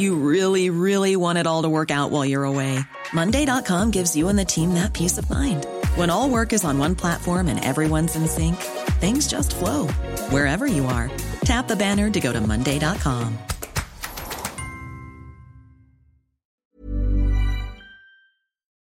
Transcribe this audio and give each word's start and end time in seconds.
You 0.00 0.16
really, 0.16 0.70
really 0.70 1.14
want 1.14 1.36
it 1.36 1.46
all 1.46 1.60
to 1.60 1.68
work 1.68 1.90
out 1.90 2.10
while 2.10 2.24
you're 2.24 2.48
away. 2.48 2.80
Monday.com 3.12 3.90
gives 3.90 4.16
you 4.16 4.30
and 4.30 4.38
the 4.38 4.46
team 4.46 4.72
that 4.72 4.94
peace 4.94 5.18
of 5.18 5.28
mind. 5.28 5.66
When 5.94 6.08
all 6.08 6.30
work 6.30 6.54
is 6.54 6.64
on 6.64 6.78
one 6.78 6.94
platform 6.94 7.48
and 7.48 7.62
everyone's 7.62 8.16
in 8.16 8.26
sync, 8.26 8.56
things 8.96 9.28
just 9.28 9.54
flow 9.54 9.88
wherever 10.32 10.66
you 10.66 10.86
are. 10.86 11.10
Tap 11.44 11.68
the 11.68 11.76
banner 11.76 12.08
to 12.08 12.18
go 12.18 12.32
to 12.32 12.40
Monday.com. 12.40 13.36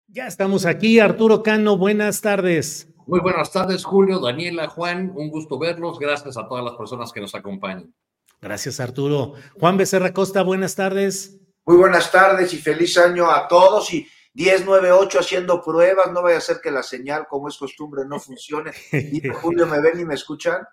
Ya 0.09 0.27
estamos 0.27 0.65
aquí, 0.65 0.99
Arturo 0.99 1.43
Cano, 1.43 1.77
buenas 1.77 2.19
tardes. 2.19 2.89
Muy 3.07 3.21
buenas 3.21 3.53
tardes, 3.53 3.85
Julio, 3.85 4.19
Daniela, 4.19 4.67
Juan, 4.67 5.13
un 5.15 5.29
gusto 5.29 5.57
verlos. 5.57 5.97
Gracias 5.97 6.35
a 6.35 6.45
todas 6.49 6.65
las 6.65 6.75
personas 6.75 7.13
que 7.13 7.21
nos 7.21 7.33
acompañan. 7.35 7.93
Gracias, 8.41 8.79
Arturo. 8.79 9.33
Juan 9.59 9.77
Becerra 9.77 10.13
Costa, 10.13 10.43
buenas 10.43 10.75
tardes. 10.75 11.39
Muy 11.65 11.77
buenas 11.77 12.11
tardes 12.11 12.53
y 12.53 12.57
feliz 12.57 12.97
año 12.97 13.29
a 13.29 13.47
todos. 13.47 13.91
Y 13.93 14.07
1098 14.35 15.19
haciendo 15.19 15.61
pruebas, 15.61 16.11
no 16.11 16.21
vaya 16.21 16.37
a 16.37 16.41
ser 16.41 16.57
que 16.61 16.69
la 16.69 16.83
señal, 16.83 17.25
como 17.27 17.47
es 17.47 17.57
costumbre, 17.57 18.03
no 18.07 18.19
funcione. 18.19 18.71
Y 18.91 19.27
Julio, 19.41 19.65
¿me 19.65 19.79
ven 19.81 19.99
y 19.99 20.05
me 20.05 20.13
escuchan? 20.13 20.67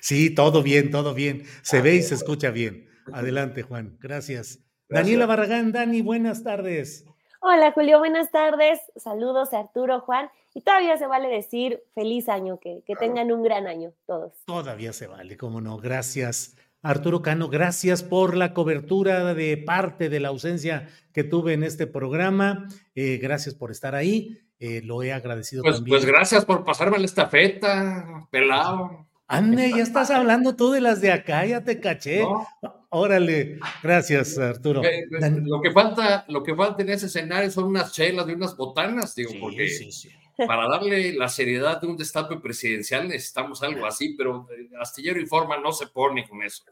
Sí, 0.00 0.34
todo 0.34 0.62
bien, 0.62 0.90
todo 0.90 1.14
bien. 1.14 1.44
Se 1.62 1.80
ve 1.80 1.94
y 1.94 2.02
se 2.02 2.14
escucha 2.14 2.50
bien. 2.50 2.88
Adelante, 3.12 3.62
Juan. 3.62 3.96
Gracias. 4.00 4.58
Daniela 4.88 5.26
Barragán, 5.26 5.72
Dani, 5.72 6.02
buenas 6.02 6.42
tardes. 6.42 7.04
Hola 7.40 7.72
Julio, 7.72 8.00
buenas 8.00 8.32
tardes. 8.32 8.80
Saludos 8.96 9.52
a 9.52 9.60
Arturo, 9.60 10.00
Juan. 10.00 10.28
Y 10.54 10.62
todavía 10.62 10.96
se 10.96 11.06
vale 11.06 11.28
decir 11.28 11.82
feliz 11.94 12.28
año, 12.28 12.58
que, 12.58 12.82
que 12.84 12.96
tengan 12.96 13.30
un 13.30 13.44
gran 13.44 13.66
año 13.68 13.92
todos. 14.06 14.32
Todavía 14.44 14.92
se 14.92 15.06
vale, 15.06 15.36
cómo 15.36 15.60
no. 15.60 15.76
Gracias. 15.76 16.56
Arturo 16.82 17.22
Cano, 17.22 17.48
gracias 17.48 18.02
por 18.02 18.36
la 18.36 18.54
cobertura 18.54 19.34
de 19.34 19.56
parte 19.56 20.08
de 20.08 20.20
la 20.20 20.28
ausencia 20.28 20.88
que 21.12 21.24
tuve 21.24 21.54
en 21.54 21.64
este 21.64 21.86
programa. 21.86 22.68
Eh, 22.94 23.18
gracias 23.20 23.54
por 23.54 23.70
estar 23.70 23.94
ahí. 23.94 24.38
Eh, 24.60 24.80
lo 24.84 25.02
he 25.02 25.12
agradecido 25.12 25.62
Pues, 25.62 25.76
también. 25.76 25.96
pues 25.96 26.04
gracias 26.04 26.44
por 26.44 26.64
pasarme 26.64 26.98
la 26.98 27.04
estafeta, 27.04 28.26
pelado. 28.30 29.06
Ande, 29.26 29.70
ya 29.70 29.82
estás 29.82 30.10
hablando 30.10 30.56
tú 30.56 30.70
de 30.70 30.80
las 30.80 31.00
de 31.00 31.12
acá, 31.12 31.44
ya 31.44 31.62
te 31.62 31.80
caché. 31.80 32.20
¿no? 32.22 32.46
Órale, 32.90 33.58
gracias, 33.82 34.38
Arturo. 34.38 34.82
Eh, 34.84 35.04
Lo 35.42 35.60
que 35.60 35.70
falta, 35.70 36.24
lo 36.28 36.42
que 36.42 36.54
falta 36.54 36.82
en 36.82 36.88
ese 36.88 37.06
escenario 37.06 37.50
son 37.50 37.64
unas 37.64 37.92
chelas 37.92 38.26
y 38.28 38.32
unas 38.32 38.56
botanas, 38.56 39.14
digo, 39.14 39.30
Sí, 39.32 39.38
porque 39.38 39.68
sí, 39.68 39.92
sí. 39.92 40.08
Para 40.46 40.68
darle 40.68 41.12
la 41.14 41.28
seriedad 41.28 41.80
de 41.80 41.86
un 41.86 41.96
destape 41.96 42.36
presidencial 42.36 43.08
necesitamos 43.08 43.62
algo 43.62 43.86
así, 43.86 44.14
pero 44.16 44.46
eh, 44.50 44.70
Astillero 44.80 45.20
Informa 45.20 45.58
no 45.58 45.72
se 45.72 45.88
pone 45.88 46.28
con 46.28 46.42
eso. 46.42 46.64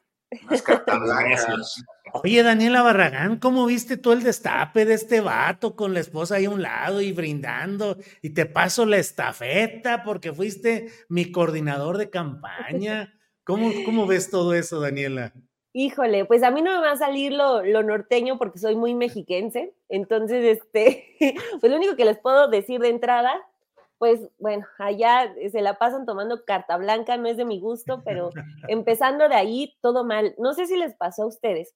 Unas 0.44 0.62
cartas 0.62 1.00
blancas. 1.00 1.84
Oye, 2.22 2.43
Daniela 2.43 2.82
Barragán, 2.82 3.38
¿cómo 3.38 3.66
viste 3.66 3.97
tú 3.97 4.12
el 4.12 4.22
destape 4.22 4.84
de 4.84 4.94
este 4.94 5.21
vato 5.21 5.76
con 5.76 5.94
la 5.94 6.00
esposa 6.00 6.37
ahí 6.37 6.47
a 6.47 6.50
un 6.50 6.62
lado 6.62 7.00
y 7.00 7.12
brindando? 7.12 7.97
Y 8.22 8.31
te 8.31 8.47
paso 8.47 8.87
la 8.87 8.99
estafeta 8.99 10.03
porque 10.03 10.32
fuiste 10.32 10.88
mi 11.09 11.31
coordinador 11.31 11.99
de 11.99 12.10
campaña. 12.10 13.12
¿Cómo, 13.44 13.71
cómo 13.84 14.06
ves 14.06 14.31
todo 14.31 14.55
eso, 14.55 14.81
Daniela? 14.81 15.32
Híjole, 15.72 16.25
pues 16.25 16.43
a 16.43 16.50
mí 16.50 16.62
no 16.62 16.72
me 16.81 16.87
va 16.87 16.93
a 16.93 16.97
salir 16.97 17.32
lo, 17.32 17.62
lo 17.62 17.82
norteño 17.82 18.38
porque 18.38 18.59
soy 18.59 18.75
muy 18.76 18.94
mexiquense. 18.94 19.75
Entonces, 19.91 20.59
este, 20.59 21.16
pues 21.60 21.71
lo 21.71 21.76
único 21.76 21.97
que 21.97 22.06
les 22.06 22.19
puedo 22.19 22.49
decir 22.49 22.81
de 22.81 22.88
entrada, 22.88 23.34
pues 23.98 24.28
bueno, 24.38 24.66
allá 24.78 25.32
se 25.50 25.60
la 25.62 25.74
pasan 25.78 26.06
tomando 26.06 26.44
carta 26.44 26.76
blanca, 26.76 27.16
no 27.16 27.28
es 27.28 27.36
de 27.36 27.44
mi 27.44 27.60
gusto, 27.60 28.02
pero 28.04 28.30
empezando 28.68 29.28
de 29.28 29.34
ahí, 29.36 29.74
todo 29.80 30.04
mal. 30.04 30.34
No 30.38 30.52
sé 30.54 30.66
si 30.66 30.76
les 30.76 30.94
pasó 30.94 31.22
a 31.24 31.26
ustedes, 31.26 31.74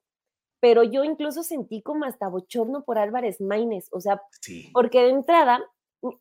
pero 0.60 0.82
yo 0.82 1.04
incluso 1.04 1.42
sentí 1.42 1.82
como 1.82 2.04
hasta 2.04 2.28
bochorno 2.28 2.84
por 2.84 2.98
Álvarez 2.98 3.40
Maínez, 3.40 3.88
o 3.92 4.00
sea, 4.00 4.22
Sí. 4.42 4.70
porque 4.72 5.02
de 5.02 5.10
entrada, 5.10 5.60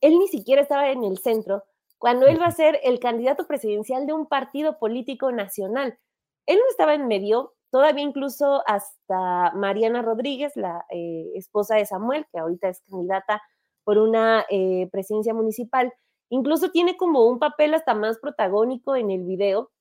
él 0.01 0.19
ni 0.19 0.27
siquiera 0.27 0.61
estaba 0.61 0.89
en 0.91 1.03
el 1.03 1.17
centro 1.17 1.63
cuando 1.97 2.27
él 2.27 2.41
va 2.41 2.45
a 2.47 2.51
ser 2.51 2.79
el 2.83 2.99
candidato 2.99 3.45
presidencial 3.47 4.07
de 4.07 4.13
un 4.13 4.25
partido 4.27 4.79
político 4.79 5.31
nacional. 5.33 5.99
Él 6.45 6.57
no 6.57 6.69
estaba 6.69 6.93
en 6.93 7.07
medio, 7.07 7.53
todavía 7.71 8.03
incluso 8.03 8.63
hasta 8.65 9.51
Mariana 9.53 10.01
Rodríguez, 10.01 10.55
la 10.55 10.85
eh, 10.89 11.31
esposa 11.35 11.75
de 11.75 11.85
Samuel, 11.85 12.25
que 12.31 12.39
ahorita 12.39 12.69
es 12.69 12.81
candidata 12.89 13.41
por 13.89 13.97
una 13.97 14.45
eh, 14.51 14.87
presidencia 14.91 15.33
municipal, 15.33 15.91
incluso 16.29 16.69
tiene 16.69 16.95
como 16.95 17.25
un 17.25 17.39
papel 17.39 17.73
hasta 17.73 17.95
más 17.95 18.19
protagónico 18.19 18.95
en 18.95 19.09
el 19.09 19.23
video 19.23 19.71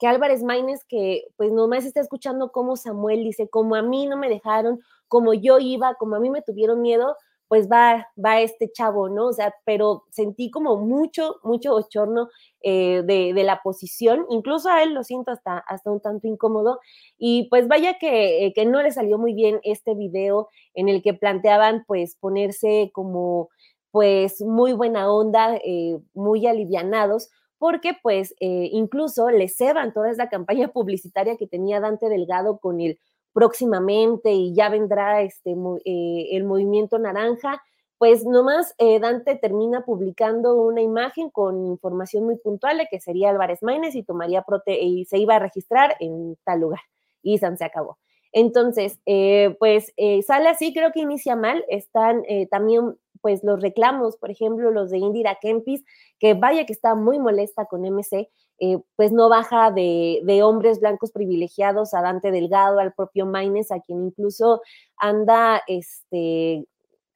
que 0.00 0.08
Álvarez 0.08 0.42
Maínez, 0.42 0.80
que 0.88 1.28
pues 1.36 1.52
nomás 1.52 1.84
está 1.84 2.00
escuchando 2.00 2.50
cómo 2.50 2.74
Samuel 2.74 3.22
dice, 3.22 3.48
como 3.48 3.76
a 3.76 3.82
mí 3.82 4.08
no 4.08 4.16
me 4.16 4.28
dejaron, 4.28 4.80
como 5.06 5.34
yo 5.34 5.60
iba, 5.60 5.94
como 6.00 6.16
a 6.16 6.18
mí 6.18 6.30
me 6.30 6.42
tuvieron 6.42 6.82
miedo, 6.82 7.16
pues 7.52 7.68
va, 7.70 8.08
va 8.16 8.40
este 8.40 8.72
chavo, 8.72 9.10
¿no? 9.10 9.26
O 9.26 9.32
sea, 9.34 9.54
pero 9.66 10.04
sentí 10.08 10.50
como 10.50 10.78
mucho, 10.78 11.36
mucho 11.42 11.72
bochorno 11.72 12.30
eh, 12.62 13.02
de, 13.04 13.34
de, 13.34 13.44
la 13.44 13.60
posición, 13.62 14.24
incluso 14.30 14.70
a 14.70 14.82
él 14.82 14.94
lo 14.94 15.04
siento 15.04 15.32
hasta, 15.32 15.58
hasta 15.58 15.90
un 15.90 16.00
tanto 16.00 16.26
incómodo, 16.26 16.80
y 17.18 17.50
pues 17.50 17.68
vaya 17.68 17.98
que, 17.98 18.46
eh, 18.46 18.54
que 18.54 18.64
no 18.64 18.82
le 18.82 18.90
salió 18.90 19.18
muy 19.18 19.34
bien 19.34 19.60
este 19.64 19.94
video 19.94 20.48
en 20.72 20.88
el 20.88 21.02
que 21.02 21.12
planteaban 21.12 21.84
pues 21.86 22.16
ponerse 22.16 22.90
como 22.94 23.50
pues 23.90 24.40
muy 24.40 24.72
buena 24.72 25.12
onda, 25.12 25.54
eh, 25.62 25.98
muy 26.14 26.46
alivianados, 26.46 27.28
porque 27.58 27.92
pues 28.02 28.34
incluso 28.40 29.28
le 29.28 29.50
ceban 29.50 29.92
toda 29.92 30.10
esa 30.10 30.30
campaña 30.30 30.68
publicitaria 30.72 31.36
que 31.36 31.46
tenía 31.46 31.80
Dante 31.80 32.08
Delgado 32.08 32.56
con 32.60 32.80
el 32.80 32.98
próximamente 33.32 34.32
y 34.32 34.54
ya 34.54 34.68
vendrá 34.68 35.22
este, 35.22 35.52
eh, 35.84 36.28
el 36.32 36.44
movimiento 36.44 36.98
naranja, 36.98 37.62
pues 37.98 38.24
nomás 38.24 38.74
eh, 38.78 38.98
Dante 38.98 39.36
termina 39.36 39.84
publicando 39.84 40.56
una 40.56 40.82
imagen 40.82 41.30
con 41.30 41.66
información 41.66 42.24
muy 42.24 42.36
puntual 42.36 42.78
de 42.78 42.88
que 42.90 43.00
sería 43.00 43.30
Álvarez 43.30 43.62
Maínez 43.62 43.94
y 43.94 44.02
tomaría 44.02 44.42
prote 44.42 44.80
y 44.80 45.04
se 45.04 45.18
iba 45.18 45.36
a 45.36 45.38
registrar 45.38 45.96
en 46.00 46.36
tal 46.44 46.60
lugar 46.60 46.80
y 47.22 47.38
San 47.38 47.56
se 47.56 47.64
acabó. 47.64 47.98
Entonces, 48.32 48.98
eh, 49.06 49.56
pues 49.58 49.92
sale 50.26 50.48
así, 50.48 50.72
creo 50.72 50.90
que 50.90 51.00
inicia 51.00 51.36
mal, 51.36 51.64
están 51.68 52.22
también 52.50 52.96
pues 53.20 53.44
los 53.44 53.62
reclamos, 53.62 54.16
por 54.16 54.30
ejemplo, 54.30 54.70
los 54.70 54.90
de 54.90 54.98
Indira 54.98 55.38
Kempis, 55.40 55.84
que 56.18 56.34
vaya 56.34 56.66
que 56.66 56.72
está 56.72 56.94
muy 56.94 57.18
molesta 57.18 57.66
con 57.66 57.84
MC, 57.84 58.28
eh, 58.58 58.78
pues 58.96 59.12
no 59.12 59.28
baja 59.28 59.70
de, 59.70 60.40
hombres 60.42 60.80
blancos 60.80 61.10
privilegiados 61.12 61.94
a 61.94 62.02
Dante 62.02 62.30
Delgado, 62.30 62.78
al 62.78 62.92
propio 62.92 63.26
Maines, 63.26 63.70
a 63.70 63.80
quien 63.80 64.04
incluso 64.04 64.62
anda, 64.96 65.62
este, 65.66 66.64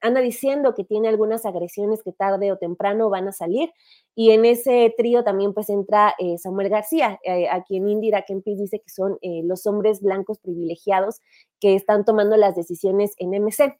anda 0.01 0.21
diciendo 0.21 0.75
que 0.75 0.83
tiene 0.83 1.07
algunas 1.07 1.45
agresiones 1.45 2.03
que 2.03 2.11
tarde 2.11 2.51
o 2.51 2.57
temprano 2.57 3.09
van 3.09 3.27
a 3.27 3.31
salir. 3.31 3.71
Y 4.15 4.31
en 4.31 4.45
ese 4.45 4.93
trío 4.97 5.23
también 5.23 5.53
pues 5.53 5.69
entra 5.69 6.15
eh, 6.19 6.37
Samuel 6.37 6.69
García, 6.69 7.19
eh, 7.23 7.47
a 7.49 7.63
quien 7.63 7.87
Indira 7.87 8.23
Kempis 8.23 8.59
dice 8.59 8.79
que 8.79 8.89
son 8.89 9.17
los 9.43 9.65
hombres 9.67 10.01
blancos 10.01 10.39
privilegiados 10.39 11.21
que 11.59 11.75
están 11.75 12.03
tomando 12.03 12.35
las 12.35 12.55
decisiones 12.55 13.13
en 13.17 13.31
MC. 13.31 13.77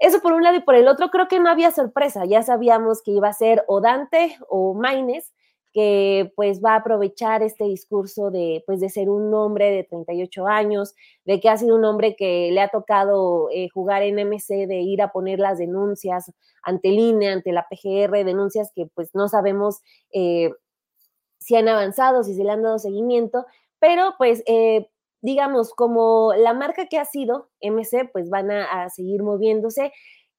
Eso 0.00 0.22
por 0.22 0.32
un 0.32 0.42
lado 0.42 0.56
y 0.56 0.62
por 0.62 0.74
el 0.74 0.88
otro 0.88 1.10
creo 1.10 1.28
que 1.28 1.40
no 1.40 1.50
había 1.50 1.70
sorpresa, 1.70 2.24
ya 2.24 2.42
sabíamos 2.42 3.02
que 3.02 3.10
iba 3.10 3.28
a 3.28 3.34
ser 3.34 3.64
o 3.68 3.82
Dante 3.82 4.34
o 4.48 4.72
Maines, 4.72 5.30
que 5.72 6.32
pues 6.36 6.60
va 6.64 6.72
a 6.72 6.76
aprovechar 6.76 7.42
este 7.42 7.64
discurso 7.64 8.30
de 8.30 8.62
pues 8.66 8.80
de 8.80 8.88
ser 8.88 9.08
un 9.08 9.32
hombre 9.34 9.70
de 9.70 9.84
38 9.84 10.46
años, 10.46 10.94
de 11.24 11.40
que 11.40 11.48
ha 11.48 11.56
sido 11.56 11.76
un 11.76 11.84
hombre 11.84 12.16
que 12.16 12.50
le 12.52 12.60
ha 12.60 12.68
tocado 12.68 13.48
eh, 13.52 13.68
jugar 13.72 14.02
en 14.02 14.16
MC, 14.16 14.66
de 14.66 14.80
ir 14.80 15.02
a 15.02 15.12
poner 15.12 15.38
las 15.38 15.58
denuncias 15.58 16.32
ante 16.62 16.88
el 16.88 16.98
INE, 16.98 17.28
ante 17.28 17.52
la 17.52 17.66
PGR, 17.68 18.24
denuncias 18.24 18.72
que 18.74 18.86
pues 18.94 19.14
no 19.14 19.28
sabemos 19.28 19.80
eh, 20.12 20.52
si 21.38 21.56
han 21.56 21.68
avanzado, 21.68 22.24
si 22.24 22.34
se 22.34 22.44
le 22.44 22.50
han 22.50 22.62
dado 22.62 22.78
seguimiento, 22.78 23.46
pero 23.78 24.14
pues 24.18 24.42
eh, 24.46 24.88
digamos, 25.22 25.72
como 25.74 26.32
la 26.36 26.54
marca 26.54 26.86
que 26.86 26.98
ha 26.98 27.04
sido 27.04 27.48
MC, 27.60 28.10
pues 28.12 28.30
van 28.30 28.50
a, 28.50 28.84
a 28.84 28.90
seguir 28.90 29.22
moviéndose. 29.22 29.92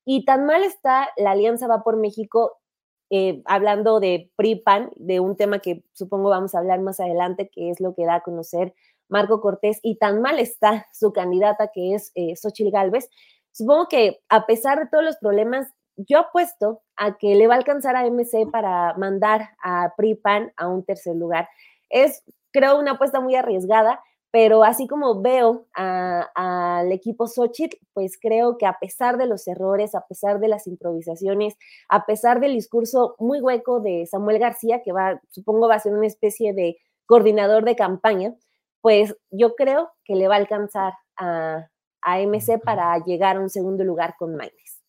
Y 0.05 0.25
tan 0.25 0.45
mal 0.47 0.63
está 0.63 1.09
la 1.17 1.31
Alianza 1.31 1.67
Va 1.67 1.83
por 1.83 1.97
México 1.97 2.60
eh, 3.13 3.41
hablando 3.43 3.99
de 3.99 4.31
PRIPAN, 4.37 4.89
de 4.95 5.19
un 5.19 5.35
tema 5.35 5.59
que 5.59 5.83
supongo 5.91 6.29
vamos 6.29 6.55
a 6.55 6.59
hablar 6.59 6.79
más 6.79 7.01
adelante, 7.01 7.49
que 7.53 7.69
es 7.69 7.81
lo 7.81 7.93
que 7.93 8.05
da 8.05 8.15
a 8.15 8.21
conocer 8.21 8.73
Marco 9.09 9.41
Cortés, 9.41 9.79
y 9.83 9.97
tan 9.97 10.21
mal 10.21 10.39
está 10.39 10.87
su 10.93 11.11
candidata, 11.11 11.71
que 11.73 11.93
es 11.93 12.13
eh, 12.15 12.37
Xochil 12.37 12.71
Gálvez. 12.71 13.09
Supongo 13.51 13.89
que 13.89 14.21
a 14.29 14.45
pesar 14.45 14.79
de 14.79 14.87
todos 14.89 15.03
los 15.03 15.17
problemas, 15.17 15.67
yo 15.97 16.19
apuesto 16.19 16.83
a 16.95 17.17
que 17.17 17.35
le 17.35 17.47
va 17.47 17.55
a 17.55 17.57
alcanzar 17.57 17.97
a 17.97 18.05
MC 18.05 18.49
para 18.49 18.93
mandar 18.97 19.49
a 19.61 19.93
PRIPAN 19.97 20.53
a 20.55 20.69
un 20.69 20.85
tercer 20.85 21.17
lugar. 21.17 21.49
Es, 21.89 22.23
creo, 22.53 22.79
una 22.79 22.91
apuesta 22.91 23.19
muy 23.19 23.35
arriesgada, 23.35 24.01
pero 24.31 24.63
así 24.63 24.87
como 24.87 25.21
veo 25.21 25.67
al 25.75 26.91
equipo 26.91 27.27
Xochitl, 27.27 27.77
pues 27.93 28.17
creo 28.19 28.57
que 28.57 28.65
a 28.65 28.77
pesar 28.79 29.17
de 29.17 29.27
los 29.27 29.45
errores, 29.47 29.93
a 29.93 30.07
pesar 30.07 30.39
de 30.39 30.47
las 30.47 30.67
improvisaciones, 30.67 31.55
a 31.89 32.05
pesar 32.05 32.39
del 32.39 32.53
discurso 32.53 33.15
muy 33.19 33.41
hueco 33.41 33.81
de 33.81 34.07
Samuel 34.09 34.39
García, 34.39 34.81
que 34.83 34.93
va, 34.93 35.21
supongo 35.31 35.67
va 35.67 35.75
a 35.75 35.79
ser 35.79 35.93
una 35.93 36.07
especie 36.07 36.53
de 36.53 36.77
coordinador 37.05 37.65
de 37.65 37.75
campaña, 37.75 38.33
pues 38.79 39.15
yo 39.31 39.55
creo 39.55 39.91
que 40.05 40.15
le 40.15 40.29
va 40.29 40.35
a 40.35 40.39
alcanzar 40.39 40.93
a, 41.17 41.67
MC 42.03 42.59
para 42.63 42.97
llegar 43.03 43.35
a 43.35 43.41
un 43.41 43.49
segundo 43.49 43.83
lugar 43.83 44.15
con 44.17 44.35
Maines. 44.35 44.81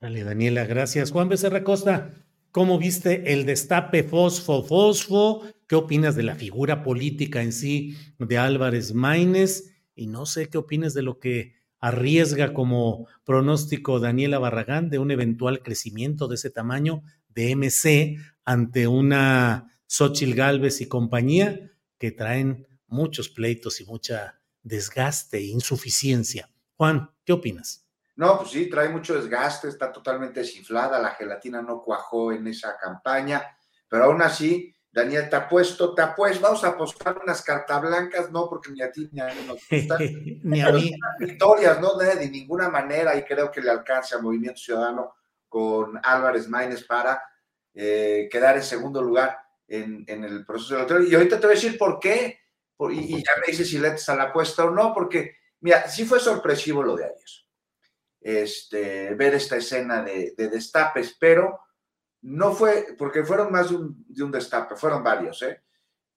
Vale, 0.00 0.24
Daniela, 0.24 0.66
gracias. 0.66 1.10
Juan 1.10 1.28
Becerra 1.28 1.64
Costa, 1.64 2.10
¿cómo 2.50 2.76
viste 2.76 3.32
el 3.32 3.46
destape 3.46 4.02
fosfo-fosfo? 4.02 5.42
¿Qué 5.70 5.76
opinas 5.76 6.16
de 6.16 6.24
la 6.24 6.34
figura 6.34 6.82
política 6.82 7.42
en 7.42 7.52
sí 7.52 7.96
de 8.18 8.38
Álvarez 8.38 8.92
Maínez? 8.92 9.72
Y 9.94 10.08
no 10.08 10.26
sé 10.26 10.50
qué 10.50 10.58
opinas 10.58 10.94
de 10.94 11.02
lo 11.02 11.20
que 11.20 11.54
arriesga 11.78 12.52
como 12.52 13.06
pronóstico 13.22 14.00
Daniela 14.00 14.40
Barragán 14.40 14.90
de 14.90 14.98
un 14.98 15.12
eventual 15.12 15.62
crecimiento 15.62 16.26
de 16.26 16.34
ese 16.34 16.50
tamaño 16.50 17.04
de 17.28 17.54
MC 17.54 18.16
ante 18.44 18.88
una 18.88 19.80
Xochil 19.86 20.34
Gálvez 20.34 20.80
y 20.80 20.88
compañía 20.88 21.70
que 21.98 22.10
traen 22.10 22.66
muchos 22.88 23.28
pleitos 23.28 23.80
y 23.80 23.84
mucha 23.84 24.40
desgaste 24.64 25.36
e 25.36 25.42
insuficiencia. 25.42 26.50
Juan, 26.74 27.12
¿qué 27.24 27.32
opinas? 27.32 27.86
No, 28.16 28.38
pues 28.38 28.50
sí, 28.50 28.68
trae 28.68 28.88
mucho 28.88 29.14
desgaste, 29.14 29.68
está 29.68 29.92
totalmente 29.92 30.40
desinflada, 30.40 31.00
la 31.00 31.10
gelatina 31.10 31.62
no 31.62 31.80
cuajó 31.80 32.32
en 32.32 32.48
esa 32.48 32.76
campaña, 32.76 33.56
pero 33.88 34.06
aún 34.06 34.20
así 34.20 34.74
Daniel, 34.92 35.28
te 35.30 35.36
apuesto, 35.36 35.94
te 35.94 36.02
apuesto, 36.02 36.42
vamos 36.42 36.64
a 36.64 36.68
apostar 36.68 37.20
unas 37.22 37.42
cartas 37.42 37.80
blancas, 37.80 38.30
no 38.32 38.48
porque 38.48 38.72
ni 38.72 38.82
a 38.82 38.90
ti 38.90 39.08
ni 39.12 39.20
a 39.20 39.26
mí 39.26 39.46
nos 39.46 39.60
ni 40.42 40.60
a 40.60 40.72
mí. 40.72 40.92
Victorias, 41.20 41.80
no 41.80 41.96
de, 41.96 42.28
ninguna 42.28 42.68
manera, 42.68 43.14
y 43.16 43.22
creo 43.22 43.50
que 43.52 43.60
le 43.60 43.70
alcance 43.70 44.16
al 44.16 44.22
Movimiento 44.22 44.58
Ciudadano 44.58 45.14
con 45.48 46.00
Álvarez 46.02 46.48
Maínez 46.48 46.84
para 46.84 47.22
eh, 47.72 48.28
quedar 48.30 48.56
en 48.56 48.64
segundo 48.64 49.00
lugar 49.00 49.38
en, 49.68 50.04
el 50.08 50.44
proceso 50.44 50.74
electoral. 50.74 51.06
Y 51.06 51.14
ahorita 51.14 51.38
te 51.38 51.46
voy 51.46 51.54
a 51.54 51.60
decir 51.60 51.78
por 51.78 52.00
qué, 52.00 52.40
y, 52.90 53.16
ya 53.16 53.36
me 53.40 53.46
dices 53.46 53.68
si 53.68 53.78
le 53.78 53.88
a 53.88 54.14
la 54.16 54.24
apuesta 54.24 54.64
o 54.64 54.70
no, 54.70 54.92
porque, 54.92 55.36
mira, 55.60 55.88
sí 55.88 56.04
fue 56.04 56.18
sorpresivo 56.18 56.82
lo 56.82 56.96
de 56.96 57.04
ayer, 57.04 57.16
este, 58.20 59.14
ver 59.14 59.34
esta 59.34 59.56
escena 59.56 60.02
de, 60.02 60.34
de 60.36 60.48
destapes, 60.48 61.16
pero 61.20 61.60
no 62.22 62.52
fue, 62.52 62.94
porque 62.98 63.24
fueron 63.24 63.50
más 63.50 63.70
de 63.70 63.76
un, 64.22 64.30
destape, 64.30 64.76
fueron 64.76 65.02
varios, 65.02 65.42
¿eh? 65.42 65.62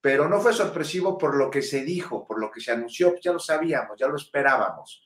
pero 0.01 0.27
no 0.27 0.41
fue 0.41 0.53
sorpresivo 0.53 1.17
por 1.17 1.35
lo 1.35 1.49
que 1.49 1.61
se 1.61 1.83
dijo, 1.83 2.27
por 2.27 2.39
lo 2.39 2.51
que 2.51 2.59
se 2.59 2.71
anunció, 2.71 3.15
ya 3.21 3.31
lo 3.31 3.39
sabíamos, 3.39 3.97
ya 3.97 4.07
lo 4.07 4.17
esperábamos. 4.17 5.01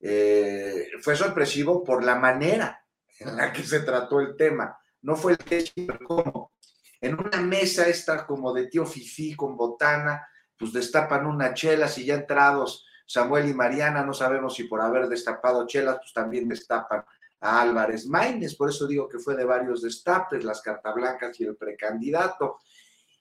Eh, 0.00 0.88
fue 1.02 1.16
sorpresivo 1.16 1.84
por 1.84 2.02
la 2.02 2.14
manera 2.14 2.82
en 3.18 3.36
la 3.36 3.52
que 3.52 3.62
se 3.62 3.80
trató 3.80 4.20
el 4.20 4.36
tema. 4.36 4.78
No 5.02 5.16
fue 5.16 5.32
el 5.32 5.38
que 5.38 5.64
cómo. 6.06 6.52
En 7.00 7.18
una 7.18 7.40
mesa 7.42 7.86
esta 7.88 8.26
como 8.26 8.52
de 8.54 8.68
tío 8.68 8.86
Fifi 8.86 9.36
con 9.36 9.56
botana, 9.56 10.26
pues 10.56 10.72
destapan 10.72 11.26
una 11.26 11.52
chela, 11.52 11.86
si 11.86 12.04
ya 12.04 12.14
entrados 12.14 12.86
Samuel 13.06 13.48
y 13.48 13.54
Mariana, 13.54 14.04
no 14.04 14.12
sabemos 14.12 14.54
si 14.54 14.64
por 14.64 14.80
haber 14.80 15.08
destapado 15.08 15.66
chelas, 15.66 15.96
pues 15.98 16.12
también 16.12 16.48
destapan 16.48 17.04
a 17.40 17.62
Álvarez 17.62 18.06
Maínez, 18.06 18.56
por 18.56 18.70
eso 18.70 18.86
digo 18.86 19.08
que 19.08 19.18
fue 19.18 19.36
de 19.36 19.44
varios 19.44 19.82
destapes, 19.82 20.44
las 20.44 20.60
cartablancas 20.60 21.38
y 21.40 21.44
el 21.44 21.56
precandidato. 21.56 22.58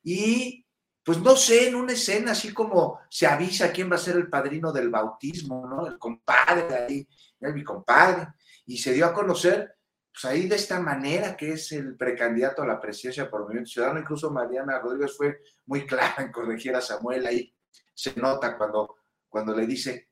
Y 0.03 0.65
pues 1.07 1.19
no 1.19 1.37
sé, 1.37 1.69
en 1.69 1.75
una 1.75 1.93
escena 1.93 2.31
así 2.31 2.53
como 2.53 2.99
se 3.09 3.25
avisa 3.27 3.71
quién 3.71 3.89
va 3.89 3.95
a 3.95 3.99
ser 3.99 4.17
el 4.17 4.29
padrino 4.29 4.73
del 4.73 4.89
bautismo, 4.89 5.65
¿no? 5.65 5.87
El 5.87 5.97
compadre 5.97 6.75
ahí, 6.75 7.07
mi 7.39 7.63
compadre, 7.63 8.27
y 8.65 8.77
se 8.77 8.91
dio 8.91 9.05
a 9.05 9.13
conocer, 9.13 9.77
pues 10.11 10.25
ahí 10.25 10.49
de 10.49 10.57
esta 10.57 10.81
manera 10.81 11.37
que 11.37 11.53
es 11.53 11.71
el 11.71 11.95
precandidato 11.95 12.61
a 12.61 12.67
la 12.67 12.81
presidencia 12.81 13.29
por 13.29 13.43
Movimiento 13.43 13.69
Ciudadano, 13.69 14.01
incluso 14.01 14.31
Mariana 14.31 14.79
Rodríguez 14.79 15.15
fue 15.15 15.39
muy 15.67 15.85
clara 15.85 16.15
en 16.17 16.31
corregir 16.31 16.75
a 16.75 16.81
Samuel 16.81 17.25
ahí, 17.25 17.55
se 17.93 18.13
nota 18.19 18.57
cuando, 18.57 18.97
cuando 19.29 19.55
le 19.55 19.65
dice 19.65 20.09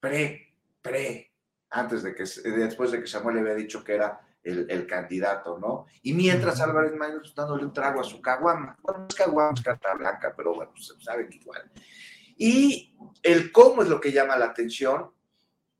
pre, 0.00 0.54
pre, 0.82 1.27
antes 1.70 2.02
de 2.02 2.14
que, 2.14 2.24
después 2.50 2.90
de 2.90 3.00
que 3.00 3.06
Samuel 3.06 3.36
le 3.36 3.42
había 3.42 3.54
dicho 3.54 3.84
que 3.84 3.94
era 3.94 4.20
el, 4.42 4.86
candidato, 4.86 5.58
¿no? 5.58 5.86
Y 6.02 6.14
mientras 6.14 6.60
Álvarez 6.60 6.94
Maínez 6.94 7.20
está 7.24 7.42
dándole 7.42 7.66
un 7.66 7.72
trago 7.72 8.00
a 8.00 8.04
su 8.04 8.20
caguama, 8.20 8.76
bueno, 8.82 9.00
no 9.00 9.06
es 9.08 9.14
caguama, 9.14 9.52
es 9.54 9.62
carta 9.62 9.94
blanca, 9.94 10.32
pero 10.34 10.54
bueno, 10.54 10.72
se 10.76 10.98
sabe 11.00 11.28
que 11.28 11.36
igual. 11.36 11.70
Y 12.36 12.96
el 13.22 13.52
cómo 13.52 13.82
es 13.82 13.88
lo 13.88 14.00
que 14.00 14.12
llama 14.12 14.38
la 14.38 14.46
atención 14.46 15.10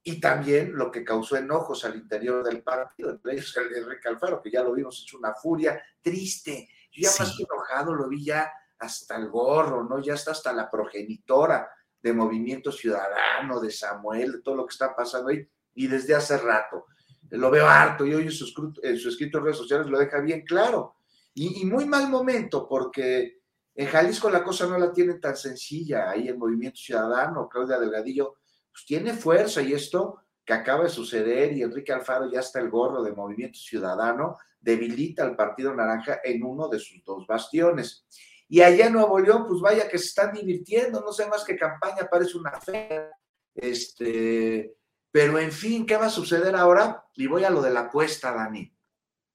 y 0.02 0.20
también 0.20 0.74
lo 0.74 0.90
que 0.90 1.04
causó 1.04 1.36
enojos 1.36 1.84
al 1.84 1.96
interior 1.96 2.44
del 2.44 2.62
partido, 2.62 3.10
entre 3.10 3.34
ellos 3.34 3.56
el 3.56 3.74
Enrique 3.74 4.08
Alfaro, 4.08 4.42
que 4.42 4.50
ya 4.50 4.62
lo 4.62 4.74
vimos 4.74 5.02
hecho 5.02 5.18
una 5.18 5.34
furia 5.34 5.82
triste. 6.02 6.68
Yo 6.90 7.02
ya 7.02 7.10
más 7.18 7.36
que 7.36 7.44
enojado 7.44 7.94
lo 7.94 8.08
vi 8.08 8.24
ya 8.24 8.52
hasta 8.78 9.16
el 9.16 9.28
gorro, 9.28 9.84
¿no? 9.84 10.00
Ya 10.00 10.14
está 10.14 10.32
hasta 10.32 10.52
la 10.52 10.70
progenitora 10.70 11.70
de 12.00 12.12
Movimiento 12.12 12.70
Ciudadano, 12.70 13.60
de 13.60 13.70
Samuel, 13.70 14.32
de 14.32 14.42
todo 14.42 14.56
lo 14.56 14.66
que 14.66 14.72
está 14.72 14.94
pasando 14.94 15.30
ahí 15.30 15.48
y 15.78 15.86
desde 15.86 16.14
hace 16.14 16.36
rato. 16.36 16.86
Lo 17.30 17.50
veo 17.50 17.68
harto 17.68 18.04
y 18.04 18.12
hoy 18.12 18.24
en 18.24 18.32
su, 18.32 18.44
escrito 18.82 19.38
en 19.38 19.44
redes 19.44 19.56
sociales 19.56 19.86
lo 19.86 19.98
deja 19.98 20.20
bien 20.20 20.42
claro. 20.42 20.96
Y, 21.34 21.64
muy 21.66 21.86
mal 21.86 22.08
momento 22.10 22.66
porque 22.68 23.42
en 23.74 23.86
Jalisco 23.86 24.28
la 24.28 24.42
cosa 24.42 24.66
no 24.66 24.76
la 24.76 24.92
tienen 24.92 25.20
tan 25.20 25.36
sencilla. 25.36 26.10
Ahí 26.10 26.26
el 26.26 26.36
Movimiento 26.36 26.78
Ciudadano, 26.78 27.48
Claudia 27.48 27.78
Delgadillo, 27.78 28.38
pues 28.72 28.84
tiene 28.86 29.12
fuerza 29.12 29.62
y 29.62 29.72
esto 29.72 30.22
que 30.44 30.52
acaba 30.52 30.84
de 30.84 30.90
suceder 30.90 31.52
y 31.52 31.62
Enrique 31.62 31.92
Alfaro 31.92 32.28
ya 32.28 32.40
está 32.40 32.58
el 32.58 32.70
gorro 32.70 33.02
de 33.02 33.12
Movimiento 33.12 33.58
Ciudadano, 33.60 34.36
debilita 34.58 35.22
al 35.22 35.36
Partido 35.36 35.72
Naranja 35.74 36.20
en 36.24 36.42
uno 36.42 36.66
de 36.66 36.80
sus 36.80 37.04
dos 37.04 37.24
bastiones. 37.24 38.04
Y 38.48 38.62
allá 38.62 38.86
en 38.86 38.94
Nuevo 38.94 39.20
León, 39.20 39.44
pues 39.46 39.60
vaya 39.60 39.88
que 39.88 39.98
se 39.98 40.06
están 40.06 40.32
divirtiendo, 40.32 41.02
no 41.02 41.12
sé 41.12 41.28
más 41.28 41.44
que 41.44 41.56
campaña, 41.56 42.08
parece 42.10 42.36
una 42.36 42.58
fe. 42.58 43.10
Este, 43.54 44.77
pero 45.10 45.38
en 45.38 45.52
fin, 45.52 45.86
¿qué 45.86 45.96
va 45.96 46.06
a 46.06 46.10
suceder 46.10 46.54
ahora? 46.54 47.04
Y 47.14 47.26
voy 47.26 47.44
a 47.44 47.50
lo 47.50 47.62
de 47.62 47.70
la 47.70 47.80
apuesta, 47.80 48.32
Dani. 48.32 48.74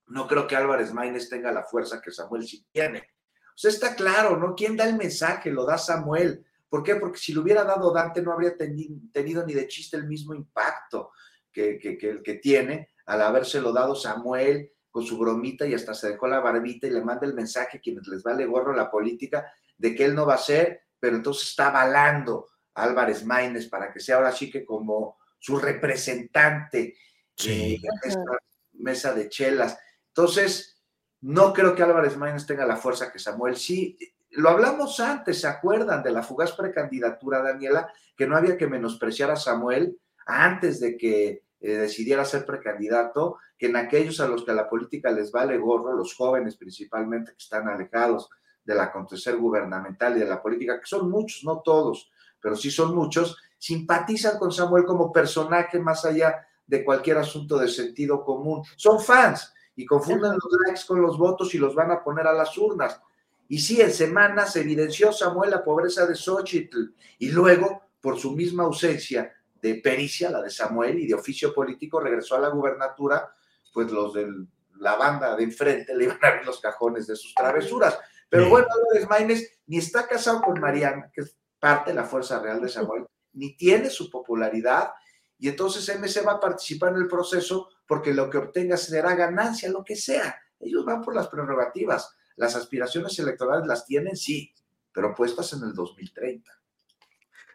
No 0.08 0.28
creo 0.28 0.48
que 0.48 0.56
Álvarez 0.56 0.94
Maínez 0.94 1.30
tenga 1.30 1.52
la 1.52 1.64
fuerza 1.64 2.02
que 2.02 2.12
Samuel 2.12 2.48
sí 2.48 2.66
tiene. 2.72 3.00
O 3.50 3.58
sea, 3.58 3.72
está 3.72 3.96
claro, 3.96 4.38
¿no? 4.38 4.56
¿Quién 4.56 4.76
da 4.76 4.86
el 4.86 4.98
mensaje? 4.98 5.52
Lo 5.52 5.66
da 5.66 5.78
Samuel. 5.78 6.46
¿Por 6.70 6.84
qué? 6.84 6.96
Porque 6.96 7.20
si 7.20 7.34
lo 7.34 7.42
hubiera 7.42 7.64
dado 7.64 7.92
Dante 7.94 8.22
no 8.22 8.32
habría 8.32 8.56
tenido 8.58 9.46
ni 9.46 9.54
de 9.54 9.68
chiste 9.68 9.98
el 9.98 10.08
mismo 10.08 10.34
impacto 10.34 11.12
que, 11.52 11.80
el 12.02 12.24
que 12.24 12.34
tiene 12.36 12.90
al 13.06 13.22
habérselo 13.22 13.72
dado 13.72 13.96
Samuel 13.96 14.72
con 14.90 15.04
su 15.04 15.18
bromita 15.18 15.66
y 15.66 15.74
hasta 15.74 15.94
se 15.94 16.10
dejó 16.10 16.28
la 16.28 16.40
barbita 16.40 16.88
y 16.88 16.92
le 16.92 17.04
manda 17.04 17.26
el 17.26 17.34
mensaje 17.34 17.78
a 17.78 17.82
quienes 17.82 18.08
les 18.08 18.24
vale 18.24 18.46
gorro 18.46 18.74
la 18.74 18.90
política 18.90 19.52
de 19.78 19.96
que 19.96 20.06
él 20.06 20.16
no 20.16 20.26
va 20.26 20.36
a 20.36 20.40
ser, 20.40 20.84
pero 21.00 21.16
entonces 21.16 21.50
está 21.50 21.68
avalando 21.68 22.48
Álvarez 22.76 23.26
Maínez 23.26 23.68
para 23.68 23.92
que 23.92 24.00
sea 24.00 24.18
ahora 24.18 24.32
sí 24.32 24.50
que 24.50 24.66
como 24.66 25.18
su 25.44 25.60
representante 25.60 26.96
en 27.44 27.82
esta 28.02 28.38
mesa 28.76 29.14
de 29.14 29.28
chelas. 29.28 29.78
Entonces, 30.08 30.82
no 31.20 31.52
creo 31.52 31.76
que 31.76 31.84
Álvarez 31.84 32.16
Maínez 32.16 32.46
tenga 32.46 32.66
la 32.66 32.78
fuerza 32.78 33.12
que 33.12 33.20
Samuel 33.20 33.58
sí. 33.58 33.98
Lo 34.30 34.48
hablamos 34.50 35.02
antes, 35.02 35.42
¿se 35.42 35.48
acuerdan 35.48 36.02
de 36.02 36.12
la 36.12 36.24
fugaz 36.24 36.54
precandidatura, 36.54 37.42
Daniela? 37.42 37.92
Que 38.16 38.26
no 38.26 38.38
había 38.38 38.58
que 38.58 38.68
menospreciar 38.68 39.32
a 39.32 39.36
Samuel 39.36 40.00
antes 40.26 40.80
de 40.80 40.96
que 40.96 41.44
eh, 41.60 41.72
decidiera 41.74 42.24
ser 42.24 42.46
precandidato, 42.46 43.38
que 43.58 43.66
en 43.66 43.76
aquellos 43.76 44.22
a 44.22 44.30
los 44.30 44.46
que 44.46 44.54
la 44.54 44.70
política 44.70 45.12
les 45.12 45.30
vale 45.30 45.58
gorro, 45.58 45.92
los 45.92 46.16
jóvenes 46.16 46.56
principalmente 46.56 47.32
que 47.32 47.44
están 47.44 47.68
alejados 47.68 48.30
del 48.64 48.80
acontecer 48.80 49.36
gubernamental 49.36 50.16
y 50.16 50.22
de 50.22 50.26
la 50.26 50.42
política, 50.42 50.80
que 50.80 50.86
son 50.86 51.10
muchos, 51.10 51.44
no 51.44 51.60
todos, 51.60 52.10
pero 52.44 52.58
sí 52.58 52.70
son 52.70 52.94
muchos, 52.94 53.38
simpatizan 53.58 54.38
con 54.38 54.52
Samuel 54.52 54.84
como 54.84 55.14
personaje 55.14 55.80
más 55.80 56.04
allá 56.04 56.46
de 56.68 56.84
cualquier 56.84 57.18
asunto 57.18 57.58
de 57.58 57.70
sentido 57.70 58.26
común. 58.26 58.62
Son 58.76 59.00
fans 59.00 59.54
y 59.78 59.86
confunden 59.86 60.34
los 60.34 60.62
likes 60.66 60.82
con 60.86 61.02
los 61.02 61.18
votos 61.18 61.56
y 61.56 61.58
los 61.58 61.74
van 61.74 61.92
a 61.92 62.04
poner 62.04 62.28
a 62.28 62.34
las 62.34 62.58
urnas. 62.58 63.02
Y 63.48 63.60
sí, 63.60 63.80
en 63.80 63.92
semanas 63.92 64.58
evidenció 64.58 65.14
Samuel 65.14 65.52
la 65.52 65.64
pobreza 65.64 66.06
de 66.06 66.16
Xochitl 66.16 66.94
y 67.20 67.30
luego, 67.30 67.84
por 68.02 68.20
su 68.20 68.32
misma 68.32 68.64
ausencia 68.64 69.34
de 69.62 69.76
pericia, 69.76 70.30
la 70.30 70.42
de 70.42 70.50
Samuel, 70.50 71.00
y 71.00 71.08
de 71.08 71.14
oficio 71.14 71.54
político, 71.54 72.02
regresó 72.02 72.36
a 72.36 72.40
la 72.40 72.50
gubernatura, 72.50 73.34
pues 73.74 73.90
los 73.90 74.14
de 74.14 74.28
la 74.80 74.96
banda 74.96 75.38
de 75.38 75.44
enfrente 75.44 75.96
le 75.96 76.06
iban 76.06 76.20
a 76.22 76.28
abrir 76.28 76.46
los 76.46 76.60
cajones 76.60 77.08
de 77.08 77.16
sus 77.16 77.34
travesuras. 77.34 77.98
Pero 78.28 78.50
bueno, 78.50 78.68
Álvarez 78.70 79.08
Maínez 79.08 79.60
ni 79.68 79.78
está 79.78 80.06
casado 80.06 80.42
con 80.42 80.60
Mariana, 80.60 81.10
que 81.14 81.22
es 81.22 81.38
parte 81.64 81.92
de 81.92 81.96
la 81.96 82.04
Fuerza 82.04 82.42
Real 82.42 82.60
de 82.60 82.68
Samuel, 82.68 83.06
ni 83.32 83.56
tiene 83.56 83.90
su 83.90 84.10
popularidad, 84.10 84.90
y 85.40 85.48
entonces 85.48 85.88
MC 85.98 86.28
va 86.28 86.34
a 86.34 86.40
participar 86.42 86.92
en 86.92 86.98
el 86.98 87.08
proceso 87.08 87.70
porque 87.88 88.14
lo 88.14 88.30
que 88.30 88.38
obtenga 88.38 88.76
será 88.76 89.16
ganancia, 89.16 89.72
lo 89.72 89.82
que 89.82 89.96
sea. 89.96 90.36
Ellos 90.60 90.84
van 90.84 91.02
por 91.02 91.16
las 91.16 91.30
prerrogativas. 91.30 92.18
Las 92.36 92.58
aspiraciones 92.58 93.18
electorales 93.18 93.66
las 93.66 93.86
tienen, 93.86 94.18
sí, 94.18 94.54
pero 94.92 95.16
puestas 95.16 95.54
en 95.54 95.64
el 95.64 95.74
2030. 95.74 96.52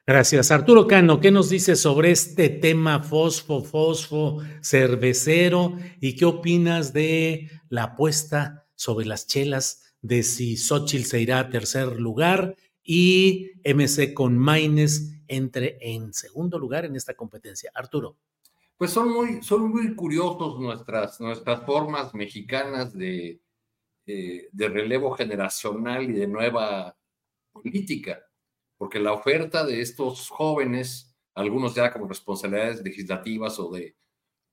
Gracias. 0.07 0.51
Arturo 0.53 0.87
Cano, 0.87 1.21
¿qué 1.21 1.31
nos 1.31 1.51
dice 1.51 1.77
sobre 1.77 2.11
este 2.11 2.49
tema 2.49 3.03
fosfo, 3.03 3.63
fosfo, 3.63 4.39
cervecero? 4.63 5.77
¿Y 6.01 6.17
qué 6.17 6.25
opinas 6.25 6.95
de 6.95 7.51
la 7.69 7.83
apuesta 7.83 8.67
sobre 8.75 9.05
las 9.05 9.27
chelas 9.27 9.93
de 10.01 10.23
si 10.23 10.57
Xochitl 10.57 11.05
se 11.05 11.21
irá 11.21 11.41
a 11.41 11.51
tercer 11.51 12.01
lugar 12.01 12.57
y 12.89 13.51
MC 13.65 14.15
con 14.15 14.39
Maines 14.39 15.21
entre 15.29 15.77
en 15.81 16.15
segundo 16.15 16.59
lugar 16.59 16.87
en 16.87 16.97
esta 16.97 17.15
competencia? 17.15 17.71
Arturo. 17.75 18.17
Pues 18.79 18.93
son 18.93 19.13
muy, 19.13 19.43
son 19.43 19.71
muy 19.71 19.95
curiosos 19.95 20.59
nuestras, 20.59 21.21
nuestras 21.21 21.67
formas 21.67 22.15
mexicanas 22.15 22.97
de, 22.97 23.43
eh, 24.07 24.49
de 24.51 24.69
relevo 24.69 25.11
generacional 25.13 26.09
y 26.09 26.13
de 26.13 26.27
nueva 26.27 26.97
política 27.53 28.23
porque 28.79 29.01
la 29.01 29.13
oferta 29.13 29.67
de 29.67 29.81
estos 29.81 30.31
jóvenes, 30.31 31.15
algunos 31.35 31.75
ya 31.75 31.93
con 31.93 32.09
responsabilidades 32.09 32.83
legislativas 32.83 33.59
o 33.59 33.71
de, 33.71 33.97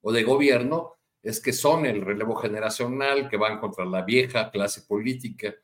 o 0.01 0.11
de 0.11 0.23
gobierno, 0.23 0.95
es 1.21 1.39
que 1.39 1.53
son 1.53 1.85
el 1.85 2.01
relevo 2.01 2.35
generacional, 2.35 3.29
que 3.29 3.37
van 3.37 3.59
contra 3.59 3.85
la 3.85 4.01
vieja 4.01 4.51
clase 4.51 4.81
política, 4.81 5.55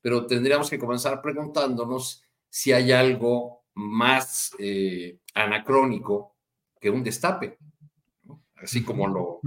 pero 0.00 0.26
tendríamos 0.26 0.70
que 0.70 0.78
comenzar 0.78 1.20
preguntándonos 1.20 2.22
si 2.48 2.72
hay 2.72 2.92
algo 2.92 3.64
más 3.74 4.52
eh, 4.58 5.18
anacrónico 5.34 6.36
que 6.80 6.90
un 6.90 7.02
destape, 7.02 7.58
así 8.56 8.82
como 8.82 9.06
lo, 9.06 9.40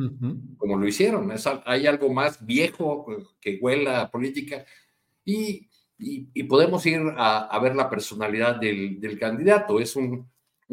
como 0.58 0.78
lo 0.78 0.88
hicieron. 0.88 1.32
hay 1.66 1.88
algo 1.88 2.14
más 2.14 2.46
viejo 2.46 3.06
que 3.40 3.60
huela 3.62 4.02
a 4.02 4.12
política 4.12 4.66
y 5.26 5.70
y, 5.98 6.44
podemos 6.44 6.86
ir 6.86 7.02
a, 7.18 7.60
ver 7.60 7.76
la 7.76 7.90
personalidad 7.90 8.58
del, 8.58 9.18
candidato. 9.20 9.80
Es 9.80 9.96
un, 9.96 10.30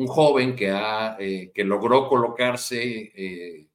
joven 0.06 0.56
que, 0.56 0.70
ha, 0.70 1.16
eh, 1.18 1.52
que 1.54 1.62
logró 1.62 2.08
colocarse 2.08 2.82
eh, 2.82 3.68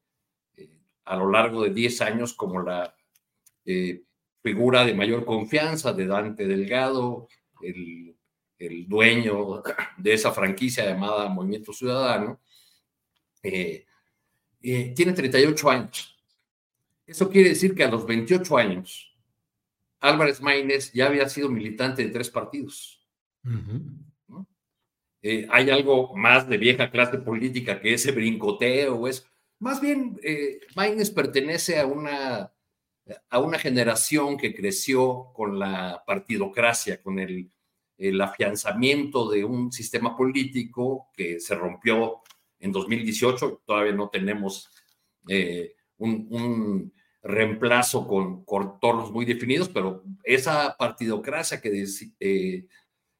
eh, 0.56 0.70
a 1.04 1.16
lo 1.16 1.30
largo 1.30 1.62
de 1.62 1.70
10 1.70 2.00
años 2.00 2.34
como 2.34 2.60
la 2.62 2.92
figura 4.46 4.86
de 4.86 4.94
mayor 4.94 5.24
confianza 5.24 5.92
de 5.92 6.06
Dante 6.06 6.46
Delgado, 6.46 7.26
el, 7.60 8.14
dueño 8.86 9.60
de 9.96 10.14
esa 10.14 10.30
franquicia 10.30 10.84
llamada 10.84 11.28
Movimiento 11.28 11.72
Ciudadano. 11.72 12.40
tiene 13.42 15.12
38 15.12 15.68
años. 15.70 16.16
Eso 17.04 17.28
quiere 17.28 17.48
decir 17.48 17.74
que 17.74 17.82
a 17.82 17.90
los 17.90 18.06
28 18.06 18.56
años 18.56 19.12
Álvarez 19.98 20.40
Maínez 20.40 20.92
ya 20.92 21.06
había 21.06 21.28
sido 21.28 21.48
militante 21.48 22.04
de 22.04 22.12
tres 22.12 22.30
partidos. 22.30 23.04
Eh, 25.22 25.48
hay 25.50 25.70
algo 25.70 26.14
más 26.14 26.48
de 26.48 26.56
vieja 26.56 26.88
clase 26.92 27.18
política 27.18 27.80
que 27.80 27.94
ese 27.94 28.12
brincoteo, 28.12 29.08
es 29.08 29.26
más 29.58 29.80
bien 29.80 30.20
eh, 30.22 30.60
Maínez 30.76 31.10
pertenece 31.10 31.80
a 31.80 31.86
una, 31.86 32.52
a 33.30 33.38
una 33.38 33.58
generación 33.58 34.36
que 34.36 34.54
creció 34.54 35.30
con 35.32 35.58
la 35.58 36.02
partidocracia, 36.06 37.02
con 37.02 37.18
el, 37.18 37.50
afianzamiento 38.20 39.30
de 39.30 39.42
un 39.42 39.72
sistema 39.72 40.14
político 40.14 41.08
que 41.16 41.40
se 41.40 41.54
rompió 41.54 42.20
en 42.58 42.70
2018, 42.70 43.62
todavía 43.64 43.92
no 43.92 44.10
tenemos 44.10 44.68
eh, 45.28 45.76
un 45.96 46.92
reemplazo 47.22 48.06
con 48.06 48.44
contornos 48.44 49.10
muy 49.10 49.24
definidos, 49.24 49.70
pero 49.70 50.04
esa 50.24 50.76
partidocracia 50.78 51.58
que 51.58 51.86
eh, 52.20 52.66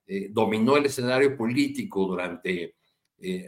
eh, 0.07 0.29
dominó 0.31 0.77
el 0.77 0.87
escenario 0.87 1.37
político 1.37 2.07
durante 2.07 2.75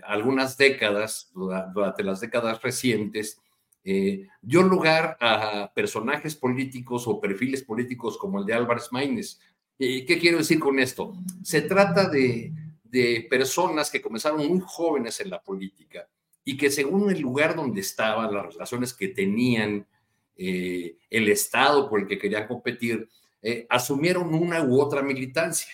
algunas 0.04 0.56
décadas, 0.56 1.30
durante 1.34 2.02
las 2.02 2.20
décadas 2.20 2.62
recientes, 2.62 3.38
dio 3.84 4.62
lugar 4.62 5.16
a 5.20 5.72
personajes 5.74 6.36
políticos 6.36 7.06
o 7.06 7.20
perfiles 7.20 7.62
políticos 7.62 8.18
como 8.18 8.38
el 8.38 8.44
de 8.44 8.54
Álvarez 8.54 8.88
Maínez. 8.92 9.38
¿Qué 9.78 10.18
quiero 10.20 10.38
decir 10.38 10.58
con 10.58 10.78
esto? 10.78 11.14
Se 11.42 11.62
trata 11.62 12.08
de, 12.08 12.52
de 12.84 13.26
personas 13.30 13.90
que 13.90 14.00
comenzaron 14.00 14.46
muy 14.46 14.60
jóvenes 14.64 15.20
en 15.20 15.30
la 15.30 15.42
política 15.42 16.08
y 16.44 16.56
que 16.56 16.70
según 16.70 17.10
el 17.10 17.20
lugar 17.20 17.54
donde 17.54 17.80
estaban, 17.80 18.32
las 18.32 18.54
relaciones 18.54 18.94
que 18.94 19.08
tenían, 19.08 19.86
eh, 20.34 20.96
el 21.10 21.28
Estado 21.28 21.90
por 21.90 22.00
el 22.00 22.06
que 22.06 22.18
querían 22.18 22.46
competir, 22.46 23.08
eh, 23.42 23.66
asumieron 23.68 24.32
una 24.34 24.62
u 24.62 24.80
otra 24.80 25.02
militancia. 25.02 25.70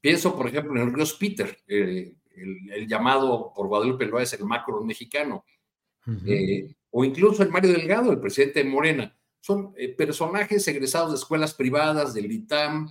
Pienso, 0.00 0.36
por 0.36 0.46
ejemplo, 0.48 0.72
en 0.80 0.88
el 0.88 0.94
Ríos 0.94 1.14
Peter, 1.14 1.58
eh, 1.66 2.14
el, 2.36 2.86
llamado 2.86 3.52
por 3.54 3.66
Guadalupe 3.66 4.06
Loaiza 4.06 4.36
el 4.36 4.44
macro 4.44 4.80
mexicano, 4.82 5.44
o 6.90 7.04
incluso 7.04 7.42
el 7.42 7.50
Mario 7.50 7.72
Delgado, 7.72 8.12
el 8.12 8.20
presidente 8.20 8.62
de 8.62 8.70
Morena. 8.70 9.16
Son 9.40 9.74
personajes 9.96 10.66
egresados 10.68 11.10
de 11.10 11.16
escuelas 11.16 11.54
privadas, 11.54 12.12
del 12.12 12.30
ITAM, 12.30 12.90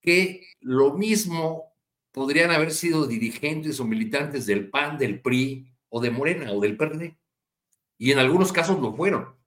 que 0.00 0.46
lo 0.60 0.94
mismo 0.94 1.74
podrían 2.10 2.50
haber 2.50 2.70
sido 2.72 3.06
dirigentes 3.06 3.78
o 3.80 3.84
militantes 3.84 4.46
del 4.46 4.70
PAN, 4.70 4.98
del 4.98 5.20
PRI 5.20 5.70
o 5.88 6.00
de 6.00 6.10
Morena 6.10 6.52
o 6.52 6.60
del 6.60 6.76
PRD. 6.76 7.18
Y 7.98 8.12
en 8.12 8.18
algunos 8.18 8.52
casos 8.52 8.80
lo 8.80 8.94
fueron 8.94 9.40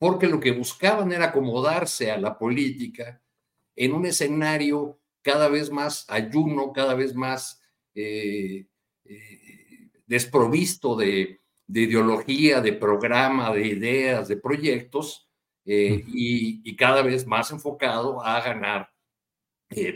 porque 0.00 0.28
lo 0.28 0.40
que 0.40 0.52
buscaban 0.52 1.12
era 1.12 1.26
acomodarse 1.26 2.10
a 2.10 2.18
la 2.18 2.38
política 2.38 3.22
en 3.76 3.92
un 3.92 4.06
escenario 4.06 4.98
cada 5.20 5.48
vez 5.50 5.70
más 5.70 6.06
ayuno, 6.08 6.72
cada 6.72 6.94
vez 6.94 7.14
más 7.14 7.60
eh, 7.94 8.66
eh, 9.04 9.90
desprovisto 10.06 10.96
de, 10.96 11.39
ideología, 11.74 12.60
de 12.60 12.72
programa, 12.72 13.52
de 13.52 13.66
ideas, 13.66 14.28
de 14.28 14.36
proyectos, 14.36 15.28
eh, 15.64 16.04
y, 16.06 16.76
cada 16.76 17.02
vez 17.02 17.26
más 17.26 17.50
enfocado 17.50 18.24
a 18.24 18.40
ganar 18.40 18.90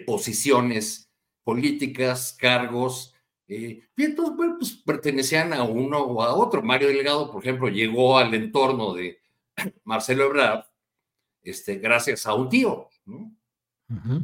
posiciones 0.06 1.10
políticas, 1.42 2.36
cargos. 2.38 3.14
y 3.48 3.82
entonces, 3.96 4.34
pues 4.58 4.72
pertenecían 4.86 5.52
a 5.52 5.64
uno 5.64 5.98
o 5.98 6.22
a 6.22 6.34
otro. 6.34 6.62
Mario 6.62 6.88
Delgado, 6.88 7.30
por 7.30 7.42
ejemplo, 7.42 7.68
llegó 7.68 8.18
al 8.18 8.34
entorno 8.34 8.94
de, 8.94 9.18
Marcelo 9.84 10.24
Ebrard, 10.24 10.64
este, 11.42 11.76
gracias 11.76 12.26
a 12.26 12.34
un 12.34 12.48
tío, 12.48 12.88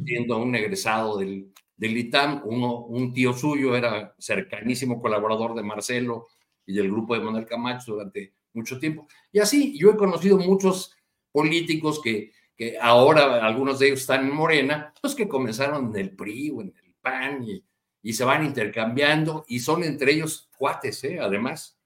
siendo 0.05 0.37
un 0.37 0.55
egresado 0.55 1.17
del, 1.17 1.53
del 1.77 1.97
ITAM, 1.97 2.41
uno, 2.45 2.85
un 2.85 3.13
tío 3.13 3.33
suyo 3.33 3.75
era 3.75 4.15
cercanísimo 4.19 5.01
colaborador 5.01 5.55
de 5.55 5.63
Marcelo 5.63 6.27
y 6.65 6.73
del 6.73 6.91
grupo 6.91 7.13
de 7.15 7.21
Manuel 7.21 7.45
Camacho 7.45 7.93
durante 7.93 8.33
mucho 8.53 8.79
tiempo. 8.79 9.07
Y 9.31 9.39
así, 9.39 9.77
yo 9.77 9.91
he 9.91 9.97
conocido 9.97 10.37
muchos 10.37 10.95
políticos 11.31 12.01
que, 12.03 12.31
que 12.55 12.77
ahora 12.79 13.45
algunos 13.45 13.79
de 13.79 13.87
ellos 13.87 14.01
están 14.01 14.25
en 14.25 14.35
Morena, 14.35 14.93
pues 15.01 15.15
que 15.15 15.27
comenzaron 15.27 15.89
en 15.89 16.01
el 16.01 16.15
PRI 16.15 16.51
o 16.51 16.61
en 16.61 16.73
el 16.83 16.93
PAN 17.01 17.43
y, 17.43 17.63
y 18.03 18.13
se 18.13 18.23
van 18.23 18.45
intercambiando 18.45 19.45
y 19.47 19.59
son 19.59 19.83
entre 19.83 20.13
ellos 20.13 20.49
cuates, 20.57 21.03
¿eh? 21.03 21.19
además. 21.19 21.79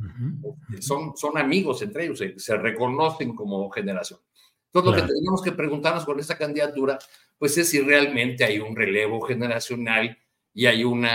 son, 0.79 1.15
son 1.15 1.37
amigos 1.37 1.81
entre 1.81 2.05
ellos, 2.05 2.23
se, 2.37 2.57
reconocen 2.57 3.35
como 3.35 3.69
generación. 3.69 4.19
Entonces, 4.67 4.91
lo 4.91 5.07
que 5.07 5.13
tenemos 5.13 5.41
que 5.41 5.51
preguntarnos 5.53 6.05
con 6.05 6.19
esta 6.19 6.37
candidatura, 6.37 6.99
pues 7.37 7.57
es 7.57 7.69
si 7.69 7.79
realmente 7.79 8.43
hay 8.43 8.59
un 8.59 8.75
relevo 8.75 9.21
generacional 9.21 10.17
y 10.53 10.65
hay 10.65 10.83
un 10.83 11.07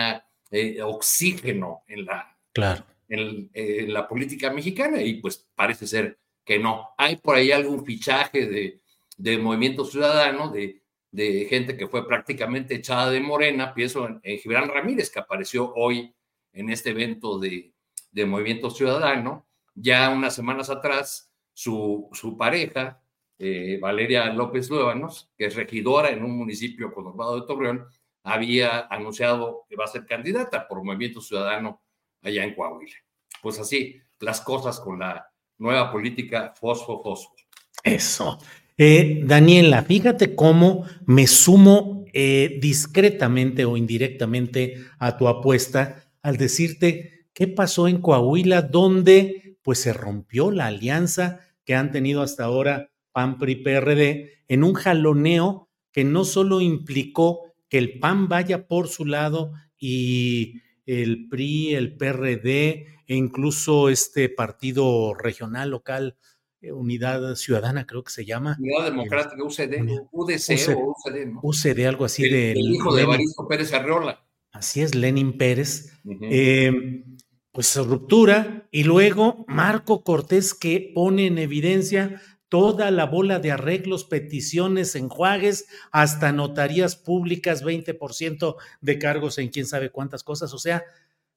eh, 0.50 0.82
oxígeno 0.82 1.82
en 1.86 2.06
la, 2.06 2.36
claro. 2.52 2.84
En, 3.10 3.92
la 3.92 4.08
política 4.08 4.50
mexicana, 4.50 5.02
y 5.02 5.20
pues 5.20 5.46
parece 5.54 5.86
ser 5.86 6.18
que 6.44 6.58
no. 6.58 6.88
Hay 6.96 7.16
por 7.16 7.36
ahí 7.36 7.52
algún 7.52 7.84
fichaje 7.84 8.46
de, 8.46 8.80
de 9.18 9.38
movimiento 9.38 9.84
ciudadano, 9.84 10.48
de 10.50 10.80
de 11.10 11.46
gente 11.48 11.76
que 11.76 11.88
fue 11.88 12.06
prácticamente 12.06 12.76
echada 12.76 13.10
de 13.10 13.20
Morena. 13.20 13.74
Pienso 13.74 14.06
en, 14.06 14.38
Gibran 14.38 14.68
Ramírez, 14.68 15.10
que 15.10 15.18
apareció 15.18 15.72
hoy 15.74 16.14
en 16.52 16.70
este 16.70 16.90
evento 16.90 17.38
de, 17.38 17.72
de 18.12 18.26
Movimiento 18.26 18.70
Ciudadano. 18.70 19.46
Ya 19.74 20.10
unas 20.10 20.34
semanas 20.34 20.70
atrás, 20.70 21.32
su, 21.52 22.08
su 22.12 22.36
pareja, 22.36 23.02
eh, 23.38 23.78
Valeria 23.80 24.32
López 24.32 24.68
Luébanos, 24.70 25.30
que 25.36 25.46
es 25.46 25.56
regidora 25.56 26.10
en 26.10 26.22
un 26.22 26.36
municipio 26.36 26.92
conurbado 26.92 27.40
de 27.40 27.46
Torreón, 27.46 27.86
había 28.22 28.80
anunciado 28.90 29.64
que 29.68 29.76
va 29.76 29.84
a 29.84 29.88
ser 29.88 30.04
candidata 30.04 30.68
por 30.68 30.84
Movimiento 30.84 31.20
Ciudadano 31.22 31.80
allá 32.22 32.44
en 32.44 32.54
Coahuila. 32.54 32.96
Pues 33.42 33.58
así, 33.58 34.00
las 34.20 34.40
cosas 34.40 34.80
con 34.80 34.98
la 34.98 35.30
nueva 35.58 35.90
política 35.90 36.54
fosfo-fosfo. 36.58 37.34
Eso. 37.82 38.38
Eh, 38.76 39.22
Daniela, 39.24 39.82
fíjate 39.82 40.34
cómo 40.34 40.84
me 41.06 41.26
sumo 41.26 42.04
eh, 42.12 42.58
discretamente 42.60 43.64
o 43.64 43.76
indirectamente 43.76 44.76
a 44.98 45.16
tu 45.16 45.28
apuesta 45.28 46.10
al 46.22 46.36
decirte 46.36 47.26
qué 47.32 47.46
pasó 47.46 47.88
en 47.88 48.00
Coahuila, 48.00 48.62
donde 48.62 49.58
pues 49.62 49.80
se 49.80 49.92
rompió 49.92 50.50
la 50.50 50.66
alianza 50.66 51.40
que 51.64 51.74
han 51.74 51.92
tenido 51.92 52.22
hasta 52.22 52.44
ahora 52.44 52.90
PAN, 53.12 53.38
PRI, 53.38 53.56
PRD, 53.56 54.44
en 54.48 54.64
un 54.64 54.74
jaloneo 54.74 55.68
que 55.92 56.04
no 56.04 56.24
solo 56.24 56.60
implicó 56.60 57.52
que 57.68 57.78
el 57.78 57.98
PAN 57.98 58.28
vaya 58.28 58.66
por 58.66 58.88
su 58.88 59.04
lado 59.04 59.52
y 59.78 60.60
el 60.90 61.28
PRI, 61.28 61.74
el 61.74 61.96
PRD 61.96 62.86
e 63.06 63.14
incluso 63.14 63.88
este 63.88 64.28
partido 64.28 65.14
regional 65.14 65.70
local, 65.70 66.16
eh, 66.60 66.72
Unidad 66.72 67.34
Ciudadana, 67.36 67.86
creo 67.86 68.02
que 68.02 68.10
se 68.10 68.24
llama. 68.24 68.56
Unidad 68.58 68.84
Democrática, 68.86 69.42
UCD, 69.42 70.08
UDC 70.10 70.76
o 70.76 70.94
UCD, 70.96 71.26
¿no? 71.26 71.40
UCD, 71.42 71.86
algo 71.86 72.04
así 72.04 72.28
de. 72.28 72.52
El 72.52 72.72
hijo 72.72 72.94
de 72.94 73.02
Evaristo 73.02 73.46
Pérez 73.46 73.72
Arreola. 73.72 74.26
Así 74.52 74.80
es, 74.80 74.94
Lenin 74.94 75.38
Pérez. 75.38 75.92
Eh, 76.22 77.04
pues 77.52 77.76
ruptura 77.76 78.68
y 78.70 78.84
luego 78.84 79.44
Marco 79.48 80.02
Cortés 80.04 80.54
que 80.54 80.92
pone 80.94 81.26
en 81.26 81.38
evidencia 81.38 82.20
toda 82.50 82.90
la 82.90 83.06
bola 83.06 83.38
de 83.38 83.52
arreglos, 83.52 84.04
peticiones, 84.04 84.94
enjuagues, 84.96 85.68
hasta 85.92 86.32
notarías 86.32 86.96
públicas, 86.96 87.64
20% 87.64 88.56
de 88.82 88.98
cargos 88.98 89.38
en 89.38 89.48
quién 89.48 89.64
sabe 89.64 89.90
cuántas 89.90 90.22
cosas. 90.24 90.52
O 90.52 90.58
sea, 90.58 90.84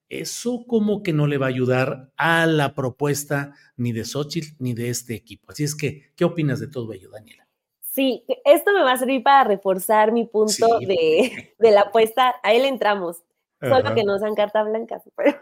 eso 0.10 0.66
como 0.68 1.04
que 1.04 1.14
no 1.14 1.28
le 1.28 1.38
va 1.38 1.46
a 1.46 1.50
ayudar 1.50 2.12
a 2.18 2.46
la 2.48 2.74
propuesta 2.74 3.54
ni 3.78 3.94
de 3.94 4.04
Xochitl 4.04 4.56
ni 4.60 4.74
de 4.74 4.90
este 4.90 5.14
equipo. 5.14 5.52
Así 5.52 5.64
es 5.64 5.76
que, 5.76 6.12
¿qué 6.16 6.26
opinas 6.26 6.60
de 6.60 6.68
todo 6.68 6.92
ello, 6.92 7.12
Daniela? 7.12 7.48
Sí, 7.80 8.26
esto 8.44 8.74
me 8.74 8.82
va 8.82 8.94
a 8.94 8.98
servir 8.98 9.22
para 9.22 9.44
reforzar 9.44 10.12
mi 10.12 10.26
punto 10.26 10.80
de, 10.80 11.54
de, 11.60 11.72
la 11.72 11.82
apuesta. 11.82 12.34
A 12.42 12.54
él 12.54 12.66
entramos 12.66 13.24
solo 13.70 13.96
que 13.96 14.04
no 14.04 14.20
sean 14.20 14.36
cartas 14.36 14.68
blancas, 14.68 15.04
pero, 15.16 15.38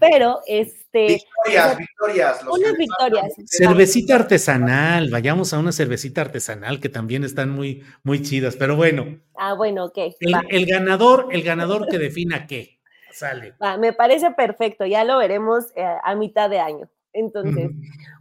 pero 0.00 0.40
este... 0.46 1.20
Victorias, 1.44 1.78
victorias. 1.78 2.40
Unas 2.50 2.76
victorias. 2.76 3.32
Cervecita 3.46 4.16
artesanal, 4.16 5.10
vayamos 5.10 5.52
a 5.52 5.58
una 5.58 5.72
cervecita 5.72 6.22
artesanal 6.22 6.80
que 6.80 6.88
también 6.88 7.24
están 7.24 7.50
muy, 7.50 7.82
muy 8.02 8.22
chidas, 8.22 8.56
pero 8.56 8.76
bueno. 8.76 9.20
Ah, 9.36 9.54
bueno, 9.54 9.86
ok. 9.86 9.98
El, 10.20 10.66
ganador, 10.66 11.28
el 11.30 11.42
ganador 11.42 11.88
que 11.88 11.98
defina 11.98 12.46
qué, 12.46 12.80
sale. 13.12 13.54
me 13.78 13.92
parece 13.92 14.30
perfecto, 14.30 14.86
ya 14.86 15.04
lo 15.04 15.18
veremos 15.18 15.66
eh, 15.76 15.84
a 16.02 16.14
mitad 16.14 16.48
de 16.48 16.60
año. 16.60 16.88
Entonces, 17.12 17.70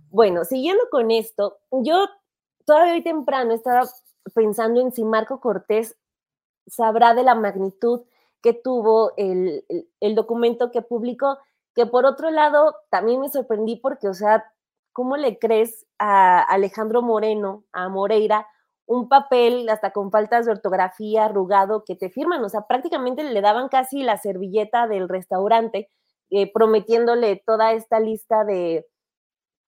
bueno, 0.09 0.45
siguiendo 0.45 0.83
con 0.91 1.09
esto, 1.09 1.57
yo 1.71 2.07
todavía 2.65 2.93
hoy 2.93 3.03
temprano 3.03 3.53
estaba 3.53 3.83
pensando 4.33 4.81
en 4.81 4.91
si 4.91 5.03
Marco 5.03 5.39
Cortés 5.39 5.97
sabrá 6.67 7.13
de 7.13 7.23
la 7.23 7.35
magnitud 7.35 8.01
que 8.43 8.53
tuvo 8.53 9.13
el, 9.15 9.65
documento 10.15 10.69
que 10.69 10.81
publicó, 10.81 11.39
que 11.73 11.85
por 11.85 12.05
otro 12.05 12.29
lado 12.29 12.75
también 12.91 13.21
me 13.21 13.29
sorprendí 13.29 13.77
porque, 13.77 14.09
o 14.09 14.13
sea, 14.13 14.45
¿cómo 14.91 15.15
le 15.15 15.39
crees 15.39 15.87
a 15.97 16.41
Alejandro 16.41 17.01
Moreno, 17.01 17.63
a 17.71 17.87
Moreira, 17.87 18.45
un 18.85 19.07
papel 19.07 19.67
hasta 19.69 19.91
con 19.91 20.11
faltas 20.11 20.45
de 20.45 20.51
ortografía, 20.51 21.25
arrugado, 21.25 21.85
que 21.85 21.95
te 21.95 22.09
firman? 22.09 22.43
O 22.43 22.49
sea, 22.49 22.67
prácticamente 22.67 23.23
le 23.23 23.41
daban 23.41 23.69
casi 23.69 24.03
la 24.03 24.17
servilleta 24.17 24.87
del 24.87 25.07
restaurante, 25.07 25.89
eh, 26.29 26.51
prometiéndole 26.51 27.41
toda 27.45 27.71
esta 27.71 28.01
lista 28.01 28.43
de, 28.43 28.85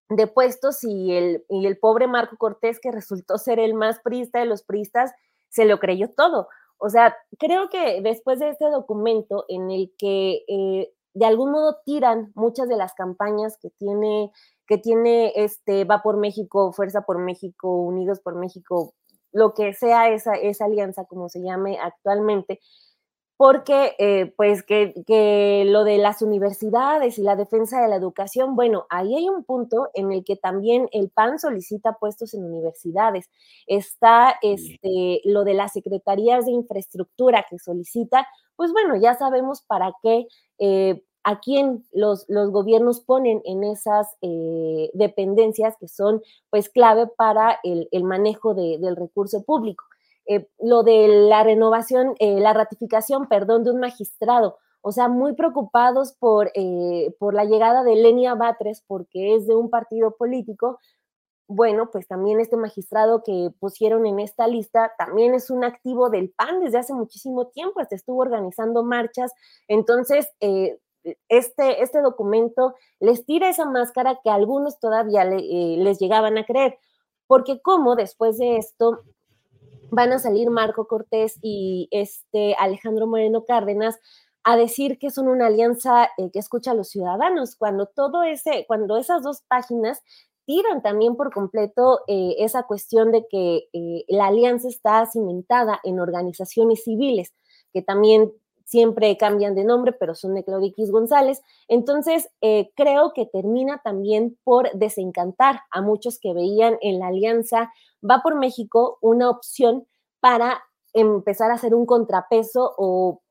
de 0.10 0.28
puestos 0.28 0.84
y 0.84 1.14
el, 1.14 1.46
y 1.48 1.66
el 1.66 1.78
pobre 1.80 2.08
Marco 2.08 2.36
Cortés, 2.36 2.82
que 2.82 2.92
resultó 2.92 3.38
ser 3.38 3.58
el 3.58 3.74
más 3.74 4.02
priista 4.02 4.40
de 4.40 4.48
los 4.48 4.64
priistas, 4.64 5.14
se 5.50 5.64
lo 5.64 5.80
creyó 5.80 6.10
todo. 6.10 6.50
O 6.78 6.90
sea, 6.90 7.16
creo 7.40 7.70
que 7.70 8.02
después 8.02 8.40
de 8.40 8.50
este 8.50 8.70
documento 8.70 9.46
en 9.48 9.72
el 9.72 9.94
que 9.98 10.44
eh, 10.48 10.94
de 11.14 11.26
algún 11.26 11.52
modo 11.52 11.78
tiran 11.86 12.32
muchas 12.36 12.68
de 12.68 12.76
las 12.76 12.94
campañas 12.94 13.58
que 13.58 13.70
tiene, 13.70 14.32
que 14.68 14.78
tiene 14.78 15.32
este 15.36 15.86
Va 15.86 16.02
por 16.04 16.18
México, 16.18 16.74
Fuerza 16.74 17.02
por 17.04 17.20
México, 17.20 17.82
Unidos 17.82 18.20
por 18.20 18.36
México, 18.36 18.94
lo 19.32 19.54
que 19.54 19.74
sea 19.74 20.10
esa, 20.10 20.34
esa 20.34 20.66
alianza, 20.66 21.06
como 21.06 21.30
se 21.30 21.42
llame 21.42 21.78
actualmente, 21.82 22.60
porque 23.38 23.95
eh, 24.00 24.34
pues 24.38 24.63
que, 24.63 24.93
lo 25.67 25.84
de 25.84 25.98
las 25.98 26.21
universidades 26.21 27.17
y 27.17 27.21
la 27.21 27.36
defensa 27.36 27.82
de 27.82 27.89
la 27.89 27.98
educación, 27.98 28.56
bueno, 28.56 28.86
ahí 28.89 29.15
hay 29.15 29.28
un 29.28 29.43
punto 29.43 29.89
en 29.93 30.12
el 30.12 30.24
que 30.24 30.38
también 30.38 30.88
el 30.91 31.10
PAN 31.10 31.38
solicita 31.38 31.98
puestos 32.00 32.34
en 32.34 32.45
universidades. 32.45 33.30
Está 33.67 34.36
este, 34.41 35.21
lo 35.26 35.43
de 35.43 35.54
las 35.54 35.74
secretarías 35.74 36.45
de 36.45 36.54
infraestructura 36.54 37.45
que 37.50 37.60
solicita, 37.60 38.26
pues 38.56 38.71
bueno, 38.71 38.95
ya 38.95 39.15
sabemos 39.15 39.62
para 39.62 39.93
qué, 40.02 40.28
eh, 40.60 41.04
a 41.26 41.39
quién 41.41 41.86
los, 41.91 42.26
los, 42.30 42.52
gobiernos 42.52 43.02
ponen 43.02 43.41
en 43.43 43.65
esas 43.65 44.15
eh, 44.21 44.91
dependencias 44.93 45.76
que 45.78 45.89
son 45.89 46.21
pues 46.50 46.69
clave 46.69 47.08
para 47.08 47.60
el, 47.63 48.04
manejo 48.04 48.54
del 48.54 48.95
recurso 48.95 49.43
público. 49.43 49.84
Eh, 50.28 50.48
lo 50.60 50.84
de 50.84 51.08
la 51.08 51.44
renovación, 51.44 52.16
eh, 52.20 52.40
la 52.40 52.54
ratificación, 52.54 53.28
perdón, 53.28 53.64
de 53.64 53.72
un 53.72 53.80
magistrado. 53.80 54.58
O 54.82 54.92
sea, 54.92 55.08
muy 55.08 55.34
preocupados 55.34 56.14
por, 56.14 56.52
eh, 56.56 57.14
por 57.20 57.34
la 57.34 57.46
llegada 57.46 57.84
de 57.84 57.96
Lenia 57.96 58.36
Batres, 58.36 58.84
porque 58.88 59.36
es 59.36 59.48
de 59.48 59.56
un 59.56 59.70
partido 59.70 60.16
político. 60.18 60.80
Bueno, 61.48 61.92
pues 61.92 62.08
también 62.08 62.40
este 62.40 62.58
magistrado 62.58 63.24
que 63.24 63.52
pusieron 63.60 64.06
en 64.08 64.20
esta 64.20 64.48
lista 64.48 64.94
también 64.98 65.36
es 65.36 65.52
un 65.52 65.64
activo 65.64 66.10
del 66.10 66.32
PAN 66.32 66.60
desde 66.62 66.80
hace 66.80 66.94
muchísimo 66.94 67.48
tiempo, 67.48 67.80
hasta 67.80 67.96
estuvo 67.96 68.22
organizando 68.22 68.84
marchas. 68.84 69.32
Entonces, 69.68 70.28
este, 71.30 71.84
este 71.84 72.02
documento 72.02 72.74
les 73.00 73.26
tira 73.26 73.50
esa 73.50 73.66
máscara 73.66 74.20
que 74.24 74.32
algunos 74.32 74.80
todavía 74.80 75.24
les 75.24 76.00
llegaban 76.00 76.38
a 76.40 76.46
creer, 76.46 76.80
porque 77.28 77.62
como 77.62 77.96
después 77.96 78.40
de 78.40 78.58
esto 78.58 79.04
van 79.91 80.13
a 80.13 80.19
salir 80.19 80.50
Marco 80.50 80.88
Cortés 80.88 81.38
y 81.41 81.88
este 81.91 82.56
Alejandro 82.60 83.08
Moreno 83.08 83.45
Cárdenas 83.45 84.00
a 84.43 84.58
decir 84.58 85.00
que 85.00 85.10
son 85.10 85.28
una 85.28 85.48
alianza 85.48 86.10
eh, 86.17 86.30
que 86.32 86.39
escucha 86.39 86.71
a 86.71 86.76
los 86.76 86.89
ciudadanos, 86.89 87.56
cuando 87.56 87.88
todo 87.88 88.24
ese, 88.24 88.65
cuando 88.67 88.98
esas 88.98 89.24
dos 89.24 89.41
páginas 89.48 90.02
tiran 90.45 90.84
también 90.84 91.15
por 91.15 91.34
completo 91.34 92.02
eh, 92.08 92.36
esa 92.38 92.63
cuestión 92.63 93.12
de 93.12 93.26
que 93.30 93.67
eh, 93.74 94.06
la 94.08 94.28
alianza 94.28 94.67
está 94.67 95.06
cimentada 95.08 95.80
en 95.84 96.00
organizaciones 96.00 96.84
civiles, 96.84 97.34
que 97.74 97.82
también 97.82 98.32
siempre 98.65 99.15
cambian 99.15 99.56
de 99.56 99.63
nombre, 99.63 99.93
pero 99.93 100.15
son 100.15 100.36
de 100.36 100.43
González. 100.91 101.41
Entonces, 101.67 102.30
creo 102.75 103.13
que 103.13 103.25
termina 103.25 103.80
también 103.84 104.38
por 104.43 104.71
desencantar 104.73 105.62
a 105.71 105.82
muchos 105.82 106.19
que 106.19 106.34
veían 106.34 106.78
en 106.82 106.99
la 106.99 107.08
alianza 107.08 107.71
va 108.04 108.21
por 108.21 108.36
México 108.36 108.97
una 109.01 109.30
opción 109.30 109.88
para 110.19 110.62
empezar 110.93 111.51
a 111.51 111.56
hacer 111.56 111.73
un 111.75 111.86
contrapeso 111.86 112.73
o, 112.78 113.21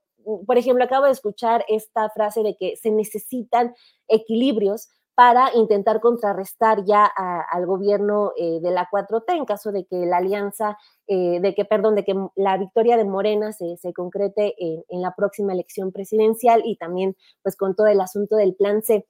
por 0.46 0.56
ejemplo, 0.56 0.84
acabo 0.84 1.06
de 1.06 1.12
escuchar 1.12 1.64
esta 1.68 2.08
frase 2.10 2.42
de 2.42 2.56
que 2.56 2.76
se 2.76 2.90
necesitan 2.90 3.74
equilibrios 4.08 4.88
para 5.14 5.54
intentar 5.54 6.00
contrarrestar 6.00 6.84
ya 6.84 7.04
al 7.06 7.66
gobierno 7.66 8.32
eh, 8.36 8.58
de 8.60 8.70
la 8.70 8.88
4T 8.90 9.36
en 9.36 9.44
caso 9.44 9.70
de 9.70 9.84
que 9.84 10.06
la 10.06 10.16
alianza, 10.16 10.76
eh, 11.06 11.40
de 11.40 11.54
que, 11.54 11.64
perdón, 11.64 11.94
de 11.94 12.04
que 12.04 12.14
la 12.34 12.58
victoria 12.58 12.96
de 12.96 13.04
Morena 13.04 13.52
se, 13.52 13.76
concrete 13.94 14.54
en, 14.58 15.02
la 15.02 15.14
próxima 15.14 15.52
elección 15.52 15.92
presidencial 15.92 16.62
y 16.64 16.76
también 16.76 17.16
pues 17.42 17.56
con 17.56 17.76
todo 17.76 17.86
el 17.86 18.00
asunto 18.00 18.36
del 18.36 18.54
plan 18.54 18.82
C. 18.82 19.06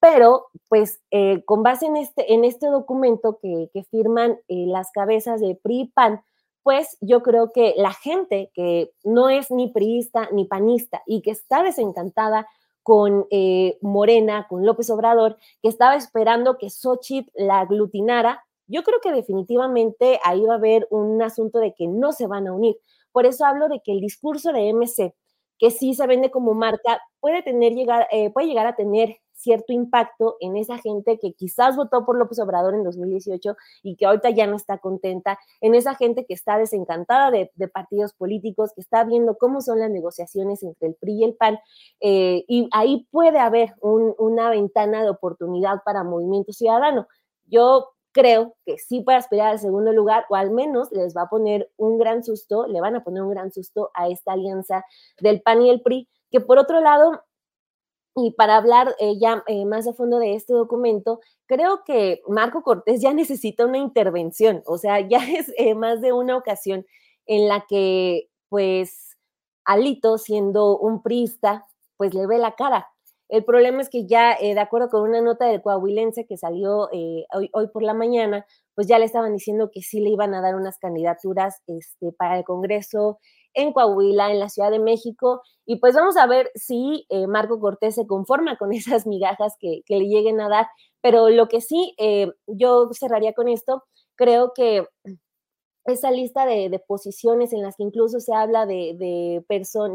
Pero, 0.00 0.46
pues, 0.68 1.00
eh, 1.10 1.44
con 1.44 1.62
base 1.62 1.86
en 1.86 1.96
este, 1.96 2.32
en 2.32 2.44
este 2.44 2.68
documento 2.68 3.38
que, 3.42 3.70
firman 3.90 4.38
eh, 4.48 4.66
las 4.66 4.90
cabezas 4.92 5.40
de 5.40 5.58
PRI 5.60 5.80
y 5.80 5.86
PAN, 5.88 6.22
pues 6.62 6.98
yo 7.00 7.22
creo 7.22 7.52
que 7.52 7.74
la 7.76 7.92
gente 7.92 8.50
que 8.54 8.92
no 9.02 9.30
es 9.30 9.50
ni 9.50 9.72
priista 9.72 10.28
ni 10.32 10.44
panista 10.44 11.02
y 11.06 11.22
que 11.22 11.30
está 11.30 11.62
desencantada 11.62 12.46
con 12.88 13.26
eh, 13.30 13.76
Morena, 13.82 14.46
con 14.48 14.64
López 14.64 14.88
Obrador, 14.88 15.36
que 15.60 15.68
estaba 15.68 15.94
esperando 15.94 16.56
que 16.56 16.70
Xochitl 16.70 17.30
la 17.34 17.60
aglutinara, 17.60 18.42
Yo 18.66 18.82
creo 18.82 18.98
que 19.02 19.12
definitivamente 19.12 20.18
ahí 20.24 20.40
va 20.46 20.54
a 20.54 20.56
haber 20.56 20.88
un 20.90 21.20
asunto 21.22 21.58
de 21.58 21.74
que 21.74 21.86
no 21.86 22.12
se 22.12 22.26
van 22.26 22.46
a 22.46 22.54
unir. 22.54 22.76
Por 23.12 23.26
eso 23.26 23.44
hablo 23.44 23.68
de 23.68 23.82
que 23.84 23.92
el 23.92 24.00
discurso 24.00 24.54
de 24.54 24.72
MC, 24.72 25.14
que 25.58 25.70
sí 25.70 25.94
se 25.94 26.06
vende 26.06 26.30
como 26.30 26.54
marca, 26.54 27.00
puede, 27.20 27.42
tener, 27.42 27.72
llegar, 27.74 28.06
eh, 28.10 28.30
puede 28.30 28.46
llegar 28.46 28.66
a 28.66 28.76
tener 28.76 29.16
cierto 29.38 29.72
impacto 29.72 30.36
en 30.40 30.56
esa 30.56 30.78
gente 30.78 31.18
que 31.18 31.32
quizás 31.32 31.76
votó 31.76 32.04
por 32.04 32.18
López 32.18 32.40
Obrador 32.40 32.74
en 32.74 32.82
2018 32.82 33.56
y 33.82 33.96
que 33.96 34.06
ahorita 34.06 34.30
ya 34.30 34.46
no 34.46 34.56
está 34.56 34.78
contenta, 34.78 35.38
en 35.60 35.74
esa 35.74 35.94
gente 35.94 36.26
que 36.26 36.34
está 36.34 36.58
desencantada 36.58 37.30
de, 37.30 37.50
partidos 37.68 38.12
políticos, 38.14 38.72
que 38.74 38.80
está 38.80 39.04
viendo 39.04 39.36
cómo 39.36 39.60
son 39.60 39.78
las 39.78 39.90
negociaciones 39.90 40.62
entre 40.62 40.88
el 40.88 40.94
PRI 40.94 41.20
y 41.20 41.24
el 41.24 41.34
PAN, 41.34 41.58
eh, 42.00 42.44
y 42.48 42.68
ahí 42.72 43.06
puede 43.10 43.38
haber 43.38 43.74
una 43.80 44.50
ventana 44.50 45.02
de 45.02 45.10
oportunidad 45.10 45.82
para 45.84 46.02
Movimiento 46.02 46.52
Ciudadano. 46.52 47.06
Yo 47.46 47.90
creo 48.18 48.56
que 48.66 48.78
sí 48.78 49.00
puede 49.02 49.18
aspirar 49.18 49.50
al 49.50 49.60
segundo 49.60 49.92
lugar 49.92 50.26
o 50.28 50.34
al 50.34 50.50
menos 50.50 50.90
les 50.90 51.16
va 51.16 51.22
a 51.22 51.28
poner 51.28 51.70
un 51.76 51.98
gran 51.98 52.24
susto, 52.24 52.66
le 52.66 52.80
van 52.80 52.96
a 52.96 53.04
poner 53.04 53.22
un 53.22 53.30
gran 53.30 53.52
susto 53.52 53.92
a 53.94 54.08
esta 54.08 54.32
alianza 54.32 54.84
del 55.20 55.40
PAN 55.40 55.62
y 55.62 55.70
el 55.70 55.82
PRI, 55.82 56.08
que 56.32 56.40
por 56.40 56.58
otro 56.58 56.80
lado 56.80 57.22
y 58.16 58.32
para 58.32 58.56
hablar 58.56 58.96
eh, 58.98 59.20
ya 59.20 59.44
eh, 59.46 59.64
más 59.66 59.86
a 59.86 59.92
fondo 59.92 60.18
de 60.18 60.34
este 60.34 60.52
documento, 60.52 61.20
creo 61.46 61.84
que 61.84 62.20
Marco 62.26 62.64
Cortés 62.64 63.00
ya 63.00 63.14
necesita 63.14 63.64
una 63.64 63.78
intervención, 63.78 64.64
o 64.66 64.78
sea, 64.78 64.98
ya 64.98 65.18
es 65.18 65.52
eh, 65.56 65.76
más 65.76 66.00
de 66.00 66.12
una 66.12 66.36
ocasión 66.36 66.84
en 67.26 67.46
la 67.46 67.66
que, 67.68 68.30
pues, 68.48 69.16
Alito, 69.64 70.18
siendo 70.18 70.76
un 70.76 71.02
priista, 71.02 71.68
pues 71.96 72.14
le 72.14 72.26
ve 72.26 72.38
la 72.38 72.56
cara. 72.56 72.88
El 73.28 73.44
problema 73.44 73.82
es 73.82 73.90
que 73.90 74.06
ya, 74.06 74.36
de 74.40 74.58
acuerdo 74.58 74.88
con 74.88 75.02
una 75.02 75.20
nota 75.20 75.46
del 75.46 75.60
coahuilense 75.60 76.26
que 76.26 76.36
salió 76.36 76.88
hoy, 76.90 77.50
hoy, 77.52 77.68
por 77.68 77.82
la 77.82 77.94
mañana, 77.94 78.46
pues 78.74 78.86
ya 78.86 78.98
le 78.98 79.04
estaban 79.04 79.32
diciendo 79.32 79.70
que 79.72 79.82
sí 79.82 80.00
le 80.00 80.10
iban 80.10 80.34
a 80.34 80.40
dar 80.40 80.54
unas 80.54 80.78
candidaturas 80.78 81.62
este, 81.66 82.12
para 82.12 82.38
el 82.38 82.44
Congreso 82.44 83.18
en 83.54 83.72
Coahuila, 83.72 84.30
en 84.30 84.38
la 84.38 84.48
Ciudad 84.48 84.70
de 84.70 84.78
México, 84.78 85.42
y 85.66 85.76
pues 85.76 85.94
vamos 85.94 86.16
a 86.16 86.26
ver 86.26 86.50
si 86.54 87.06
eh, 87.08 87.26
Marco 87.26 87.58
Cortés 87.60 87.96
se 87.96 88.06
conforma 88.06 88.56
con 88.56 88.72
esas 88.72 89.06
migajas 89.06 89.56
que, 89.58 89.82
le 89.88 90.06
lleguen 90.06 90.40
a 90.40 90.48
dar, 90.48 90.66
pero 91.00 91.28
lo 91.28 91.48
que 91.48 91.60
sí, 91.60 91.94
eh, 91.98 92.30
yo 92.46 92.88
cerraría 92.92 93.32
con 93.32 93.48
esto, 93.48 93.84
creo 94.16 94.52
que 94.54 94.86
esa 95.90 96.10
lista 96.10 96.46
de, 96.46 96.82
posiciones 96.86 97.52
en 97.52 97.62
las 97.62 97.76
que 97.76 97.82
incluso 97.82 98.20
se 98.20 98.34
habla 98.34 98.66
de, 98.66 98.94
de, 98.98 99.44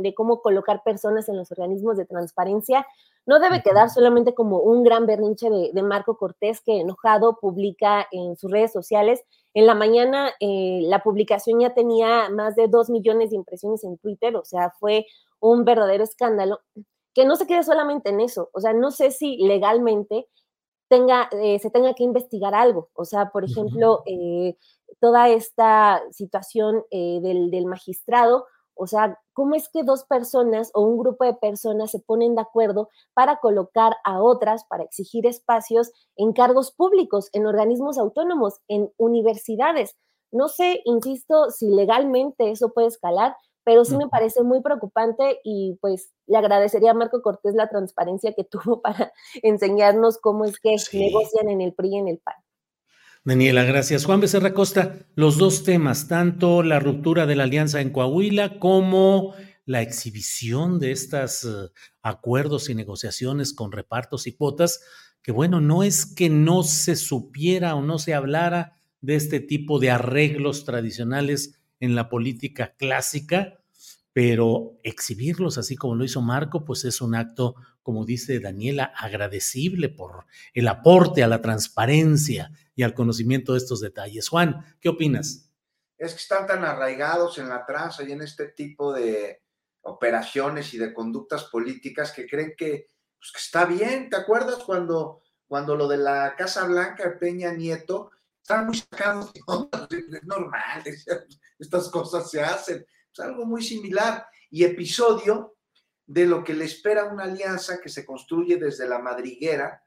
de 0.01 0.13
cómo 0.13 0.41
colocar 0.41 0.83
personas 0.83 1.29
en 1.29 1.37
los 1.37 1.51
organismos 1.51 1.97
de 1.97 2.05
transparencia, 2.05 2.85
no 3.25 3.39
debe 3.39 3.61
quedar 3.61 3.89
solamente 3.89 4.33
como 4.33 4.59
un 4.59 4.83
gran 4.83 5.05
berrinche 5.05 5.49
de, 5.49 5.83
Marco 5.83 6.17
Cortés 6.17 6.61
que 6.61 6.81
enojado 6.81 7.37
publica 7.39 8.07
en 8.11 8.35
sus 8.35 8.51
redes 8.51 8.73
sociales. 8.73 9.23
En 9.53 9.65
la 9.65 9.75
mañana 9.75 10.31
eh, 10.39 10.81
la 10.83 11.01
publicación 11.01 11.61
ya 11.61 11.73
tenía 11.73 12.29
más 12.29 12.55
de 12.55 12.67
dos 12.67 12.89
millones 12.89 13.29
de 13.29 13.37
impresiones 13.37 13.83
en 13.83 13.97
Twitter, 13.97 14.35
o 14.35 14.43
sea, 14.43 14.71
fue 14.71 15.05
un 15.39 15.63
verdadero 15.63 16.03
escándalo. 16.03 16.59
Que 17.13 17.25
no 17.25 17.35
se 17.35 17.45
quede 17.45 17.63
solamente 17.63 18.09
en 18.09 18.19
eso, 18.19 18.49
o 18.53 18.59
sea, 18.59 18.73
no 18.73 18.91
sé 18.91 19.11
si 19.11 19.37
legalmente 19.37 20.27
tenga, 20.87 21.29
eh, 21.31 21.59
se 21.59 21.69
tenga 21.69 21.93
que 21.93 22.03
investigar 22.03 22.53
algo. 22.53 22.89
O 22.93 23.05
sea, 23.05 23.31
por 23.31 23.43
ejemplo, 23.43 24.03
eh, 24.05 24.57
toda 24.99 25.29
esta 25.29 26.01
situación 26.11 26.83
del, 26.91 27.51
del 27.51 27.65
magistrado, 27.65 28.45
o 28.75 28.87
sea, 28.87 29.19
¿cómo 29.33 29.55
es 29.55 29.69
que 29.69 29.83
dos 29.83 30.03
personas 30.05 30.71
o 30.73 30.81
un 30.81 30.97
grupo 30.97 31.25
de 31.25 31.33
personas 31.33 31.91
se 31.91 31.99
ponen 31.99 32.35
de 32.35 32.41
acuerdo 32.41 32.89
para 33.13 33.37
colocar 33.37 33.93
a 34.03 34.21
otras, 34.21 34.65
para 34.65 34.83
exigir 34.83 35.27
espacios 35.27 35.91
en 36.15 36.33
cargos 36.33 36.71
públicos, 36.71 37.29
en 37.33 37.45
organismos 37.45 37.97
autónomos, 37.97 38.59
en 38.67 38.91
universidades? 38.97 39.95
No 40.31 40.47
sé, 40.47 40.81
insisto, 40.85 41.51
si 41.51 41.69
legalmente 41.69 42.49
eso 42.49 42.73
puede 42.73 42.87
escalar, 42.87 43.35
pero 43.63 43.85
sí 43.85 43.95
me 43.95 44.09
parece 44.09 44.43
muy 44.43 44.61
preocupante 44.61 45.39
y 45.43 45.77
pues 45.79 46.11
le 46.25 46.37
agradecería 46.37 46.91
a 46.91 46.95
Marco 46.95 47.21
Cortés 47.21 47.53
la 47.55 47.69
transparencia 47.69 48.33
que 48.33 48.43
tuvo 48.51 48.81
para 48.81 49.13
enseñarnos 49.43 50.17
cómo 50.17 50.45
es 50.45 50.59
que 50.59 50.75
negocian 50.93 51.49
en 51.49 51.61
el 51.61 51.73
PRI 51.73 51.89
y 51.89 51.97
en 51.97 52.07
el 52.07 52.19
PAN. 52.19 52.35
Daniela, 53.25 53.63
gracias. 53.63 54.03
Juan 54.03 54.19
Becerra 54.19 54.53
Costa, 54.53 54.97
los 55.15 55.37
dos 55.37 55.63
temas, 55.63 56.09
tanto 56.09 56.61
la 56.61 56.81
ruptura 56.81 57.25
de 57.25 57.37
la 57.37 57.43
alianza 57.43 57.79
en 57.79 57.89
Coahuila 57.89 58.59
como 58.59 59.33
la 59.65 59.81
exhibición 59.81 60.77
de 60.77 60.91
estos 60.91 61.45
eh, 61.45 61.71
acuerdos 62.01 62.69
y 62.69 62.75
negociaciones 62.75 63.53
con 63.53 63.71
repartos 63.71 64.27
y 64.27 64.33
cuotas, 64.33 64.81
que 65.21 65.31
bueno, 65.31 65.61
no 65.61 65.83
es 65.83 66.05
que 66.05 66.29
no 66.29 66.63
se 66.63 66.97
supiera 66.97 67.75
o 67.75 67.81
no 67.81 67.97
se 67.97 68.13
hablara 68.13 68.77
de 68.99 69.15
este 69.15 69.39
tipo 69.39 69.79
de 69.79 69.91
arreglos 69.91 70.65
tradicionales 70.65 71.61
en 71.79 71.95
la 71.95 72.09
política 72.09 72.75
clásica, 72.77 73.62
pero 74.13 74.77
exhibirlos 74.83 75.57
así 75.57 75.75
como 75.75 75.95
lo 75.95 76.05
hizo 76.05 76.21
Marco, 76.21 76.63
pues 76.63 76.85
es 76.85 77.01
un 77.01 77.15
acto, 77.15 77.55
como 77.81 78.05
dice 78.05 78.39
Daniela, 78.39 78.93
agradecible 78.95 79.89
por 79.89 80.25
el 80.53 80.67
aporte 80.67 81.23
a 81.23 81.27
la 81.27 81.41
transparencia 81.41 82.51
y 82.75 82.83
al 82.83 82.93
conocimiento 82.93 83.53
de 83.53 83.57
estos 83.57 83.81
detalles. 83.81 84.29
Juan, 84.29 84.77
¿qué 84.79 84.89
opinas? 84.89 85.49
Es 85.97 86.13
que 86.13 86.19
están 86.19 86.45
tan 86.45 86.63
arraigados 86.63 87.39
en 87.39 87.49
la 87.49 87.65
tranza 87.65 88.03
y 88.03 88.11
en 88.11 88.21
este 88.21 88.49
tipo 88.49 88.93
de 88.93 89.41
operaciones 89.81 90.73
y 90.73 90.77
de 90.77 90.93
conductas 90.93 91.45
políticas 91.45 92.11
que 92.11 92.27
creen 92.27 92.53
que, 92.55 92.87
pues, 93.17 93.31
está 93.35 93.65
bien. 93.65 94.09
¿Te 94.09 94.17
acuerdas 94.17 94.59
cuando, 94.63 95.21
cuando 95.47 95.75
lo 95.75 95.87
de 95.87 95.97
la 95.97 96.35
Casa 96.35 96.65
Blanca, 96.65 97.17
Peña 97.19 97.51
Nieto, 97.51 98.11
estaban 98.41 98.67
muy 98.67 98.77
sacados 98.77 99.31
Es 99.89 100.23
normal, 100.23 100.83
estas 101.59 101.89
cosas 101.89 102.29
se 102.29 102.41
hacen. 102.41 102.85
Es 103.13 103.19
algo 103.19 103.45
muy 103.45 103.63
similar. 103.63 104.25
Y 104.49 104.63
episodio 104.63 105.55
de 106.05 106.25
lo 106.25 106.43
que 106.43 106.53
le 106.53 106.65
espera 106.65 107.05
una 107.05 107.23
alianza 107.23 107.79
que 107.79 107.89
se 107.89 108.05
construye 108.05 108.57
desde 108.57 108.87
la 108.87 108.99
madriguera 108.99 109.83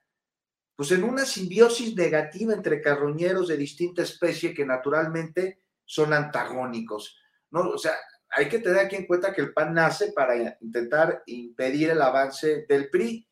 pues 0.76 0.92
en 0.92 1.04
una 1.04 1.24
simbiosis 1.24 1.96
negativa 1.96 2.52
entre 2.52 2.82
carroñeros 2.82 3.48
de 3.48 3.56
distinta 3.56 4.02
especie 4.02 4.52
que 4.52 4.66
naturalmente 4.66 5.62
son 5.86 6.12
antagónicos. 6.12 7.18
¿no? 7.50 7.70
O 7.70 7.78
sea, 7.78 7.94
hay 8.28 8.48
que 8.48 8.58
tener 8.58 8.80
aquí 8.80 8.96
en 8.96 9.06
cuenta 9.06 9.32
que 9.32 9.40
el 9.40 9.54
PAN 9.54 9.72
nace 9.72 10.12
para 10.12 10.58
intentar 10.60 11.22
impedir 11.26 11.90
el 11.90 12.02
avance 12.02 12.66
del 12.68 12.90
PRI. 12.90 13.26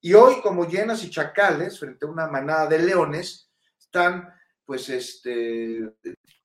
Y 0.00 0.14
hoy, 0.14 0.40
como 0.42 0.66
llenas 0.66 1.04
y 1.04 1.10
chacales, 1.10 1.78
frente 1.78 2.04
a 2.04 2.08
una 2.08 2.26
manada 2.26 2.66
de 2.66 2.80
leones, 2.80 3.48
están 3.78 4.28
pues 4.64 4.88
este, 4.88 5.94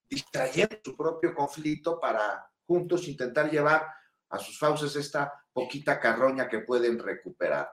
distrayendo 0.07 0.77
su 0.83 0.95
propio 0.95 1.33
conflicto 1.33 1.99
para 1.99 2.47
juntos 2.65 3.07
intentar 3.07 3.49
llevar 3.49 3.87
a 4.29 4.39
sus 4.39 4.57
fauces 4.57 4.95
esta 4.95 5.33
poquita 5.51 5.99
carroña 5.99 6.47
que 6.49 6.59
pueden 6.59 6.99
recuperar. 6.99 7.69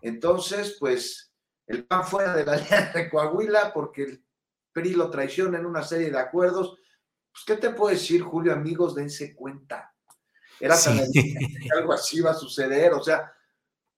Entonces, 0.00 0.76
pues 0.78 1.32
el 1.66 1.86
PAN 1.86 2.04
fuera 2.04 2.34
de 2.34 2.44
la 2.44 2.52
alianza 2.54 2.98
de 2.98 3.10
Coahuila 3.10 3.72
porque 3.72 4.02
el 4.02 4.24
PRI 4.72 4.94
lo 4.94 5.10
traiciona 5.10 5.58
en 5.58 5.66
una 5.66 5.82
serie 5.82 6.10
de 6.10 6.18
acuerdos. 6.18 6.78
Pues, 7.30 7.44
¿qué 7.46 7.56
te 7.56 7.70
puedo 7.70 7.94
decir, 7.94 8.22
Julio? 8.22 8.52
Amigos, 8.52 8.94
dense 8.94 9.34
cuenta. 9.34 9.94
Era 10.60 10.78
tan 10.78 11.10
que 11.10 11.68
algo 11.76 11.92
así 11.92 12.18
iba 12.18 12.30
a 12.30 12.34
suceder. 12.34 12.92
O 12.92 13.02
sea, 13.02 13.32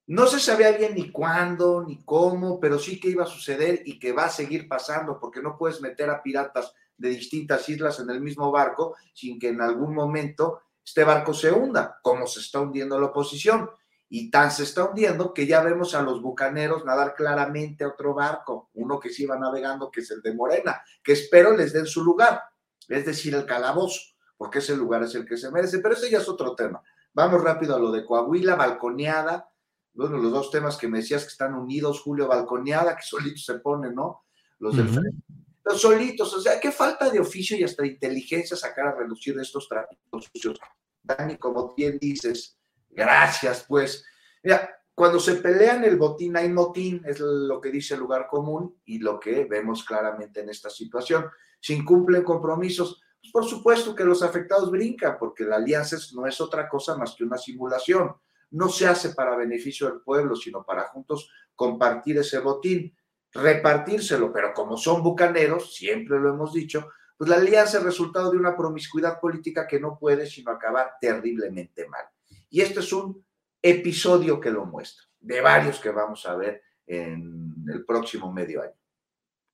no 0.06 0.26
se 0.26 0.38
sabía 0.38 0.72
bien 0.72 0.94
ni 0.94 1.10
cuándo, 1.10 1.84
ni 1.86 2.04
cómo, 2.04 2.60
pero 2.60 2.78
sí 2.78 3.00
que 3.00 3.08
iba 3.08 3.24
a 3.24 3.28
suceder 3.28 3.82
y 3.84 3.98
que 3.98 4.12
va 4.12 4.26
a 4.26 4.30
seguir 4.30 4.68
pasando, 4.68 5.18
porque 5.18 5.42
no 5.42 5.56
puedes 5.56 5.80
meter 5.80 6.10
a 6.10 6.22
piratas 6.22 6.74
de 6.96 7.10
distintas 7.10 7.68
islas 7.68 8.00
en 8.00 8.10
el 8.10 8.20
mismo 8.20 8.50
barco 8.50 8.96
sin 9.12 9.38
que 9.38 9.48
en 9.48 9.60
algún 9.60 9.94
momento 9.94 10.60
este 10.84 11.04
barco 11.04 11.32
se 11.32 11.50
hunda, 11.50 11.98
como 12.02 12.26
se 12.26 12.40
está 12.40 12.60
hundiendo 12.60 12.98
la 13.00 13.06
oposición 13.06 13.70
y 14.08 14.30
tan 14.30 14.50
se 14.50 14.64
está 14.64 14.84
hundiendo 14.84 15.32
que 15.32 15.46
ya 15.46 15.62
vemos 15.62 15.94
a 15.94 16.02
los 16.02 16.20
bucaneros 16.20 16.84
nadar 16.84 17.14
claramente 17.14 17.84
a 17.84 17.88
otro 17.88 18.14
barco, 18.14 18.70
uno 18.74 19.00
que 19.00 19.10
se 19.10 19.22
iba 19.22 19.38
navegando, 19.38 19.90
que 19.90 20.00
es 20.00 20.10
el 20.10 20.20
de 20.22 20.34
Morena, 20.34 20.82
que 21.02 21.12
espero 21.12 21.56
les 21.56 21.72
den 21.72 21.86
su 21.86 22.04
lugar, 22.04 22.42
es 22.88 23.06
decir, 23.06 23.34
el 23.34 23.46
calabozo, 23.46 24.00
porque 24.36 24.58
ese 24.58 24.76
lugar 24.76 25.02
es 25.02 25.14
el 25.14 25.24
que 25.24 25.36
se 25.36 25.50
merece, 25.50 25.78
pero 25.78 25.94
ese 25.94 26.10
ya 26.10 26.18
es 26.18 26.28
otro 26.28 26.54
tema. 26.54 26.82
Vamos 27.14 27.42
rápido 27.42 27.74
a 27.74 27.78
lo 27.78 27.90
de 27.90 28.04
Coahuila, 28.04 28.56
balconeada, 28.56 29.48
bueno, 29.94 30.18
los 30.18 30.32
dos 30.32 30.50
temas 30.50 30.76
que 30.76 30.88
me 30.88 30.98
decías 30.98 31.22
que 31.22 31.30
están 31.30 31.54
unidos, 31.54 32.00
Julio, 32.00 32.28
balconeada, 32.28 32.96
que 32.96 33.02
solitos 33.06 33.44
se 33.44 33.54
ponen, 33.60 33.94
¿no? 33.94 34.24
Los 34.58 34.76
del 34.76 34.88
frente. 34.88 35.43
Los 35.64 35.80
solitos, 35.80 36.32
o 36.34 36.40
sea, 36.40 36.60
qué 36.60 36.70
falta 36.70 37.08
de 37.10 37.20
oficio 37.20 37.56
y 37.56 37.64
hasta 37.64 37.86
inteligencia 37.86 38.56
sacar 38.56 38.88
a 38.88 38.94
reducir 38.94 39.38
estos 39.38 39.68
tráficos 39.68 40.30
sucios. 40.32 40.58
Dani, 41.02 41.36
como 41.36 41.74
bien 41.74 41.98
dices, 41.98 42.58
Gracias, 42.94 43.64
pues. 43.68 44.04
Mira, 44.42 44.70
cuando 44.94 45.18
se 45.18 45.36
pelean 45.36 45.84
el 45.84 45.96
botín 45.96 46.36
hay 46.36 46.48
motín, 46.48 47.02
es 47.04 47.18
lo 47.18 47.60
que 47.60 47.70
dice 47.70 47.94
el 47.94 48.00
lugar 48.00 48.28
común 48.28 48.80
y 48.84 48.98
lo 48.98 49.18
que 49.18 49.44
vemos 49.44 49.84
claramente 49.84 50.40
en 50.40 50.48
esta 50.48 50.70
situación. 50.70 51.26
Si 51.60 51.74
incumplen 51.74 52.22
compromisos, 52.22 53.02
pues 53.20 53.32
por 53.32 53.44
supuesto 53.44 53.94
que 53.94 54.04
los 54.04 54.22
afectados 54.22 54.70
brincan, 54.70 55.16
porque 55.18 55.44
la 55.44 55.56
alianza 55.56 55.96
no 56.14 56.26
es 56.26 56.40
otra 56.40 56.68
cosa 56.68 56.96
más 56.96 57.14
que 57.16 57.24
una 57.24 57.38
simulación. 57.38 58.14
No 58.50 58.68
se 58.68 58.86
hace 58.86 59.10
para 59.10 59.36
beneficio 59.36 59.88
del 59.88 60.00
pueblo, 60.02 60.36
sino 60.36 60.64
para 60.64 60.88
juntos 60.88 61.28
compartir 61.56 62.18
ese 62.18 62.38
botín. 62.38 62.96
Repartírselo, 63.34 64.32
pero 64.32 64.54
como 64.54 64.76
son 64.76 65.02
bucaneros, 65.02 65.74
siempre 65.74 66.18
lo 66.18 66.30
hemos 66.30 66.52
dicho, 66.52 66.88
pues 67.16 67.28
la 67.28 67.36
alianza 67.36 67.78
es 67.78 67.84
resultado 67.84 68.30
de 68.30 68.38
una 68.38 68.56
promiscuidad 68.56 69.20
política 69.20 69.66
que 69.66 69.80
no 69.80 69.98
puede 69.98 70.26
sino 70.26 70.52
acabar 70.52 70.94
terriblemente 71.00 71.86
mal. 71.88 72.04
Y 72.48 72.60
este 72.60 72.80
es 72.80 72.92
un 72.92 73.24
episodio 73.60 74.40
que 74.40 74.50
lo 74.50 74.64
muestra, 74.64 75.04
de 75.20 75.40
varios 75.40 75.80
que 75.80 75.90
vamos 75.90 76.24
a 76.26 76.36
ver 76.36 76.62
en 76.86 77.54
el 77.72 77.84
próximo 77.84 78.32
medio 78.32 78.62
año. 78.62 78.74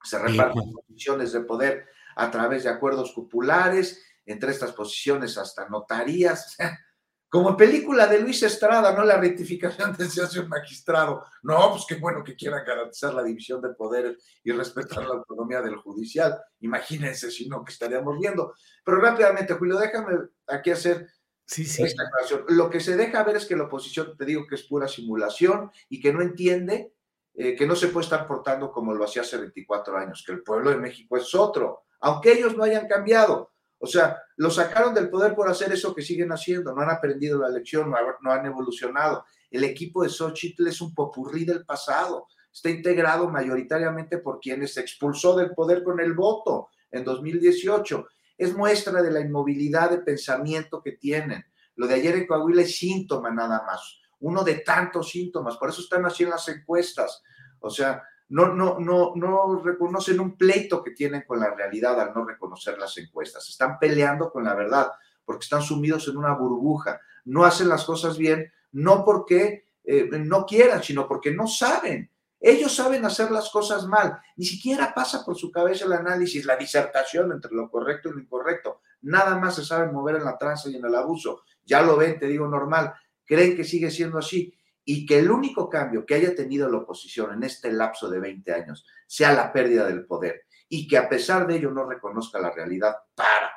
Se 0.02 0.18
reparten 0.18 0.72
posiciones 0.72 1.32
de 1.32 1.40
poder 1.40 1.86
a 2.16 2.30
través 2.30 2.64
de 2.64 2.70
acuerdos 2.70 3.12
populares, 3.12 4.02
entre 4.26 4.50
estas 4.50 4.72
posiciones 4.72 5.38
hasta 5.38 5.68
notarías, 5.68 6.56
como 7.30 7.56
película 7.56 8.08
de 8.08 8.18
Luis 8.18 8.42
Estrada, 8.42 8.92
¿no? 8.92 9.04
La 9.04 9.16
rectificación 9.16 9.92
de 9.96 10.10
se 10.10 10.22
hace 10.22 10.40
un 10.40 10.48
magistrado. 10.48 11.24
No, 11.42 11.70
pues 11.70 11.84
qué 11.88 11.94
bueno 11.94 12.24
que 12.24 12.34
quieran 12.34 12.64
garantizar 12.66 13.14
la 13.14 13.22
división 13.22 13.62
de 13.62 13.70
poderes 13.70 14.18
y 14.42 14.50
respetar 14.50 15.04
la 15.06 15.14
autonomía 15.14 15.62
del 15.62 15.76
judicial. 15.76 16.38
Imagínense 16.58 17.30
si 17.30 17.48
no, 17.48 17.64
que 17.64 17.72
estaríamos 17.72 18.18
viendo. 18.18 18.52
Pero 18.84 19.00
rápidamente, 19.00 19.54
Julio, 19.54 19.78
déjame 19.78 20.18
aquí 20.48 20.72
hacer 20.72 21.08
sí, 21.46 21.64
sí. 21.64 21.84
esta 21.84 22.02
aclaración. 22.02 22.44
Lo 22.48 22.68
que 22.68 22.80
se 22.80 22.96
deja 22.96 23.22
ver 23.22 23.36
es 23.36 23.46
que 23.46 23.56
la 23.56 23.64
oposición, 23.64 24.16
te 24.16 24.24
digo 24.24 24.44
que 24.48 24.56
es 24.56 24.64
pura 24.64 24.88
simulación 24.88 25.70
y 25.88 26.00
que 26.00 26.12
no 26.12 26.20
entiende 26.22 26.92
eh, 27.34 27.54
que 27.54 27.66
no 27.66 27.76
se 27.76 27.88
puede 27.88 28.04
estar 28.04 28.26
portando 28.26 28.72
como 28.72 28.92
lo 28.92 29.04
hacía 29.04 29.22
hace 29.22 29.38
24 29.38 29.96
años, 29.96 30.24
que 30.26 30.32
el 30.32 30.42
pueblo 30.42 30.70
de 30.70 30.78
México 30.78 31.16
es 31.16 31.32
otro, 31.34 31.84
aunque 32.00 32.32
ellos 32.32 32.56
no 32.56 32.64
hayan 32.64 32.88
cambiado. 32.88 33.52
O 33.82 33.86
sea, 33.86 34.22
lo 34.36 34.50
sacaron 34.50 34.92
del 34.92 35.08
poder 35.08 35.34
por 35.34 35.48
hacer 35.48 35.72
eso 35.72 35.94
que 35.94 36.02
siguen 36.02 36.30
haciendo, 36.32 36.74
no 36.74 36.82
han 36.82 36.90
aprendido 36.90 37.40
la 37.40 37.48
lección, 37.48 37.90
no, 38.20 38.30
han 38.30 38.44
evolucionado. 38.44 39.24
El 39.50 39.64
equipo 39.64 40.02
de 40.02 40.10
Xochitl 40.10 40.66
es 40.66 40.82
un 40.82 40.94
popurrí 40.94 41.46
del 41.46 41.64
pasado, 41.64 42.28
está 42.52 42.68
integrado 42.68 43.30
mayoritariamente 43.30 44.18
por 44.18 44.38
quienes 44.38 44.74
se 44.74 44.82
expulsó 44.82 45.34
del 45.34 45.52
poder 45.54 45.82
con 45.82 45.98
el 45.98 46.12
voto 46.12 46.68
en 46.90 47.04
2018. 47.04 48.06
Es 48.36 48.54
muestra 48.54 49.00
de 49.02 49.10
la 49.10 49.20
inmovilidad 49.20 49.90
de 49.90 49.98
pensamiento 49.98 50.82
que 50.82 50.92
tienen. 50.92 51.42
Lo 51.76 51.86
de 51.86 51.94
ayer 51.94 52.16
en 52.16 52.26
Coahuila 52.26 52.62
es 52.62 52.76
síntoma 52.76 53.30
nada 53.30 53.62
más, 53.66 53.98
uno 54.18 54.44
de 54.44 54.56
tantos 54.56 55.08
síntomas, 55.08 55.56
por 55.56 55.70
eso 55.70 55.80
están 55.80 56.04
así 56.04 56.24
en 56.24 56.30
las 56.30 56.46
encuestas. 56.48 57.22
O 57.60 57.70
sea, 57.70 58.02
no, 58.30 58.54
no, 58.54 58.78
no, 58.78 59.12
no 59.16 59.60
reconocen 59.62 60.20
un 60.20 60.36
pleito 60.36 60.82
que 60.82 60.92
tienen 60.92 61.24
con 61.26 61.40
la 61.40 61.52
realidad 61.52 62.00
al 62.00 62.14
no 62.14 62.24
reconocer 62.24 62.78
las 62.78 62.96
encuestas. 62.98 63.48
Están 63.48 63.78
peleando 63.78 64.30
con 64.30 64.44
la 64.44 64.54
verdad 64.54 64.92
porque 65.24 65.44
están 65.44 65.62
sumidos 65.62 66.06
en 66.08 66.16
una 66.16 66.34
burbuja. 66.34 67.00
No 67.24 67.44
hacen 67.44 67.68
las 67.68 67.84
cosas 67.84 68.16
bien, 68.16 68.52
no 68.72 69.04
porque 69.04 69.64
eh, 69.82 70.08
no 70.12 70.46
quieran, 70.46 70.82
sino 70.82 71.08
porque 71.08 71.32
no 71.32 71.48
saben. 71.48 72.08
Ellos 72.38 72.74
saben 72.74 73.04
hacer 73.04 73.32
las 73.32 73.50
cosas 73.50 73.84
mal. 73.86 74.18
Ni 74.36 74.46
siquiera 74.46 74.94
pasa 74.94 75.24
por 75.24 75.36
su 75.36 75.50
cabeza 75.50 75.84
el 75.84 75.92
análisis, 75.92 76.46
la 76.46 76.56
disertación 76.56 77.32
entre 77.32 77.52
lo 77.52 77.68
correcto 77.68 78.08
y 78.08 78.12
lo 78.12 78.20
incorrecto. 78.20 78.80
Nada 79.02 79.36
más 79.38 79.56
se 79.56 79.64
saben 79.64 79.92
mover 79.92 80.16
en 80.16 80.24
la 80.24 80.38
tranza 80.38 80.70
y 80.70 80.76
en 80.76 80.84
el 80.84 80.94
abuso. 80.94 81.42
Ya 81.64 81.82
lo 81.82 81.96
ven, 81.96 82.18
te 82.18 82.28
digo 82.28 82.46
normal. 82.46 82.94
Creen 83.24 83.56
que 83.56 83.64
sigue 83.64 83.90
siendo 83.90 84.18
así 84.18 84.54
y 84.84 85.06
que 85.06 85.18
el 85.18 85.30
único 85.30 85.68
cambio 85.68 86.04
que 86.06 86.14
haya 86.14 86.34
tenido 86.34 86.68
la 86.68 86.78
oposición 86.78 87.34
en 87.34 87.42
este 87.42 87.72
lapso 87.72 88.08
de 88.08 88.20
20 88.20 88.52
años 88.52 88.86
sea 89.06 89.32
la 89.32 89.52
pérdida 89.52 89.86
del 89.86 90.06
poder 90.06 90.44
y 90.68 90.86
que 90.86 90.96
a 90.96 91.08
pesar 91.08 91.46
de 91.46 91.56
ello 91.56 91.70
no 91.70 91.84
reconozca 91.84 92.38
la 92.38 92.50
realidad 92.50 92.96
para 93.14 93.50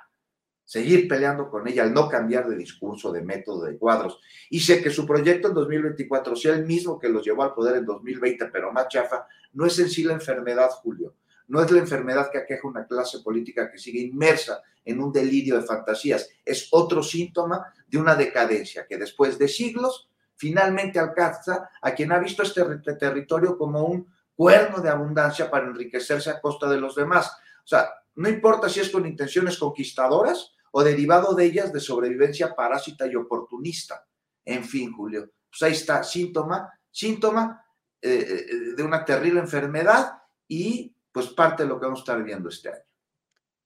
seguir 0.65 1.07
peleando 1.07 1.49
con 1.49 1.67
ella 1.67 1.83
al 1.83 1.93
no 1.93 2.09
cambiar 2.09 2.47
de 2.49 2.55
discurso, 2.55 3.11
de 3.11 3.21
método, 3.21 3.65
de 3.65 3.77
cuadros. 3.77 4.19
Y 4.49 4.59
sé 4.59 4.81
que 4.81 4.89
su 4.89 5.05
proyecto 5.05 5.49
en 5.49 5.53
2024 5.53 6.35
sea 6.35 6.55
el 6.55 6.65
mismo 6.65 6.97
que 6.97 7.09
los 7.09 7.23
llevó 7.23 7.43
al 7.43 7.53
poder 7.53 7.77
en 7.77 7.85
2020, 7.85 8.47
pero 8.47 8.71
más 8.71 8.87
chafa, 8.87 9.27
no 9.53 9.65
es 9.65 9.77
en 9.77 9.89
sí 9.89 10.03
la 10.03 10.13
enfermedad, 10.13 10.69
Julio. 10.81 11.15
No 11.47 11.61
es 11.61 11.69
la 11.69 11.79
enfermedad 11.79 12.31
que 12.31 12.39
aqueja 12.39 12.67
una 12.67 12.87
clase 12.87 13.19
política 13.19 13.69
que 13.69 13.77
sigue 13.77 13.99
inmersa 13.99 14.63
en 14.85 14.99
un 14.99 15.11
delirio 15.11 15.59
de 15.59 15.67
fantasías. 15.67 16.29
Es 16.43 16.69
otro 16.71 17.03
síntoma 17.03 17.71
de 17.87 17.97
una 17.97 18.15
decadencia 18.15 18.87
que 18.87 18.97
después 18.97 19.37
de 19.37 19.47
siglos 19.47 20.09
finalmente 20.43 20.99
alcanza 20.99 21.69
a 21.81 21.93
quien 21.93 22.11
ha 22.11 22.19
visto 22.19 22.43
este 22.43 22.95
territorio 22.95 23.57
como 23.57 23.85
un 23.85 24.13
cuerno 24.35 24.81
de 24.81 24.89
abundancia 24.89 25.49
para 25.49 25.67
enriquecerse 25.67 26.29
a 26.29 26.41
costa 26.41 26.67
de 26.67 26.81
los 26.81 26.95
demás. 26.95 27.31
O 27.63 27.67
sea, 27.67 27.89
no 28.15 28.27
importa 28.27 28.67
si 28.67 28.81
es 28.81 28.89
con 28.89 29.05
intenciones 29.05 29.57
conquistadoras 29.57 30.51
o 30.73 30.83
derivado 30.83 31.33
de 31.33 31.45
ellas 31.45 31.71
de 31.71 31.79
sobrevivencia 31.79 32.53
parásita 32.53 33.07
y 33.07 33.15
oportunista. 33.15 34.05
En 34.43 34.65
fin, 34.65 34.91
Julio, 34.91 35.31
pues 35.49 35.63
ahí 35.63 35.71
está, 35.71 36.03
síntoma, 36.03 36.69
síntoma 36.91 37.65
eh, 38.01 38.09
eh, 38.29 38.55
de 38.75 38.83
una 38.83 39.05
terrible 39.05 39.39
enfermedad 39.39 40.11
y 40.45 40.93
pues 41.09 41.27
parte 41.27 41.63
de 41.63 41.69
lo 41.69 41.79
que 41.79 41.85
vamos 41.85 41.99
a 41.99 42.03
estar 42.03 42.21
viendo 42.21 42.49
este 42.49 42.67
año. 42.67 42.83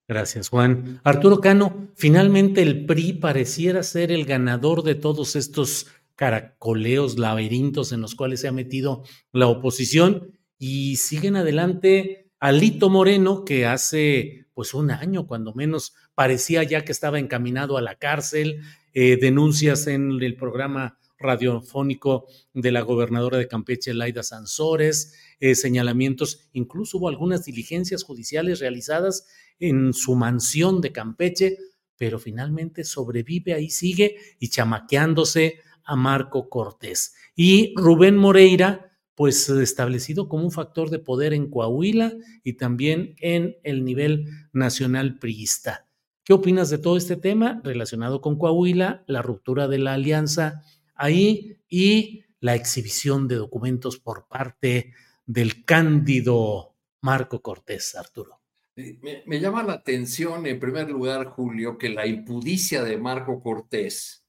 Gracias, 0.08 0.48
Juan. 0.48 1.02
Arturo 1.04 1.42
Cano, 1.42 1.90
finalmente 1.96 2.62
el 2.62 2.86
PRI 2.86 3.14
pareciera 3.14 3.84
ser 3.84 4.10
el 4.14 4.26
ganador 4.26 4.84
de 4.84 4.96
todos 4.96 5.36
estos 5.36 5.88
caracoleos, 6.18 7.18
laberintos 7.18 7.94
en 7.94 8.02
los 8.02 8.16
cuales 8.16 8.42
se 8.42 8.50
ha 8.50 8.52
metido 8.52 9.04
la 9.32 9.48
oposición 9.48 10.38
y 10.58 10.98
siguen 10.98 11.38
adelante 11.38 12.32
Alito 12.40 12.90
Moreno, 12.90 13.46
que 13.46 13.66
hace 13.66 14.48
pues 14.54 14.74
un 14.74 14.90
año, 14.92 15.28
cuando 15.28 15.54
menos, 15.54 15.94
parecía 16.16 16.64
ya 16.64 16.84
que 16.84 16.92
estaba 16.92 17.20
encaminado 17.20 17.78
a 17.78 17.82
la 17.82 17.96
cárcel, 17.96 18.62
eh, 18.94 19.18
denuncias 19.22 19.86
en 19.86 20.12
el 20.22 20.36
programa 20.36 20.98
radiofónico 21.20 22.28
de 22.54 22.72
la 22.72 22.82
gobernadora 22.82 23.38
de 23.38 23.48
Campeche, 23.48 23.94
Laida 23.94 24.24
Sansores, 24.24 25.14
eh, 25.40 25.54
señalamientos, 25.54 26.50
incluso 26.54 26.98
hubo 26.98 27.10
algunas 27.10 27.46
diligencias 27.46 28.04
judiciales 28.04 28.60
realizadas 28.60 29.28
en 29.60 29.94
su 29.94 30.16
mansión 30.16 30.82
de 30.82 30.92
Campeche, 30.92 31.58
pero 31.96 32.18
finalmente 32.18 32.84
sobrevive, 32.84 33.54
ahí 33.54 33.70
sigue 33.70 34.18
y 34.40 34.50
chamaqueándose 34.50 35.60
a 35.88 35.96
Marco 35.96 36.50
Cortés. 36.50 37.16
Y 37.36 37.74
Rubén 37.76 38.18
Moreira, 38.18 38.92
pues 39.16 39.50
establecido 39.50 40.30
como 40.30 40.44
un 40.44 40.52
factor 40.52 40.92
de 40.92 41.00
poder 41.00 41.34
en 41.34 41.50
Coahuila 41.50 42.14
y 42.44 42.54
también 42.54 43.16
en 43.20 43.58
el 43.64 43.84
nivel 43.84 44.28
nacional 44.54 45.18
priista. 45.18 45.88
¿Qué 46.24 46.34
opinas 46.34 46.70
de 46.70 46.78
todo 46.78 46.98
este 46.98 47.16
tema 47.16 47.62
relacionado 47.64 48.22
con 48.22 48.38
Coahuila, 48.38 49.04
la 49.08 49.22
ruptura 49.22 49.68
de 49.68 49.80
la 49.80 49.94
alianza 49.94 50.62
ahí 50.94 51.58
y 51.70 52.26
la 52.42 52.54
exhibición 52.54 53.28
de 53.28 53.36
documentos 53.38 53.98
por 53.98 54.28
parte 54.28 54.94
del 55.26 55.64
cándido 55.64 56.76
Marco 57.02 57.42
Cortés, 57.42 57.96
Arturo? 57.96 58.42
Me, 58.76 59.24
me, 59.26 59.40
llama 59.40 59.64
la 59.64 59.74
atención, 59.74 60.46
en 60.46 60.60
primer 60.60 60.90
lugar, 60.92 61.26
Julio, 61.28 61.80
que 61.80 61.90
la 61.90 62.06
impudicia 62.06 62.84
de 62.84 62.98
Marco 62.98 63.42
Cortés 63.42 64.27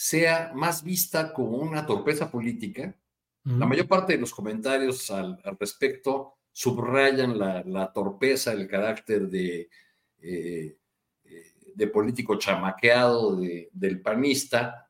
sea 0.00 0.50
más 0.54 0.82
vista 0.82 1.30
como 1.30 1.58
una 1.58 1.84
torpeza 1.84 2.30
política. 2.30 2.96
La 3.44 3.66
mayor 3.66 3.86
parte 3.86 4.14
de 4.14 4.18
los 4.18 4.32
comentarios 4.32 5.10
al, 5.10 5.38
respecto 5.58 6.38
subrayan 6.50 7.38
la, 7.38 7.92
torpeza, 7.92 8.52
el 8.52 8.66
carácter 8.66 9.28
de, 9.28 9.68
eh, 10.22 10.78
eh, 11.24 11.52
de 11.74 11.86
político 11.88 12.38
chamaqueado 12.38 13.38
del 13.72 14.00
panista, 14.00 14.88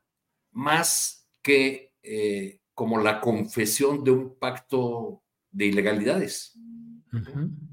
más 0.51 1.27
que 1.41 1.93
eh, 2.01 2.61
como 2.73 2.97
la 2.97 3.19
confesión 3.19 4.05
de 4.05 4.11
un 4.11 4.35
pacto 4.39 5.23
de 5.51 5.65
ilegalidades. 5.65 6.57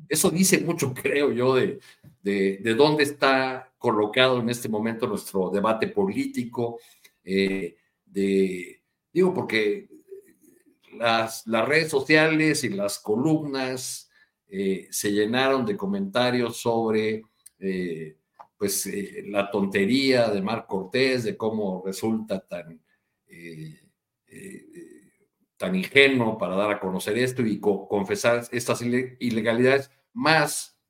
Eso 0.08 0.30
dice 0.30 0.60
mucho, 0.62 0.92
creo 1.02 1.30
yo, 1.30 1.54
de, 1.54 1.78
de, 2.20 2.58
de, 2.64 2.74
dónde 2.74 3.04
está 3.04 3.72
colocado 3.78 4.40
en 4.40 4.50
este 4.50 4.68
momento 4.68 5.06
nuestro 5.06 5.50
debate 5.50 5.86
político, 5.86 6.80
eh, 7.30 7.76
de, 8.06 8.82
digo, 9.12 9.34
porque 9.34 9.86
las, 10.92 11.46
las, 11.46 11.68
redes 11.68 11.90
sociales 11.90 12.64
y 12.64 12.70
las 12.70 12.98
columnas 13.00 14.10
eh, 14.48 14.88
se 14.90 15.12
llenaron 15.12 15.66
de 15.66 15.76
comentarios 15.76 16.56
sobre 16.56 17.22
eh, 17.58 18.16
pues 18.56 18.90
la 19.26 19.50
tontería 19.50 20.30
de 20.30 20.40
Mar 20.40 20.64
Cortés, 20.66 21.24
de 21.24 21.36
cómo 21.36 21.82
resulta 21.84 22.40
tan, 22.40 22.80
tan 25.58 25.74
ingenuo 25.74 26.38
para 26.38 26.56
dar 26.56 26.70
a 26.70 26.80
conocer 26.80 27.18
esto 27.18 27.42
y 27.42 27.60
confesar 27.60 28.48
estas 28.52 28.80
ilegalidades, 28.80 29.90
más 30.14 30.80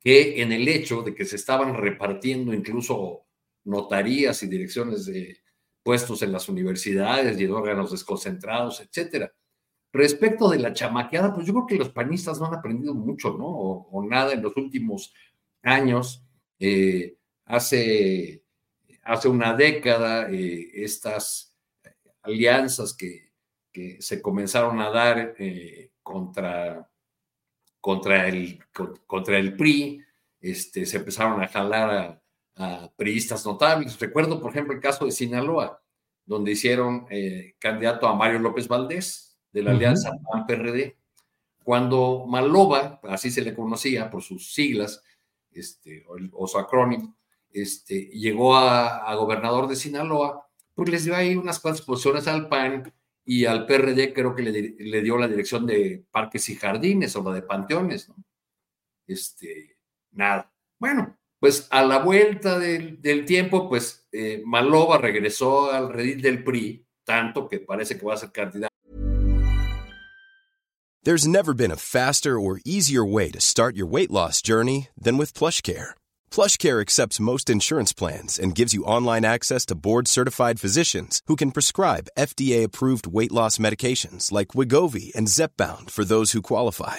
que 0.00 0.42
en 0.42 0.52
el 0.52 0.68
hecho 0.68 1.00
de 1.00 1.14
que 1.14 1.24
se 1.24 1.36
estaban 1.36 1.74
repartiendo 1.74 2.52
incluso 2.52 3.24
notarías 3.64 4.42
y 4.42 4.48
direcciones 4.48 5.06
de, 5.06 5.41
puestos 5.82 6.22
en 6.22 6.32
las 6.32 6.48
universidades 6.48 7.38
y 7.40 7.44
en 7.44 7.52
órganos 7.52 7.90
desconcentrados, 7.90 8.80
etcétera. 8.80 9.32
Respecto 9.92 10.48
de 10.48 10.58
la 10.58 10.72
chamaqueada, 10.72 11.34
pues 11.34 11.46
yo 11.46 11.52
creo 11.52 11.66
que 11.66 11.76
los 11.76 11.90
panistas 11.90 12.40
no 12.40 12.46
han 12.46 12.54
aprendido 12.54 12.94
mucho, 12.94 13.36
¿no? 13.36 13.46
O, 13.46 14.04
nada 14.04 14.32
en 14.32 14.42
los 14.42 14.56
últimos 14.56 15.12
años. 15.62 16.24
Eh, 16.58 17.16
hace, 17.44 18.42
hace 19.02 19.28
una 19.28 19.54
década, 19.54 20.30
eh, 20.30 20.70
estas 20.74 21.54
alianzas 22.22 22.94
que, 22.94 23.32
que, 23.70 24.00
se 24.00 24.22
comenzaron 24.22 24.80
a 24.80 24.90
dar 24.90 25.34
eh, 25.38 25.90
contra 26.02 26.88
contra 27.82 28.28
el, 28.28 28.60
contra 29.06 29.38
el 29.38 29.56
PRI, 29.56 30.00
este, 30.40 30.86
se 30.86 30.98
empezaron 30.98 31.42
a 31.42 31.48
jalar 31.48 31.90
a, 31.90 32.21
priistas 32.96 33.44
notables. 33.46 33.98
Recuerdo, 33.98 34.40
por 34.40 34.50
ejemplo, 34.50 34.74
el 34.74 34.80
caso 34.80 35.04
de 35.04 35.12
Sinaloa, 35.12 35.82
donde 36.24 36.52
hicieron 36.52 37.06
eh, 37.10 37.54
candidato 37.58 38.06
a 38.06 38.14
Mario 38.14 38.38
López 38.38 38.68
Valdés, 38.68 39.32
de 39.52 39.62
la 39.62 39.72
alianza 39.72 40.10
PAN-PRD. 40.30 40.96
Cuando 41.62 42.24
Maloba, 42.26 43.00
así 43.04 43.30
se 43.30 43.42
le 43.42 43.54
conocía 43.54 44.10
por 44.10 44.22
sus 44.22 44.52
siglas, 44.52 45.02
este, 45.50 46.04
o, 46.32 46.46
su 46.46 46.58
acrónimo, 46.58 47.16
este, 47.52 48.06
llegó 48.06 48.56
a, 48.56 49.14
gobernador 49.14 49.68
de 49.68 49.76
Sinaloa, 49.76 50.48
pues 50.74 50.88
les 50.88 51.04
dio 51.04 51.14
ahí 51.14 51.36
unas 51.36 51.60
cuantas 51.60 51.82
posiciones 51.82 52.26
al 52.26 52.48
PAN 52.48 52.92
y 53.24 53.44
al 53.44 53.66
PRD 53.66 54.14
creo 54.14 54.34
que 54.34 54.42
le, 54.42 55.02
dio 55.02 55.18
la 55.18 55.28
dirección 55.28 55.66
de 55.66 56.04
parques 56.10 56.48
y 56.48 56.56
jardines 56.56 57.14
o 57.14 57.22
la 57.22 57.34
de 57.34 57.42
panteones, 57.42 58.08
¿no? 58.08 58.16
Este, 59.06 59.76
nada. 60.12 60.50
Bueno, 60.78 61.18
pues 61.42 61.66
a 61.70 61.82
la 61.82 61.98
vuelta 61.98 62.56
del, 62.56 63.24
tiempo, 63.26 63.68
pues 63.68 64.06
eh, 64.12 64.44
Maloba 64.46 64.98
regresó 64.98 65.72
al 65.72 65.92
redil 65.92 66.22
del 66.22 66.44
PRI, 66.44 66.86
tanto 67.04 67.48
que 67.48 67.58
parece 67.58 67.98
que 67.98 68.06
va 68.06 68.14
a 68.14 68.16
ser 68.16 68.30
candidato. 68.30 68.68
There's 71.02 71.26
never 71.26 71.52
been 71.52 71.72
a 71.72 71.76
faster 71.76 72.38
or 72.38 72.60
easier 72.64 73.04
way 73.04 73.28
to 73.32 73.40
start 73.40 73.74
your 73.74 73.90
weight 73.90 74.12
loss 74.12 74.40
journey 74.40 74.86
than 74.96 75.18
with 75.18 75.34
PlushCare. 75.34 75.94
PlushCare 76.30 76.80
accepts 76.80 77.18
most 77.18 77.50
insurance 77.50 77.92
plans 77.92 78.38
and 78.38 78.54
gives 78.54 78.72
you 78.72 78.84
online 78.84 79.24
access 79.24 79.66
to 79.66 79.74
board-certified 79.74 80.60
physicians 80.60 81.22
who 81.26 81.34
can 81.34 81.50
prescribe 81.50 82.06
FDA-approved 82.16 83.08
weight 83.08 83.32
loss 83.32 83.58
medications 83.58 84.30
like 84.30 84.54
Wigovi 84.54 85.12
and 85.16 85.26
Zepbound 85.26 85.90
for 85.90 86.04
those 86.04 86.30
who 86.30 86.42
qualify. 86.42 86.98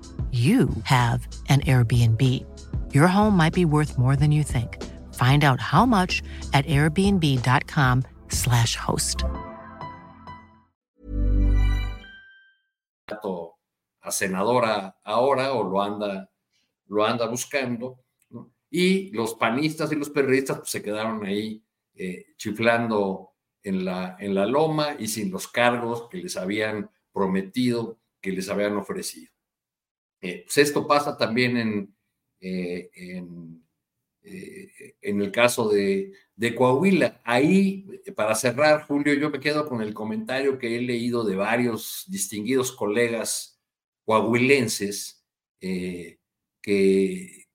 you 0.31 0.69
have 0.83 1.27
an 1.49 1.59
Airbnb. 1.61 2.21
Your 2.93 3.07
home 3.07 3.35
might 3.35 3.53
be 3.53 3.65
worth 3.65 3.97
more 3.97 4.15
than 4.15 4.31
you 4.31 4.43
think. 4.43 4.77
Find 5.15 5.43
out 5.43 5.59
how 5.59 5.85
much 5.85 6.21
at 6.53 6.65
airbnb.com/slash 6.67 8.77
host. 8.77 9.25
A 14.03 14.11
senadora 14.11 14.97
ahora 15.03 15.53
o 15.53 15.63
lo 15.63 15.81
anda, 15.81 16.29
lo 16.87 17.05
anda 17.05 17.27
buscando. 17.27 17.99
¿no? 18.29 18.51
Y 18.69 19.11
los 19.11 19.35
panistas 19.35 19.91
y 19.91 19.95
los 19.95 20.09
periodistas 20.09 20.57
pues, 20.57 20.71
se 20.71 20.81
quedaron 20.81 21.23
ahí 21.25 21.63
eh, 21.93 22.25
chiflando 22.37 23.33
en 23.61 23.85
la, 23.85 24.17
en 24.19 24.33
la 24.33 24.47
loma 24.47 24.95
y 24.97 25.07
sin 25.07 25.31
los 25.31 25.47
cargos 25.47 26.09
que 26.09 26.17
les 26.17 26.35
habían 26.35 26.89
prometido 27.13 27.99
que 28.19 28.31
les 28.31 28.49
habían 28.49 28.75
ofrecido. 28.77 29.30
Eh, 30.21 30.43
pues 30.45 30.57
esto 30.57 30.87
pasa 30.87 31.17
también 31.17 31.57
en, 31.57 31.95
eh, 32.39 32.91
eh, 32.93 33.25
en, 35.01 35.21
el 35.21 35.31
caso 35.31 35.69
de, 35.69 36.13
de, 36.35 36.55
Coahuila. 36.55 37.21
Ahí, 37.23 37.87
para 38.15 38.35
cerrar, 38.35 38.83
Julio, 38.83 39.15
yo 39.15 39.31
me 39.31 39.39
quedo 39.39 39.67
con 39.67 39.81
el 39.81 39.95
comentario 39.95 40.59
que 40.59 40.77
he 40.77 40.81
leído 40.81 41.23
de 41.23 41.35
varios 41.35 42.05
distinguidos 42.07 42.71
colegas 42.71 43.59
coahuilenses 44.05 45.25
que, 45.59 46.19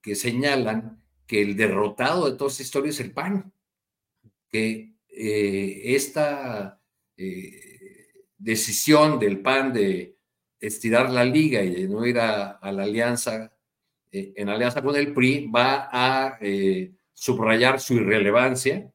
que 0.01 0.15
señalan 0.15 1.03
que 1.27 1.43
el 1.43 1.57
derrotado 1.57 2.31
de 2.31 2.37
toda 2.37 2.51
esta 2.51 2.63
historia 2.63 2.91
es 2.91 3.01
el 3.01 3.13
PAN, 3.13 3.53
que 4.49 4.95
esta 5.13 6.81
decisión 8.39 9.19
del 9.19 9.41
PAN 9.41 9.73
de 9.73 10.16
estirar 10.67 11.11
la 11.11 11.25
liga 11.25 11.63
y 11.63 11.71
de 11.71 11.89
no 11.89 12.05
ir 12.05 12.19
a, 12.19 12.59
la 12.63 12.83
alianza, 12.83 13.53
eh, 14.11 14.33
en 14.37 14.49
alianza 14.49 14.83
con 14.83 14.97
el 14.97 15.13
PRI, 15.13 15.47
va 15.49 15.89
a 15.91 16.39
eh, 16.41 16.93
subrayar 17.13 17.81
su 17.81 17.95
irrelevancia 17.95 18.91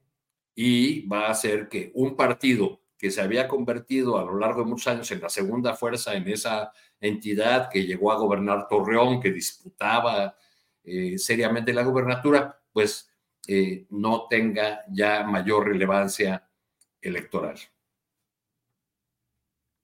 y 0.55 1.07
va 1.07 1.27
a 1.27 1.31
hacer 1.31 1.69
que 1.69 1.91
un 1.95 2.15
partido 2.15 2.81
que 2.97 3.09
se 3.09 3.21
había 3.21 3.47
convertido 3.47 4.19
a 4.19 4.25
lo 4.25 4.37
largo 4.37 4.63
de 4.63 4.69
muchos 4.69 4.87
años 4.87 5.11
en 5.11 5.21
la 5.21 5.29
segunda 5.29 5.73
fuerza 5.75 6.13
en 6.13 6.27
esa 6.27 6.71
entidad 6.99 7.69
que 7.69 7.85
llegó 7.85 8.11
a 8.11 8.17
gobernar 8.17 8.67
Torreón, 8.67 9.19
que 9.19 9.31
disputaba 9.31 10.35
eh, 10.83 11.17
seriamente 11.17 11.73
la 11.73 11.83
gubernatura, 11.83 12.59
pues 12.71 13.07
no 13.89 14.27
tenga 14.29 14.85
ya 14.89 15.23
mayor 15.23 15.67
relevancia 15.67 16.47
electoral. 17.01 17.57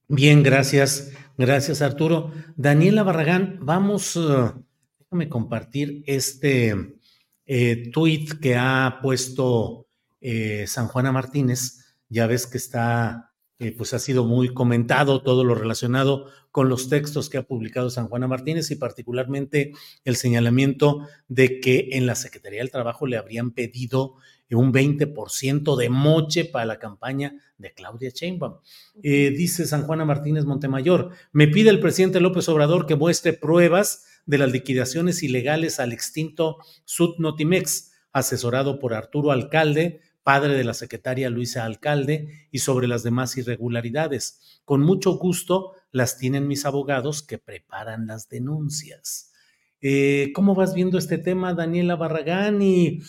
Bien, 0.10 0.42
gracias. 0.42 1.12
Gracias, 1.38 1.82
Arturo. 1.82 2.32
Daniela 2.56 3.04
Barragán, 3.04 3.60
vamos, 3.62 4.16
uh, 4.16 4.54
déjame 5.00 5.28
compartir 5.28 6.02
este 6.08 6.98
eh, 7.46 7.92
tweet 7.92 8.28
que 8.42 8.56
ha 8.56 9.00
puesto 9.02 9.88
eh, 10.22 10.66
San 10.66 10.88
Juana 10.88 11.12
Martínez. 11.12 11.94
Ya 12.08 12.26
ves 12.26 12.48
que 12.48 12.58
está, 12.58 13.34
eh, 13.60 13.74
pues 13.74 13.94
ha 13.94 14.00
sido 14.00 14.24
muy 14.24 14.54
comentado 14.54 15.22
todo 15.24 15.44
lo 15.44 15.56
relacionado 15.56 16.28
con 16.52 16.70
los 16.70 16.88
textos 16.88 17.30
que 17.30 17.38
ha 17.38 17.44
publicado 17.44 17.90
San 17.90 18.08
Juana 18.08 18.30
Martínez 18.30 18.72
y 18.72 18.76
particularmente 18.76 19.74
el 20.06 20.16
señalamiento 20.16 21.06
de 21.28 21.60
que 21.60 21.90
en 21.92 22.06
la 22.06 22.16
Secretaría 22.16 22.62
del 22.62 22.72
Trabajo 22.72 23.08
le 23.08 23.18
habrían 23.18 23.52
pedido 23.52 24.16
un 24.56 24.72
20% 24.74 25.76
de 25.76 25.90
moche 25.90 26.46
para 26.46 26.66
la 26.66 26.80
campaña 26.80 27.36
de 27.58 27.74
Claudia 27.74 28.10
Sheinbaum. 28.10 28.60
Eh, 29.04 29.32
dice 29.36 29.66
San 29.66 29.84
Juana 29.84 30.06
Martínez 30.06 30.46
Montemayor, 30.46 31.12
me 31.32 31.48
pide 31.48 31.70
el 31.70 31.80
presidente 31.80 32.20
López 32.20 32.48
Obrador 32.50 32.86
que 32.86 32.96
muestre 32.96 33.34
pruebas 33.34 34.06
de 34.26 34.38
las 34.38 34.52
liquidaciones 34.52 35.24
ilegales 35.24 35.80
al 35.80 35.94
extinto 35.94 36.58
Sud 36.86 37.16
Notimex, 37.18 37.94
asesorado 38.12 38.80
por 38.80 38.94
Arturo 38.94 39.32
Alcalde, 39.32 40.02
padre 40.24 40.56
de 40.56 40.64
la 40.64 40.74
secretaria 40.74 41.30
Luisa 41.30 41.64
Alcalde, 41.64 42.48
y 42.52 42.60
sobre 42.60 42.88
las 42.88 43.04
demás 43.04 43.38
irregularidades. 43.38 44.62
Con 44.66 44.82
mucho 44.82 45.18
gusto 45.18 45.74
las 45.92 46.18
tienen 46.18 46.48
mis 46.48 46.66
abogados 46.66 47.24
que 47.24 47.38
preparan 47.38 48.08
las 48.08 48.28
denuncias. 48.28 49.32
Eh, 49.80 50.32
¿Cómo 50.34 50.56
vas 50.56 50.74
viendo 50.74 50.98
este 50.98 51.18
tema, 51.18 51.54
Daniela 51.54 51.96
Barragán? 51.96 52.62
Y 52.62 53.02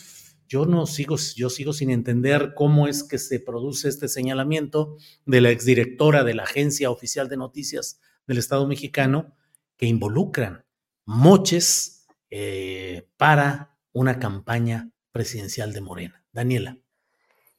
yo 0.49 0.65
no 0.65 0.87
sigo, 0.87 1.15
yo 1.35 1.49
sigo 1.49 1.73
sin 1.73 1.91
entender 1.91 2.53
cómo 2.55 2.87
es 2.87 3.03
que 3.03 3.19
se 3.19 3.39
produce 3.39 3.87
este 3.87 4.07
señalamiento 4.07 4.97
de 5.25 5.41
la 5.41 5.51
exdirectora 5.51 6.23
de 6.23 6.33
la 6.33 6.43
Agencia 6.43 6.89
Oficial 6.89 7.29
de 7.29 7.37
Noticias 7.37 8.01
del 8.25 8.39
Estado 8.39 8.67
mexicano 8.67 9.35
que 9.77 9.85
involucran 9.85 10.65
moches 11.05 12.07
eh, 12.31 13.07
para 13.15 13.77
una 13.93 14.19
campaña 14.19 14.89
presidencial 15.11 15.71
de 15.71 15.81
Morena. 15.81 16.23
Daniela. 16.31 16.77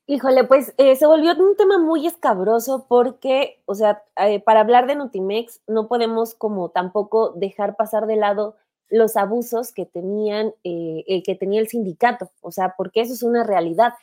Híjole, 0.07 0.42
pues 0.42 0.74
eh, 0.76 0.96
se 0.96 1.07
volvió 1.07 1.33
un 1.37 1.57
tema 1.57 1.79
muy 1.79 2.09
escabroso 2.09 2.87
porque, 2.88 3.62
o 3.66 3.76
sea, 3.76 4.03
eh, 4.16 4.40
para 4.40 4.61
hablar 4.61 4.88
de 4.88 4.96
Notimex 4.96 5.61
no 5.68 5.87
podemos 5.87 6.35
como 6.35 6.70
tampoco 6.70 7.33
dejar 7.37 7.76
pasar 7.76 8.07
de 8.07 8.16
lado 8.16 8.57
los 8.91 9.16
abusos 9.16 9.72
que 9.72 9.86
tenían, 9.86 10.53
eh, 10.64 11.05
el 11.07 11.22
que 11.22 11.34
tenía 11.34 11.61
el 11.61 11.68
sindicato, 11.68 12.30
o 12.41 12.53
sea, 12.53 12.74
porque 12.76 13.01
eso 13.01 13.14
es 13.14 13.22
una 13.22 13.45
realidad. 13.45 13.95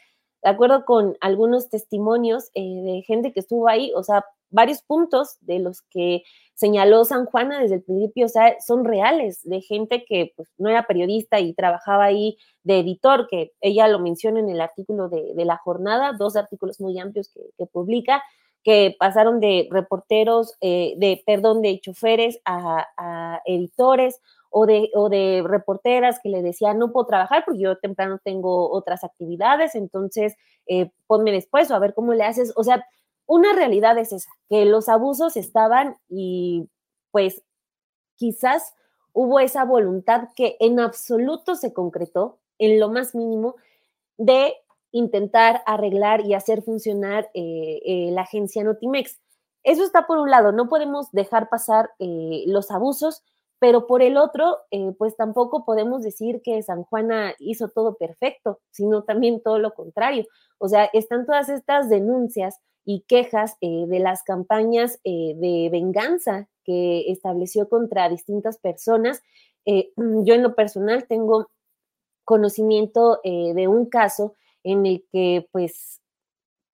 De 0.44 0.50
acuerdo 0.50 0.86
con 0.86 1.18
algunos 1.20 1.70
testimonios 1.70 2.50
eh, 2.54 2.62
de 2.62 3.04
gente 3.06 3.34
que 3.34 3.42
estuvo 3.42 3.68
ahí, 3.68 3.92
o 3.96 4.04
sea, 4.04 4.26
varios 4.50 4.82
puntos 4.82 5.38
de 5.42 5.60
los 5.60 5.82
que 5.82 6.24
señaló 6.54 7.06
San 7.06 7.26
Juana 7.26 7.60
desde 7.60 7.76
el 7.76 7.84
principio, 7.84 8.26
o 8.26 8.30
sea, 8.30 8.56
son 8.66 8.86
reales, 8.86 9.42
de 9.44 9.62
gente 9.62 10.06
que 10.06 10.34
pues, 10.36 10.50
no 10.58 10.70
era 10.70 10.88
periodista 10.88 11.40
y 11.40 11.54
trabajaba 11.54 12.06
ahí 12.06 12.38
de 12.64 12.80
editor, 12.80 13.28
que 13.28 13.52
ella 13.62 13.88
lo 13.88 14.00
menciona 14.00 14.40
en 14.40 14.50
el 14.50 14.62
artículo 14.62 15.10
de, 15.10 15.34
la 15.46 15.58
jornada, 15.58 16.14
dos 16.14 16.36
artículos 16.36 16.80
muy 16.80 16.98
amplios 17.00 17.30
que, 17.58 17.66
publica, 17.66 18.24
que 18.64 18.96
pasaron 18.98 19.40
de 19.40 19.68
reporteros, 19.70 20.56
eh, 20.62 20.96
de, 20.98 21.22
perdón, 21.26 21.62
de 21.62 21.80
choferes 21.80 22.40
a 22.46 23.42
editores, 23.46 24.20
o 24.50 24.66
de, 24.66 24.90
o 24.94 25.10
de 25.10 25.44
reporteras 25.46 26.20
que 26.22 26.30
le 26.30 26.42
decían, 26.42 26.80
no 26.80 26.92
puedo 26.92 27.08
trabajar 27.08 27.44
porque 27.46 27.62
yo 27.62 27.78
temprano 27.78 28.20
tengo 28.24 28.72
otras 28.72 29.04
actividades, 29.04 29.76
entonces 29.76 30.36
eh, 30.68 30.92
ponme 31.08 31.32
después 31.32 31.70
o 31.72 31.76
a 31.76 31.80
ver 31.80 31.94
cómo 31.94 32.14
le 32.14 32.24
haces. 32.24 32.54
O 32.56 32.64
sea, 32.64 32.86
una 33.26 33.54
realidad 33.54 33.98
es 33.98 34.14
esa, 34.14 34.32
que 34.50 34.66
los 34.66 34.90
abusos 34.90 35.38
estaban 35.38 35.98
y 36.10 36.70
pues 37.12 37.44
quizás 38.16 38.74
hubo 39.14 39.40
esa 39.40 39.66
voluntad 39.66 40.30
que 40.36 40.58
en 40.60 40.80
absoluto 40.80 41.56
se 41.56 41.74
concretó, 41.74 42.40
en 42.60 42.80
lo 42.80 42.90
más 42.90 43.16
mínimo, 43.16 43.56
de 44.18 44.54
intentar 44.92 45.62
arreglar 45.66 46.26
y 46.26 46.34
hacer 46.34 46.62
funcionar 46.62 47.30
eh, 47.34 47.82
eh, 47.86 48.10
la 48.12 48.22
agencia 48.22 48.64
Notimex. 48.64 49.20
Eso 49.64 49.84
está 49.84 50.08
por 50.08 50.18
un 50.18 50.30
lado, 50.30 50.52
no 50.52 50.70
podemos 50.70 51.12
dejar 51.12 51.50
pasar 51.50 51.90
eh, 52.00 52.44
los 52.48 52.72
abusos, 52.72 53.24
pero 53.60 53.88
por 53.88 54.02
el 54.02 54.18
otro, 54.18 54.58
pues 54.98 55.16
tampoco 55.16 55.66
podemos 55.66 56.04
decir 56.04 56.42
que 56.44 56.62
San 56.62 56.84
Juana 56.84 57.34
hizo 57.40 57.70
todo 57.70 57.96
perfecto, 57.96 58.60
sino 58.72 59.04
también 59.04 59.42
todo 59.42 59.58
lo 59.60 59.74
contrario. 59.74 60.26
O 60.60 60.68
sea, 60.68 60.86
están 60.94 61.26
todas 61.26 61.50
estas 61.50 61.90
denuncias 61.90 62.60
y 62.86 63.02
quejas 63.08 63.58
de 63.62 64.00
las 64.00 64.24
campañas 64.24 65.00
de 65.04 65.70
venganza 65.72 66.48
que 66.64 67.12
estableció 67.12 67.68
contra 67.68 68.10
distintas 68.10 68.60
personas. 68.60 69.22
yo 69.66 70.34
en 70.34 70.44
lo 70.44 70.56
personal 70.56 71.08
tengo 71.08 71.50
conocimiento 72.24 73.20
de 73.24 73.68
un 73.68 73.88
caso 73.88 74.36
en 74.64 74.86
el 74.86 75.06
que 75.12 75.48
pues 75.52 76.02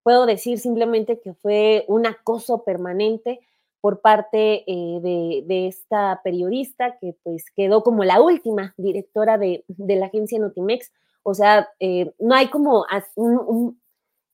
puedo 0.04 0.26
decir 0.26 0.60
simplemente 0.60 1.20
que 1.22 1.34
fue 1.34 1.86
un 1.88 2.06
acoso 2.06 2.64
permanente 2.64 3.40
por 3.84 4.00
parte 4.00 4.64
eh, 4.66 5.44
de, 5.46 5.68
esta 5.68 6.22
periodista 6.24 6.98
que 7.02 7.18
pues 7.22 7.52
quedó 7.54 7.84
como 7.84 8.06
la 8.06 8.22
última 8.22 8.74
directora 8.78 9.38
de, 9.38 9.66
la 9.68 10.06
agencia 10.06 10.40
Notimex. 10.40 10.90
O 11.22 11.34
sea, 11.34 11.68
eh, 11.82 12.14
no 12.18 12.34
hay 12.34 12.48
como, 12.48 12.86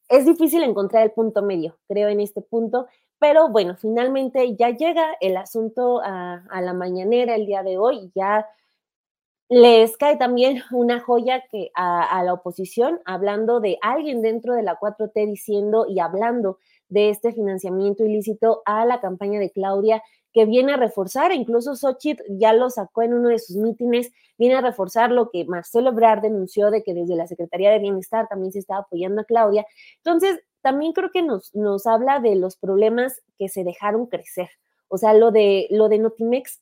es 0.07 0.25
difícil 0.27 0.61
encontrar 0.61 1.01
el 1.03 1.13
punto 1.13 1.41
medio, 1.41 1.79
creo, 1.87 2.09
en 2.09 2.19
este 2.19 2.41
punto, 2.41 2.85
pero 3.17 3.49
bueno, 3.49 3.75
finalmente 3.75 4.55
ya 4.55 4.69
llega 4.69 5.17
el 5.19 5.35
asunto 5.35 5.99
a, 6.03 6.43
a 6.51 6.61
la 6.61 6.73
mañanera 6.73 7.33
el 7.33 7.47
día 7.47 7.63
de 7.63 7.79
hoy, 7.79 8.11
ya 8.13 8.45
les 9.49 9.97
cae 9.97 10.15
también 10.15 10.61
una 10.71 10.99
joya 10.99 11.43
que 11.51 11.71
a, 11.73 12.21
la 12.23 12.33
oposición, 12.33 13.01
hablando 13.03 13.59
de 13.59 13.77
alguien 13.81 14.21
dentro 14.21 14.53
de 14.53 14.63
la 14.63 14.79
4T 14.79 15.25
diciendo 15.25 15.87
y 15.89 15.99
hablando 15.99 16.59
de 16.89 17.09
este 17.09 17.31
financiamiento 17.31 18.03
ilícito 18.03 18.61
a 18.65 18.85
la 18.85 18.99
campaña 18.99 19.39
de 19.39 19.51
Claudia, 19.51 20.03
que 20.33 20.45
viene 20.45 20.73
a 20.73 20.77
reforzar, 20.77 21.31
incluso 21.31 21.75
Xochitl 21.75 22.21
ya 22.29 22.53
lo 22.53 22.69
sacó 22.69 23.01
en 23.01 23.13
uno 23.13 23.29
de 23.29 23.39
sus 23.39 23.55
mítines, 23.55 24.11
viene 24.37 24.55
a 24.55 24.61
reforzar 24.61 25.11
lo 25.11 25.29
que 25.31 25.45
Marcelo 25.45 25.89
Ebrard 25.89 26.21
denunció 26.21 26.69
de 26.69 26.83
que 26.83 26.93
desde 26.93 27.15
la 27.15 27.27
Secretaría 27.27 27.71
de 27.71 27.79
Bienestar 27.79 28.27
también 28.27 28.51
se 28.51 28.59
estaba 28.59 28.81
apoyando 28.81 29.21
a 29.21 29.25
Claudia. 29.25 29.65
Entonces, 29.97 30.39
también 30.61 30.93
creo 30.93 31.09
que 31.11 31.23
nos, 31.23 31.53
nos 31.55 31.87
habla 31.87 32.19
de 32.19 32.35
los 32.35 32.57
problemas 32.57 33.21
que 33.37 33.49
se 33.49 33.63
dejaron 33.63 34.05
crecer. 34.05 34.49
O 34.87 34.97
sea, 34.97 35.13
lo 35.13 35.31
de, 35.31 35.67
lo 35.71 35.89
de 35.89 35.99
Notimex 35.99 36.61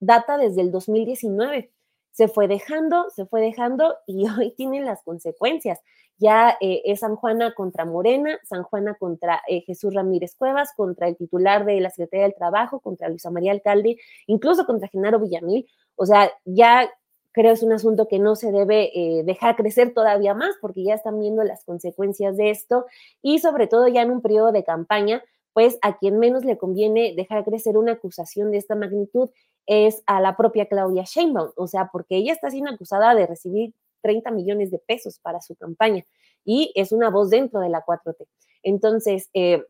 data 0.00 0.38
desde 0.38 0.60
el 0.62 0.70
2019 0.70 1.72
se 2.12 2.28
fue 2.28 2.48
dejando, 2.48 3.10
se 3.10 3.26
fue 3.26 3.40
dejando 3.40 3.96
y 4.06 4.28
hoy 4.28 4.52
tienen 4.56 4.84
las 4.84 5.02
consecuencias. 5.02 5.80
Ya 6.20 6.56
eh, 6.60 6.82
es 6.84 7.00
San 7.00 7.14
Juana 7.14 7.54
contra 7.54 7.84
Morena, 7.84 8.40
San 8.42 8.64
Juana 8.64 8.94
contra 8.94 9.40
eh, 9.46 9.60
Jesús 9.60 9.94
Ramírez 9.94 10.34
Cuevas, 10.34 10.72
contra 10.76 11.06
el 11.06 11.16
titular 11.16 11.64
de 11.64 11.80
la 11.80 11.90
Secretaría 11.90 12.24
del 12.24 12.34
Trabajo, 12.34 12.80
contra 12.80 13.08
Luisa 13.08 13.30
María 13.30 13.52
Alcalde, 13.52 13.98
incluso 14.26 14.66
contra 14.66 14.88
Genaro 14.88 15.20
Villamil. 15.20 15.68
O 15.94 16.06
sea, 16.06 16.32
ya 16.44 16.90
creo 17.32 17.52
es 17.52 17.62
un 17.62 17.72
asunto 17.72 18.08
que 18.08 18.18
no 18.18 18.34
se 18.34 18.50
debe 18.50 18.90
eh, 18.94 19.22
dejar 19.22 19.54
crecer 19.54 19.94
todavía 19.94 20.34
más 20.34 20.56
porque 20.60 20.82
ya 20.82 20.94
están 20.94 21.20
viendo 21.20 21.44
las 21.44 21.64
consecuencias 21.64 22.36
de 22.36 22.50
esto 22.50 22.86
y 23.22 23.38
sobre 23.38 23.68
todo 23.68 23.86
ya 23.86 24.02
en 24.02 24.10
un 24.10 24.22
periodo 24.22 24.50
de 24.50 24.64
campaña, 24.64 25.22
pues 25.52 25.78
a 25.82 25.98
quien 25.98 26.18
menos 26.18 26.44
le 26.44 26.58
conviene 26.58 27.14
dejar 27.16 27.44
crecer 27.44 27.76
una 27.76 27.92
acusación 27.92 28.50
de 28.50 28.58
esta 28.58 28.74
magnitud 28.74 29.30
es 29.68 30.02
a 30.06 30.20
la 30.20 30.36
propia 30.36 30.66
Claudia 30.66 31.04
Sheinbaum, 31.04 31.52
o 31.54 31.66
sea, 31.66 31.90
porque 31.92 32.16
ella 32.16 32.32
está 32.32 32.50
siendo 32.50 32.70
acusada 32.70 33.14
de 33.14 33.26
recibir 33.26 33.74
30 34.02 34.30
millones 34.30 34.70
de 34.70 34.78
pesos 34.78 35.20
para 35.20 35.40
su 35.40 35.54
campaña 35.56 36.04
y 36.44 36.72
es 36.74 36.90
una 36.90 37.10
voz 37.10 37.30
dentro 37.30 37.60
de 37.60 37.68
la 37.68 37.84
4T. 37.84 38.26
Entonces, 38.62 39.28
eh, 39.34 39.62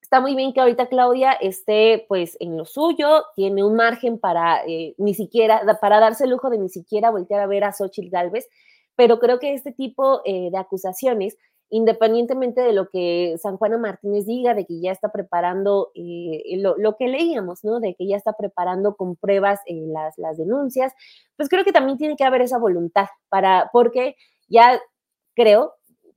está 0.00 0.20
muy 0.20 0.36
bien 0.36 0.52
que 0.52 0.60
ahorita 0.60 0.86
Claudia 0.86 1.32
esté 1.32 2.06
pues 2.08 2.36
en 2.38 2.56
lo 2.56 2.64
suyo, 2.64 3.24
tiene 3.34 3.64
un 3.64 3.74
margen 3.74 4.20
para 4.20 4.64
eh, 4.64 4.94
ni 4.96 5.14
siquiera, 5.14 5.60
para 5.80 5.98
darse 5.98 6.24
el 6.24 6.30
lujo 6.30 6.48
de 6.48 6.58
ni 6.58 6.68
siquiera 6.68 7.10
voltear 7.10 7.40
a 7.40 7.48
ver 7.48 7.64
a 7.64 7.72
Xochitl 7.72 8.10
Galvez, 8.10 8.48
pero 8.94 9.18
creo 9.18 9.40
que 9.40 9.54
este 9.54 9.72
tipo 9.72 10.22
eh, 10.24 10.50
de 10.52 10.58
acusaciones 10.58 11.36
independientemente 11.70 12.60
de 12.60 12.72
lo 12.72 12.88
que 12.88 13.36
San 13.42 13.56
Juana 13.56 13.78
Martínez 13.78 14.26
diga, 14.26 14.54
de 14.54 14.64
que 14.66 14.80
ya 14.80 14.92
está 14.92 15.10
preparando 15.10 15.90
eh, 15.94 16.42
lo, 16.58 16.96
que 16.96 17.08
leíamos, 17.08 17.64
¿no? 17.64 17.80
De 17.80 17.94
que 17.94 18.06
ya 18.06 18.16
está 18.16 18.34
preparando 18.34 18.96
con 18.96 19.16
pruebas 19.16 19.60
eh, 19.66 19.84
las, 19.86 20.16
las 20.18 20.36
denuncias, 20.36 20.92
pues 21.36 21.48
creo 21.48 21.64
que 21.64 21.72
también 21.72 21.98
tiene 21.98 22.16
que 22.16 22.24
haber 22.24 22.42
esa 22.42 22.58
voluntad 22.58 23.06
para, 23.28 23.70
porque 23.72 24.16
ya 24.48 24.80
creo 25.34 25.74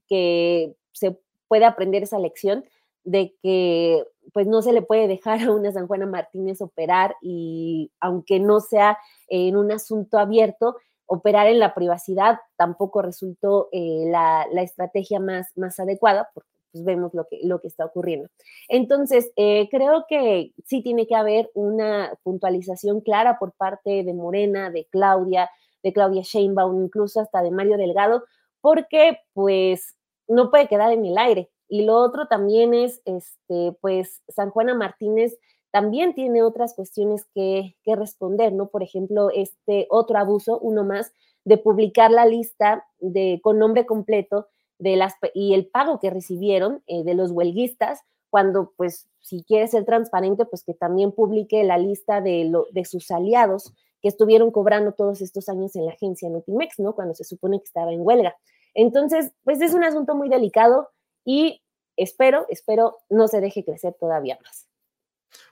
que 0.08 0.76
se 0.92 1.20
puede 1.48 1.66
aprender 1.66 2.04
esa 2.04 2.20
lección 2.20 2.64
de 3.04 3.36
que 3.42 4.04
pues 4.34 4.46
no 4.46 4.62
se 4.62 4.74
le 4.74 4.82
puede 4.82 5.08
dejar 5.08 5.42
a 5.42 5.52
una 5.52 5.72
San 5.72 5.88
Juana 5.88 6.06
Martínez 6.06 6.62
operar 6.62 7.16
y 7.22 7.92
aunque 8.00 8.40
no 8.40 8.60
sea 8.60 8.98
en 9.28 9.58
un 9.58 9.72
asunto 9.72 10.20
abierto, 10.20 10.76
operar 11.10 11.48
en 11.48 11.60
la 11.60 11.74
privacidad 11.74 12.40
tampoco 12.56 13.02
resultó 13.02 13.68
eh, 13.72 14.06
la, 14.08 14.46
estrategia 14.62 15.20
más, 15.20 15.48
más 15.58 15.80
adecuada, 15.80 16.30
porque 16.34 16.50
pues, 16.72 16.86
vemos 16.86 17.14
lo 17.16 17.26
que, 17.28 17.40
lo 17.44 17.60
que 17.60 17.68
está 17.68 17.86
ocurriendo. 17.86 18.30
Entonces, 18.68 19.32
eh, 19.36 19.68
creo 19.72 20.06
que 20.08 20.54
sí 20.66 20.84
tiene 20.84 21.08
que 21.08 21.16
haber 21.16 21.50
una 21.56 22.14
puntualización 22.24 23.02
clara 23.02 23.40
por 23.40 23.54
parte 23.54 24.04
de 24.04 24.14
Morena, 24.14 24.70
de 24.70 24.86
Claudia, 24.92 25.50
de 25.82 25.94
Claudia 25.94 26.22
Sheinbaum, 26.22 26.84
incluso 26.84 27.22
hasta 27.22 27.42
de 27.42 27.52
Mario 27.52 27.78
Delgado, 27.78 28.24
porque 28.62 29.18
pues 29.34 29.96
no 30.28 30.52
puede 30.52 30.68
quedar 30.68 30.92
en 30.92 31.06
el 31.06 31.18
aire. 31.18 31.50
Y 31.68 31.86
lo 31.86 31.96
otro 31.96 32.28
también 32.28 32.76
es, 32.76 33.02
este, 33.06 33.76
pues, 33.82 34.22
San 34.28 34.52
Juana 34.52 34.76
Martínez 34.76 35.38
también 35.72 36.14
tiene 36.14 36.44
otras 36.44 36.74
cuestiones 36.74 37.26
que, 37.34 37.76
responder, 37.86 38.54
¿no? 38.54 38.68
Por 38.70 38.84
ejemplo, 38.84 39.30
este 39.30 39.88
otro 39.90 40.18
abuso, 40.18 40.60
uno 40.60 40.84
más, 40.84 41.12
de 41.46 41.58
publicar 41.58 42.12
la 42.12 42.26
lista 42.26 42.86
de, 43.00 43.40
con 43.44 43.58
nombre 43.58 43.86
completo 43.86 44.48
de 44.78 44.96
las, 44.96 45.16
y 45.34 45.54
el 45.54 45.68
pago 45.68 46.00
que 46.00 46.10
recibieron 46.10 46.84
eh, 46.88 47.04
de 47.04 47.14
los 47.14 47.32
huelguistas, 47.32 48.02
cuando, 48.30 48.74
pues, 48.78 49.08
si 49.22 49.44
quiere 49.44 49.68
ser 49.68 49.86
transparente, 49.86 50.46
pues 50.46 50.64
que 50.64 50.74
también 50.74 51.12
publique 51.12 51.64
la 51.64 51.78
lista 51.78 52.22
de, 52.22 52.46
lo, 52.46 52.68
de 52.72 52.86
sus 52.86 53.10
aliados 53.12 53.74
que 54.02 54.08
estuvieron 54.08 54.52
cobrando 54.52 54.94
todos 54.94 55.22
estos 55.22 55.50
años 55.50 55.76
en 55.76 55.86
la 55.86 55.92
agencia 55.92 56.30
Notimex, 56.30 56.80
¿no? 56.80 56.94
Cuando 56.96 57.14
se 57.16 57.24
supone 57.24 57.60
que 57.60 57.66
estaba 57.66 57.92
en 57.92 58.02
huelga. 58.02 58.38
Entonces, 58.74 59.34
pues 59.44 59.62
es 59.62 59.74
un 59.74 59.84
asunto 59.84 60.16
muy 60.16 60.30
delicado 60.30 60.90
y 61.26 61.62
espero, 61.98 62.46
espero 62.50 62.98
no 63.10 63.28
se 63.28 63.42
deje 63.42 63.66
crecer 63.66 63.96
todavía 64.00 64.40
más. 64.44 64.69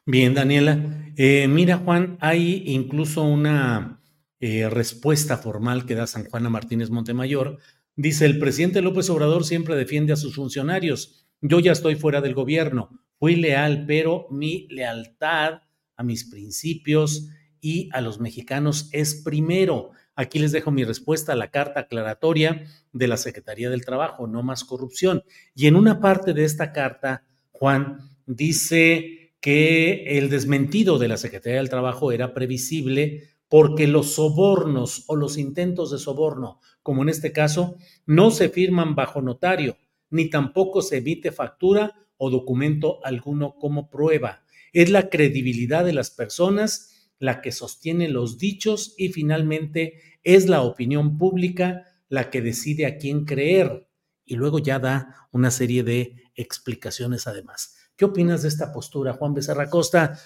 Bien, 0.05 0.33
Daniela. 0.33 1.11
Eh, 1.17 1.47
mira, 1.47 1.77
Juan, 1.77 2.17
hay 2.21 2.63
incluso 2.67 3.23
una 3.23 4.01
eh, 4.39 4.69
respuesta 4.69 5.37
formal 5.37 5.85
que 5.85 5.95
da 5.95 6.07
San 6.07 6.25
Juana 6.25 6.49
Martínez 6.49 6.89
Montemayor. 6.89 7.57
Dice, 7.95 8.25
el 8.25 8.39
presidente 8.39 8.81
López 8.81 9.09
Obrador 9.09 9.43
siempre 9.43 9.75
defiende 9.75 10.13
a 10.13 10.17
sus 10.17 10.35
funcionarios. 10.35 11.27
Yo 11.41 11.59
ya 11.59 11.71
estoy 11.71 11.95
fuera 11.95 12.21
del 12.21 12.35
gobierno. 12.35 12.89
Fui 13.19 13.35
leal, 13.35 13.85
pero 13.87 14.27
mi 14.29 14.67
lealtad 14.69 15.61
a 15.95 16.03
mis 16.03 16.25
principios 16.25 17.29
y 17.59 17.89
a 17.91 18.01
los 18.01 18.19
mexicanos 18.19 18.89
es 18.91 19.15
primero. 19.15 19.91
Aquí 20.15 20.39
les 20.39 20.51
dejo 20.51 20.71
mi 20.71 20.83
respuesta 20.83 21.33
a 21.33 21.35
la 21.35 21.51
carta 21.51 21.81
aclaratoria 21.81 22.65
de 22.93 23.07
la 23.07 23.17
Secretaría 23.17 23.69
del 23.69 23.85
Trabajo, 23.85 24.27
no 24.27 24.43
más 24.43 24.63
corrupción. 24.63 25.23
Y 25.55 25.67
en 25.67 25.75
una 25.75 25.99
parte 25.99 26.33
de 26.33 26.43
esta 26.43 26.71
carta, 26.71 27.23
Juan 27.51 27.97
dice 28.25 29.16
que 29.39 30.17
el 30.17 30.29
desmentido 30.29 30.97
de 30.97 31.07
la 31.07 31.17
Secretaría 31.17 31.59
del 31.59 31.69
Trabajo 31.69 32.11
era 32.11 32.33
previsible 32.33 33.37
porque 33.49 33.87
los 33.87 34.13
sobornos 34.13 35.05
o 35.07 35.15
los 35.15 35.37
intentos 35.37 35.91
de 35.91 35.99
soborno, 35.99 36.59
como 36.83 37.03
en 37.03 37.09
este 37.09 37.31
caso, 37.31 37.77
no 38.05 38.31
se 38.31 38.49
firman 38.49 38.95
bajo 38.95 39.21
notario, 39.21 39.77
ni 40.09 40.29
tampoco 40.29 40.81
se 40.81 40.97
emite 40.97 41.31
factura 41.31 41.95
o 42.17 42.29
documento 42.29 42.99
alguno 43.05 43.55
como 43.55 43.89
prueba. 43.89 44.43
Es 44.73 44.89
la 44.89 45.09
credibilidad 45.09 45.85
de 45.85 45.93
las 45.93 46.11
personas 46.11 46.93
la 47.19 47.41
que 47.41 47.51
sostiene 47.51 48.09
los 48.09 48.37
dichos 48.37 48.93
y 48.97 49.09
finalmente 49.09 50.01
es 50.23 50.47
la 50.47 50.61
opinión 50.61 51.17
pública 51.17 51.85
la 52.09 52.29
que 52.29 52.41
decide 52.41 52.85
a 52.85 52.97
quién 52.97 53.25
creer. 53.25 53.87
Y 54.25 54.35
luego 54.35 54.59
ya 54.59 54.79
da 54.79 55.29
una 55.31 55.51
serie 55.51 55.83
de 55.83 56.23
explicaciones 56.35 57.27
además. 57.27 57.76
¿Qué 57.97 58.05
opinas 58.05 58.43
de 58.43 58.49
esta 58.49 58.71
postura, 58.71 59.13
Juan 59.13 59.33
Becerra 59.33 59.67
Costa? 59.71 60.19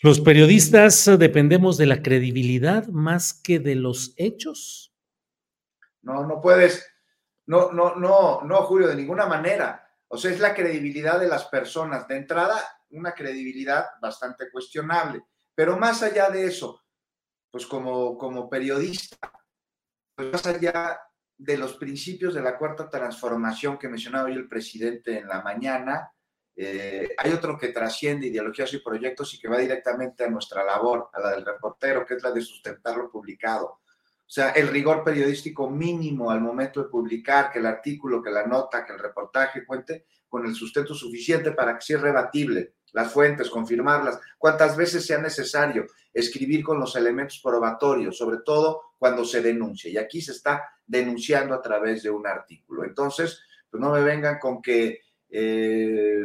Los 0.00 0.20
periodistas 0.20 1.04
dependemos 1.18 1.76
de 1.76 1.84
la 1.84 2.02
credibilidad 2.02 2.86
más 2.86 3.34
que 3.34 3.58
de 3.58 3.74
los 3.74 4.14
hechos. 4.16 4.94
No, 6.00 6.26
no 6.26 6.40
puedes, 6.40 6.90
no, 7.44 7.72
no, 7.72 7.96
no, 7.96 8.40
no, 8.40 8.62
Julio, 8.62 8.88
de 8.88 8.96
ninguna 8.96 9.26
manera. 9.26 9.86
O 10.08 10.16
sea, 10.16 10.30
es 10.30 10.40
la 10.40 10.54
credibilidad 10.54 11.20
de 11.20 11.28
las 11.28 11.44
personas. 11.44 12.08
De 12.08 12.16
entrada, 12.16 12.58
una 12.88 13.12
credibilidad 13.12 13.84
bastante 14.00 14.50
cuestionable. 14.50 15.22
Pero 15.54 15.76
más 15.76 16.02
allá 16.02 16.30
de 16.30 16.46
eso, 16.46 16.82
pues 17.50 17.66
como, 17.66 18.16
como 18.16 18.48
periodista, 18.48 19.30
pues 20.14 20.32
más 20.32 20.46
allá 20.46 20.98
de 21.36 21.58
los 21.58 21.74
principios 21.74 22.32
de 22.32 22.40
la 22.40 22.56
cuarta 22.56 22.88
transformación 22.88 23.76
que 23.76 23.88
mencionaba 23.90 24.24
hoy 24.24 24.32
el 24.32 24.48
presidente 24.48 25.18
en 25.18 25.28
la 25.28 25.42
mañana, 25.42 26.12
eh, 26.60 27.14
hay 27.16 27.32
otro 27.32 27.56
que 27.56 27.68
trasciende 27.68 28.26
ideologías 28.26 28.74
y 28.74 28.78
proyectos 28.78 29.32
y 29.32 29.38
que 29.38 29.46
va 29.46 29.58
directamente 29.58 30.24
a 30.24 30.28
nuestra 30.28 30.64
labor, 30.64 31.08
a 31.12 31.20
la 31.20 31.30
del 31.30 31.46
reportero, 31.46 32.04
que 32.04 32.14
es 32.14 32.22
la 32.24 32.32
de 32.32 32.40
sustentar 32.40 32.96
lo 32.96 33.08
publicado. 33.08 33.66
O 33.66 34.30
sea, 34.30 34.50
el 34.50 34.66
rigor 34.66 35.04
periodístico 35.04 35.70
mínimo 35.70 36.32
al 36.32 36.40
momento 36.40 36.82
de 36.82 36.88
publicar, 36.88 37.52
que 37.52 37.60
el 37.60 37.66
artículo, 37.66 38.20
que 38.20 38.30
la 38.30 38.44
nota, 38.44 38.84
que 38.84 38.92
el 38.92 38.98
reportaje 38.98 39.64
cuente 39.64 40.06
con 40.28 40.44
el 40.46 40.54
sustento 40.56 40.94
suficiente 40.94 41.52
para 41.52 41.76
que 41.78 41.84
sea 41.84 41.98
rebatible, 41.98 42.74
las 42.92 43.12
fuentes, 43.12 43.50
confirmarlas, 43.50 44.18
cuantas 44.36 44.76
veces 44.76 45.06
sea 45.06 45.18
necesario, 45.18 45.86
escribir 46.12 46.64
con 46.64 46.80
los 46.80 46.96
elementos 46.96 47.40
probatorios, 47.40 48.18
sobre 48.18 48.38
todo 48.38 48.94
cuando 48.98 49.24
se 49.24 49.40
denuncia. 49.40 49.92
Y 49.92 49.96
aquí 49.96 50.20
se 50.20 50.32
está 50.32 50.64
denunciando 50.84 51.54
a 51.54 51.62
través 51.62 52.02
de 52.02 52.10
un 52.10 52.26
artículo. 52.26 52.82
Entonces, 52.82 53.40
pues 53.70 53.80
no 53.80 53.92
me 53.92 54.00
vengan 54.00 54.40
con 54.40 54.60
que 54.60 55.02
eh, 55.30 56.24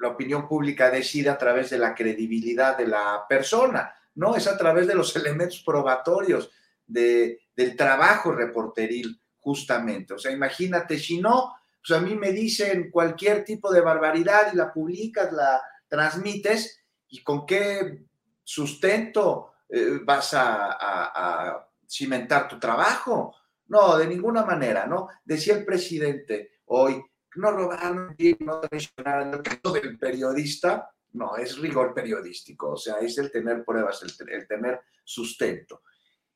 la 0.00 0.08
opinión 0.08 0.48
pública 0.48 0.90
decide 0.90 1.30
a 1.30 1.38
través 1.38 1.70
de 1.70 1.78
la 1.78 1.94
credibilidad 1.94 2.76
de 2.76 2.86
la 2.86 3.24
persona, 3.28 3.94
no, 4.14 4.36
es 4.36 4.46
a 4.46 4.56
través 4.56 4.86
de 4.86 4.94
los 4.94 5.14
elementos 5.16 5.62
probatorios, 5.64 6.50
de, 6.86 7.40
del 7.56 7.76
trabajo 7.76 8.32
reporteril, 8.32 9.20
justamente. 9.38 10.14
O 10.14 10.18
sea, 10.18 10.32
imagínate, 10.32 10.98
si 10.98 11.20
no, 11.20 11.54
pues 11.80 11.98
a 11.98 12.02
mí 12.02 12.14
me 12.14 12.32
dicen 12.32 12.90
cualquier 12.90 13.44
tipo 13.44 13.72
de 13.72 13.80
barbaridad 13.80 14.52
y 14.52 14.56
la 14.56 14.72
publicas, 14.72 15.32
la 15.32 15.62
transmites, 15.88 16.80
y 17.08 17.22
con 17.22 17.46
qué 17.46 18.04
sustento 18.42 19.52
eh, 19.68 20.00
vas 20.04 20.34
a 20.34 21.66
cimentar 21.88 22.48
tu 22.48 22.58
trabajo. 22.58 23.34
No, 23.68 23.96
de 23.96 24.06
ninguna 24.06 24.44
manera, 24.44 24.86
¿no? 24.86 25.08
Decía 25.24 25.54
el 25.54 25.64
presidente 25.64 26.60
hoy, 26.66 27.02
no 27.36 27.50
robar, 27.50 28.14
no 28.40 28.60
traicionar. 28.60 29.22
En 29.22 29.34
el 29.34 29.42
caso 29.42 29.72
del 29.72 29.98
periodista, 29.98 30.90
no, 31.12 31.36
es 31.36 31.58
rigor 31.58 31.92
periodístico, 31.92 32.70
o 32.70 32.76
sea, 32.76 32.96
es 32.96 33.18
el 33.18 33.30
tener 33.30 33.64
pruebas, 33.64 34.02
el, 34.02 34.46
tener 34.46 34.80
sustento. 35.04 35.82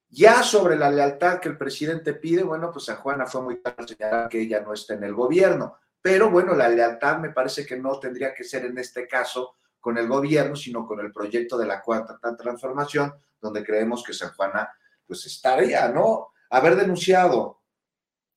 Ya 0.09 0.43
sobre 0.43 0.77
la 0.77 0.91
lealtad 0.91 1.41
que 1.41 1.49
el 1.49 1.59
presidente 1.59 2.15
pide, 2.15 2.43
bueno, 2.43 2.71
pues 2.71 2.85
San 2.85 2.97
Juana 2.97 3.27
fue 3.27 3.43
muy 3.43 3.61
claro 3.61 3.87
señalar 3.87 4.29
que 4.29 4.41
ella 4.41 4.61
no 4.61 4.73
está 4.73 4.95
en 4.95 5.05
el 5.05 5.15
gobierno, 5.15 5.79
pero 6.01 6.31
bueno, 6.31 6.55
la 6.55 6.69
lealtad 6.69 7.19
me 7.19 7.31
parece 7.31 7.67
que 7.67 7.77
no 7.77 7.99
tendría 7.99 8.35
que 8.35 8.45
ser 8.45 8.65
en 8.67 8.79
este 8.79 9.07
caso 9.09 9.57
con 9.81 9.99
el 9.99 10.07
gobierno, 10.07 10.55
sino 10.55 10.87
con 10.87 11.01
el 11.01 11.13
proyecto 11.13 11.57
de 11.59 11.67
la 11.67 11.81
cuarta 11.81 12.19
transformación, 12.37 13.15
donde 13.41 13.65
creemos 13.65 14.05
que 14.05 14.13
San 14.13 14.33
Juana 14.35 14.69
pues 15.07 15.27
estaría, 15.27 15.89
¿no? 15.89 16.33
Haber 16.51 16.77
denunciado 16.77 17.56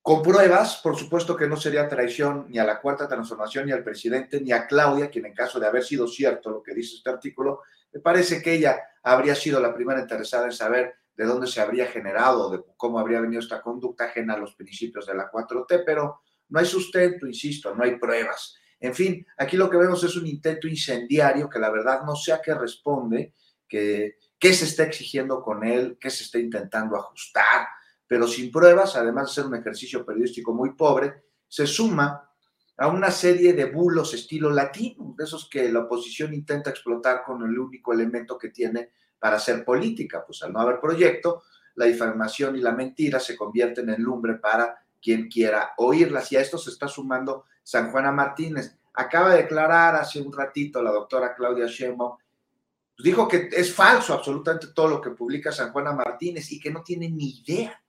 con 0.02 0.24
pruebas, 0.24 0.78
por 0.82 0.98
supuesto 0.98 1.36
que 1.36 1.48
no 1.48 1.58
sería 1.58 1.88
traición 1.88 2.48
ni 2.50 2.58
a 2.58 2.64
la 2.64 2.80
cuarta 2.80 3.08
transformación, 3.08 3.66
ni 3.66 3.72
al 3.72 3.84
presidente, 3.84 4.42
ni 4.42 4.52
a 4.52 4.66
Claudia, 4.66 5.10
quien 5.10 5.26
en 5.26 5.34
caso 5.34 5.60
de 5.60 5.68
haber 5.68 5.84
sido 5.84 6.08
cierto 6.08 6.50
lo 6.50 6.64
que 6.64 6.74
dice 6.74 6.96
este 6.96 7.10
artículo, 7.10 7.62
me 7.92 8.00
parece 8.00 8.42
que 8.42 8.54
ella 8.54 8.80
habría 9.04 9.36
sido 9.36 9.60
la 9.60 9.74
primera 9.74 10.00
interesada 10.00 10.46
en 10.46 10.54
saber 10.54 10.96
de 11.16 11.26
dónde 11.26 11.48
se 11.48 11.60
habría 11.60 11.88
generado, 11.88 12.50
de 12.50 12.64
cómo 12.78 12.98
habría 12.98 13.20
venido 13.20 13.42
esta 13.42 13.62
conducta 13.62 14.06
ajena 14.06 14.36
a 14.36 14.38
los 14.38 14.56
principios 14.56 15.06
de 15.06 15.16
la 15.16 15.30
4T, 15.30 15.84
pero 15.86 16.22
no 16.48 16.60
hay 16.60 16.66
sustento, 16.66 17.28
insisto, 17.28 17.76
no 17.76 17.84
hay 17.84 17.98
pruebas. 17.98 18.56
En 18.80 18.96
fin, 18.96 19.26
aquí 19.38 19.58
lo 19.58 19.70
que 19.70 19.78
vemos 19.78 20.02
es 20.04 20.16
un 20.16 20.26
intento 20.26 20.68
incendiario 20.68 21.50
que 21.50 21.60
la 21.60 21.70
verdad 21.70 22.04
no 22.06 22.16
sé 22.16 22.32
a 22.32 22.42
qué 22.42 22.54
responde, 22.54 23.34
que 23.68 24.16
qué 24.40 24.54
se 24.54 24.66
está 24.66 24.84
exigiendo 24.84 25.42
con 25.42 25.66
él, 25.66 25.98
qué 26.00 26.10
se 26.10 26.24
está 26.24 26.40
intentando 26.40 26.96
ajustar, 26.96 27.68
pero 28.10 28.28
sin 28.28 28.52
pruebas, 28.52 28.96
además 28.96 29.28
de 29.28 29.36
ser 29.36 29.46
un 29.46 29.54
ejercicio 29.54 30.04
periodístico 30.04 30.52
muy 30.52 30.74
pobre, 30.74 31.26
se 31.48 31.68
suma 31.68 32.28
a 32.76 32.88
una 32.88 33.12
serie 33.12 33.54
de 33.54 33.66
bulos 33.66 34.16
estilo 34.16 34.50
latino, 34.50 35.14
de 35.16 35.26
esos 35.26 35.48
que 35.48 35.72
la 35.72 35.82
oposición 35.82 36.34
intenta 36.34 36.72
explotar 36.72 37.22
con 37.24 37.44
el 37.44 37.60
único 37.60 37.94
elemento 37.94 38.36
que 38.36 38.50
tiene 38.50 38.90
para 39.20 39.36
hacer 39.36 39.64
política. 39.64 40.24
Pues 40.26 40.42
al 40.42 40.52
no 40.52 40.60
haber 40.60 40.80
proyecto, 40.80 41.44
la 41.76 41.86
difamación 41.86 42.56
y 42.56 42.62
la 42.62 42.72
mentira 42.72 43.20
se 43.20 43.38
convierten 43.38 43.92
en 43.92 44.02
lumbre 44.02 44.36
para 44.38 44.84
quien 45.00 45.30
quiera 45.30 45.74
oírlas. 45.78 46.32
Y 46.32 46.38
a 46.38 46.42
esto 46.42 46.58
se 46.58 46.72
está 46.72 46.88
sumando 46.88 47.46
San 47.62 47.92
Juana 47.92 48.12
Martínez. 48.12 48.76
Acaba 48.96 49.36
de 49.36 49.44
declarar 49.44 49.96
hace 49.96 50.20
un 50.20 50.34
ratito 50.34 50.82
la 50.82 50.92
doctora 50.92 51.36
Claudia 51.36 51.68
Sheinbaum, 51.68 52.18
pues 52.18 53.04
dijo 53.04 53.28
que 53.28 53.50
es 53.52 53.72
falso 53.72 54.16
absolutamente 54.16 54.70
todo 54.74 54.88
lo 54.88 55.00
que 55.00 55.12
publica 55.12 55.52
San 55.52 55.72
Juana 55.72 55.92
Martínez 55.92 56.52
y 56.52 56.60
que 56.60 56.72
no 56.72 56.82
tiene 56.82 57.08
ni 57.08 57.44
idea 57.46 57.80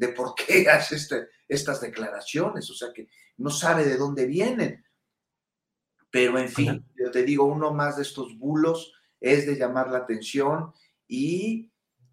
de 0.00 0.08
por 0.08 0.34
qué 0.46 0.68
hace 0.68 0.96
este, 0.96 1.28
estas 1.46 1.80
declaraciones, 1.80 2.68
o 2.70 2.74
sea 2.74 2.88
que 2.92 3.08
no 3.36 3.50
sabe 3.50 3.84
de 3.84 3.96
dónde 3.96 4.26
vienen. 4.26 4.84
Pero 6.10 6.38
en 6.38 6.48
fin, 6.48 6.84
yo 6.96 7.10
te 7.12 7.22
digo, 7.22 7.44
uno 7.44 7.72
más 7.72 7.96
de 7.96 8.02
estos 8.02 8.36
bulos 8.36 8.92
es 9.20 9.46
de 9.46 9.54
llamar 9.54 9.90
la 9.90 9.98
atención 9.98 10.72
y 11.06 11.70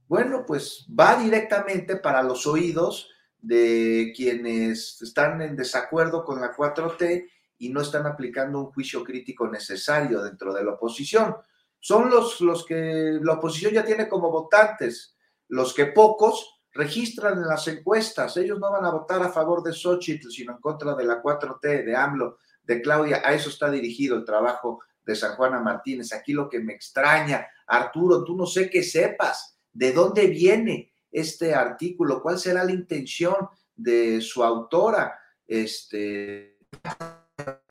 bueno, 0.08 0.46
pues 0.46 0.86
va 0.88 1.22
directamente 1.22 1.96
para 1.96 2.22
los 2.22 2.46
oídos 2.46 3.10
de 3.40 4.14
quienes 4.16 5.02
están 5.02 5.42
en 5.42 5.56
desacuerdo 5.56 6.24
con 6.24 6.40
la 6.40 6.56
4T 6.56 7.28
y 7.58 7.70
no 7.70 7.82
están 7.82 8.06
aplicando 8.06 8.60
un 8.60 8.72
juicio 8.72 9.04
crítico 9.04 9.48
necesario 9.48 10.22
dentro 10.22 10.54
de 10.54 10.64
la 10.64 10.74
oposición. 10.74 11.36
Son 11.80 12.10
los, 12.10 12.40
los 12.42 12.66
que 12.66 13.20
la 13.22 13.34
oposición 13.34 13.74
ya 13.74 13.84
tiene 13.84 14.08
como 14.08 14.30
votantes, 14.30 15.18
los 15.48 15.74
que 15.74 15.88
pocos 15.88 16.57
registran 16.78 17.40
en 17.40 17.48
las 17.48 17.68
encuestas. 17.68 18.38
Ellos 18.38 18.60
no 18.60 18.72
van 18.72 18.86
a 18.86 18.92
votar 18.92 19.22
a 19.24 19.30
favor 19.30 19.64
de 19.64 19.74
Xochitl, 19.74 20.30
sino 20.30 20.54
en 20.54 20.60
contra 20.60 20.96
de 20.96 21.04
la 21.04 21.22
4T, 21.22 21.84
de 21.84 21.96
AMLO, 21.96 22.38
de 22.64 22.82
Claudia. 22.82 23.22
A 23.26 23.34
eso 23.34 23.50
está 23.50 23.70
dirigido 23.70 24.16
el 24.16 24.24
trabajo 24.24 24.82
de 25.04 25.16
San 25.16 25.36
Juana 25.36 25.60
Martínez. 25.60 26.14
Aquí 26.14 26.34
lo 26.34 26.48
que 26.48 26.60
me 26.60 26.74
extraña, 26.74 27.48
Arturo, 27.66 28.24
tú 28.24 28.36
no 28.36 28.46
sé 28.46 28.70
qué 28.70 28.84
sepas, 28.84 29.58
de 29.74 29.92
dónde 29.92 30.28
viene 30.28 30.94
este 31.12 31.56
artículo, 31.56 32.22
cuál 32.22 32.38
será 32.38 32.64
la 32.64 32.72
intención 32.72 33.36
de 33.76 34.22
su 34.22 34.44
autora, 34.44 35.18
este, 35.48 36.60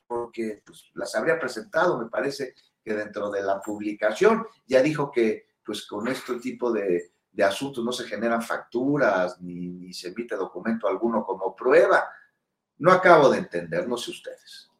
porque 0.07 0.62
pues, 0.64 0.90
las 0.94 1.14
habría 1.14 1.38
presentado, 1.38 1.98
me 1.98 2.09
parece 2.09 2.54
que 2.82 2.94
dentro 2.94 3.30
de 3.30 3.42
la 3.42 3.61
publicación 3.61 4.46
ya 4.66 4.82
dijo 4.82 5.11
que 5.11 5.46
pues 5.64 5.86
con 5.86 6.07
este 6.07 6.36
tipo 6.36 6.72
de, 6.72 7.15
de 7.37 7.45
asuntos, 7.45 7.84
no 7.84 7.93
se 7.93 8.05
generan 8.05 8.41
facturas 8.43 9.39
ni, 9.43 9.93
se 9.93 10.09
emite 10.09 10.34
documento 10.37 10.89
alguno 10.89 11.22
como 11.22 11.55
prueba. 11.55 12.05
No 12.78 12.91
acabo 12.91 13.28
de 13.28 13.39
entender, 13.39 13.87
no 13.87 13.99
sé 13.99 14.11
ustedes. 14.11 14.70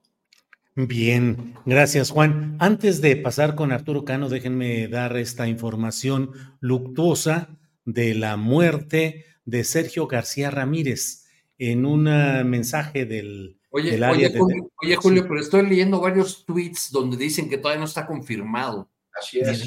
Bien, 0.75 1.55
gracias 1.67 2.11
Juan. 2.11 2.57
Antes 2.59 3.03
de 3.03 3.17
pasar 3.17 3.55
con 3.55 3.73
Arturo 3.73 4.05
Cano, 4.05 4.31
déjenme 4.31 4.89
dar 4.89 5.17
esta 5.19 5.47
información 5.49 6.33
luctuosa 6.61 7.49
de 7.85 8.15
la 8.15 8.39
muerte 8.39 9.27
de 9.45 9.63
Sergio 9.63 10.07
García 10.07 10.51
Ramírez 10.51 11.27
en 11.59 11.85
un 11.85 12.05
mensaje 12.05 13.05
del, 13.05 13.59
oye, 13.71 13.95
área 14.03 14.29
oye, 14.29 14.39
Julio, 14.39 14.71
oye, 14.83 14.97
Julio, 14.97 15.23
pero 15.29 15.41
estoy 15.41 15.67
leyendo 15.67 16.01
varios 16.01 16.45
tweets 16.47 16.91
donde 16.91 17.19
dicen 17.19 17.49
que 17.51 17.59
todavía 17.59 17.81
no 17.81 17.87
está 17.87 18.07
confirmado. 18.07 18.91
Así 19.17 19.41
es. 19.41 19.65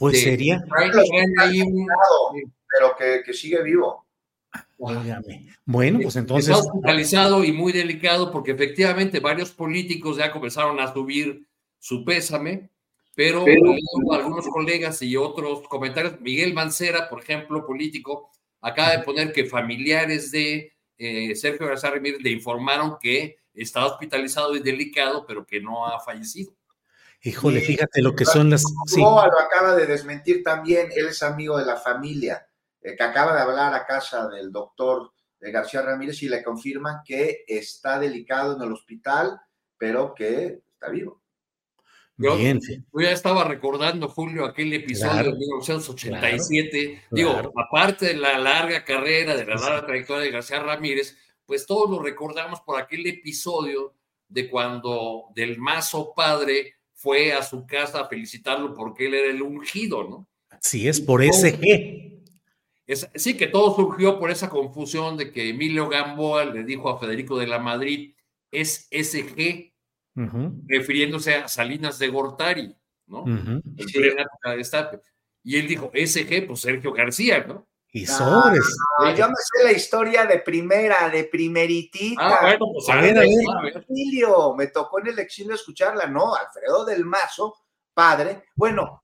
Pues 0.00 0.14
este, 0.14 0.30
sería. 0.30 0.64
Pero 2.76 2.96
que, 3.24 3.32
sigue 3.32 3.62
vivo. 3.62 4.06
Bueno, 5.64 6.00
pues 6.02 6.16
entonces. 6.16 6.50
Está 6.50 6.66
hospitalizado 6.68 7.44
y 7.44 7.52
muy 7.52 7.72
delicado 7.72 8.30
porque 8.30 8.52
efectivamente 8.52 9.20
varios 9.20 9.52
políticos 9.52 10.16
ya 10.16 10.32
comenzaron 10.32 10.80
a 10.80 10.92
subir 10.92 11.46
su 11.78 12.04
pésame, 12.04 12.70
pero, 13.14 13.44
algunos 14.10 14.48
colegas 14.48 15.00
y 15.02 15.16
otros 15.16 15.68
comentarios, 15.68 16.20
Miguel 16.20 16.52
Mancera, 16.52 17.08
por 17.08 17.22
ejemplo, 17.22 17.64
político, 17.64 18.30
acaba 18.60 18.96
de 18.96 19.04
poner 19.04 19.32
que 19.32 19.44
familiares 19.44 20.30
de 20.32 20.72
eh, 20.98 21.34
Sergio 21.36 21.66
García 21.66 21.90
Ramírez 21.90 22.20
le 22.22 22.30
informaron 22.30 22.96
que 23.00 23.36
está 23.52 23.86
hospitalizado 23.86 24.56
y 24.56 24.60
delicado, 24.60 25.24
pero 25.26 25.46
que 25.46 25.60
no 25.60 25.86
ha 25.86 26.00
fallecido. 26.00 26.52
Híjole, 27.26 27.62
fíjate 27.62 28.02
lo 28.02 28.14
que 28.14 28.26
son 28.26 28.50
las. 28.50 28.64
Sí. 28.86 29.00
lo 29.00 29.18
acaba 29.18 29.74
de 29.74 29.86
desmentir 29.86 30.42
también, 30.42 30.90
él 30.94 31.06
es 31.08 31.22
amigo 31.22 31.56
de 31.56 31.64
la 31.64 31.76
familia, 31.76 32.46
eh, 32.82 32.94
que 32.94 33.02
acaba 33.02 33.34
de 33.34 33.40
hablar 33.40 33.72
a 33.72 33.86
casa 33.86 34.28
del 34.28 34.52
doctor 34.52 35.10
de 35.40 35.50
García 35.50 35.80
Ramírez 35.80 36.22
y 36.22 36.28
le 36.28 36.44
confirman 36.44 37.00
que 37.02 37.44
está 37.48 37.98
delicado 37.98 38.56
en 38.56 38.62
el 38.62 38.72
hospital, 38.72 39.40
pero 39.78 40.14
que 40.14 40.60
está 40.74 40.90
vivo. 40.90 41.22
Yo, 42.18 42.36
Bien. 42.36 42.60
yo 42.60 43.00
ya 43.00 43.10
estaba 43.10 43.44
recordando, 43.44 44.06
Julio, 44.08 44.44
aquel 44.44 44.74
episodio 44.74 45.12
Claro, 45.12 45.32
de 45.32 45.38
1987. 45.38 47.04
Digo, 47.10 47.32
claro. 47.32 47.52
aparte 47.56 48.06
de 48.06 48.14
la 48.14 48.38
larga 48.38 48.84
carrera, 48.84 49.34
de 49.34 49.46
la 49.46 49.54
larga 49.54 49.86
trayectoria 49.86 50.24
de 50.24 50.30
García 50.30 50.60
Ramírez, 50.60 51.16
pues 51.46 51.66
todos 51.66 51.90
lo 51.90 52.02
recordamos 52.02 52.60
por 52.60 52.78
aquel 52.78 53.06
episodio 53.06 53.94
de 54.28 54.50
cuando 54.50 55.24
del 55.34 55.58
Mazo 55.58 56.12
padre 56.14 56.74
fue 57.04 57.34
a 57.34 57.42
su 57.42 57.66
casa 57.66 58.00
a 58.00 58.08
felicitarlo 58.08 58.74
porque 58.74 59.04
él 59.06 59.14
era 59.14 59.30
el 59.30 59.42
ungido, 59.42 60.04
¿no? 60.04 60.26
Sí, 60.62 60.88
es 60.88 61.02
por 61.02 61.22
SG. 61.22 62.22
Es- 62.86 63.10
sí, 63.14 63.36
que 63.36 63.46
todo 63.46 63.76
surgió 63.76 64.18
por 64.18 64.30
esa 64.30 64.48
confusión 64.48 65.18
de 65.18 65.30
que 65.30 65.50
Emilio 65.50 65.90
Gamboa 65.90 66.46
le 66.46 66.64
dijo 66.64 66.88
a 66.88 66.98
Federico 66.98 67.38
de 67.38 67.46
la 67.46 67.58
Madrid, 67.58 68.14
es 68.50 68.88
SG, 68.90 69.74
refiriéndose 70.66 71.34
a 71.34 71.46
Salinas 71.48 71.98
de 71.98 72.08
Gortari, 72.08 72.74
¿no? 73.06 73.24
Y 75.42 75.56
él 75.56 75.68
dijo, 75.68 75.90
SG, 75.92 76.46
pues 76.46 76.60
Sergio 76.60 76.92
García, 76.92 77.44
¿no? 77.46 77.68
Y 77.96 78.06
sobres. 78.06 78.76
Ah, 78.98 79.12
yo 79.14 79.28
me 79.28 79.34
sé 79.36 79.62
la 79.64 79.70
historia 79.72 80.26
de 80.26 80.40
primera, 80.40 81.08
de 81.10 81.24
primeritita. 81.24 82.20
Ah, 82.26 82.38
bueno, 82.42 82.66
pues 82.74 82.88
A 82.90 82.96
ver, 82.96 83.16
a 83.16 83.20
ver. 83.20 83.28
a 83.56 83.62
ver. 83.62 83.76
exilio, 83.78 84.54
me 84.56 84.66
tocó 84.66 84.98
en 84.98 85.06
el 85.06 85.18
exilio 85.20 85.54
escucharla, 85.54 86.06
no, 86.06 86.34
Alfredo 86.34 86.84
del 86.84 87.04
Mazo, 87.04 87.54
padre, 87.94 88.46
bueno, 88.56 89.00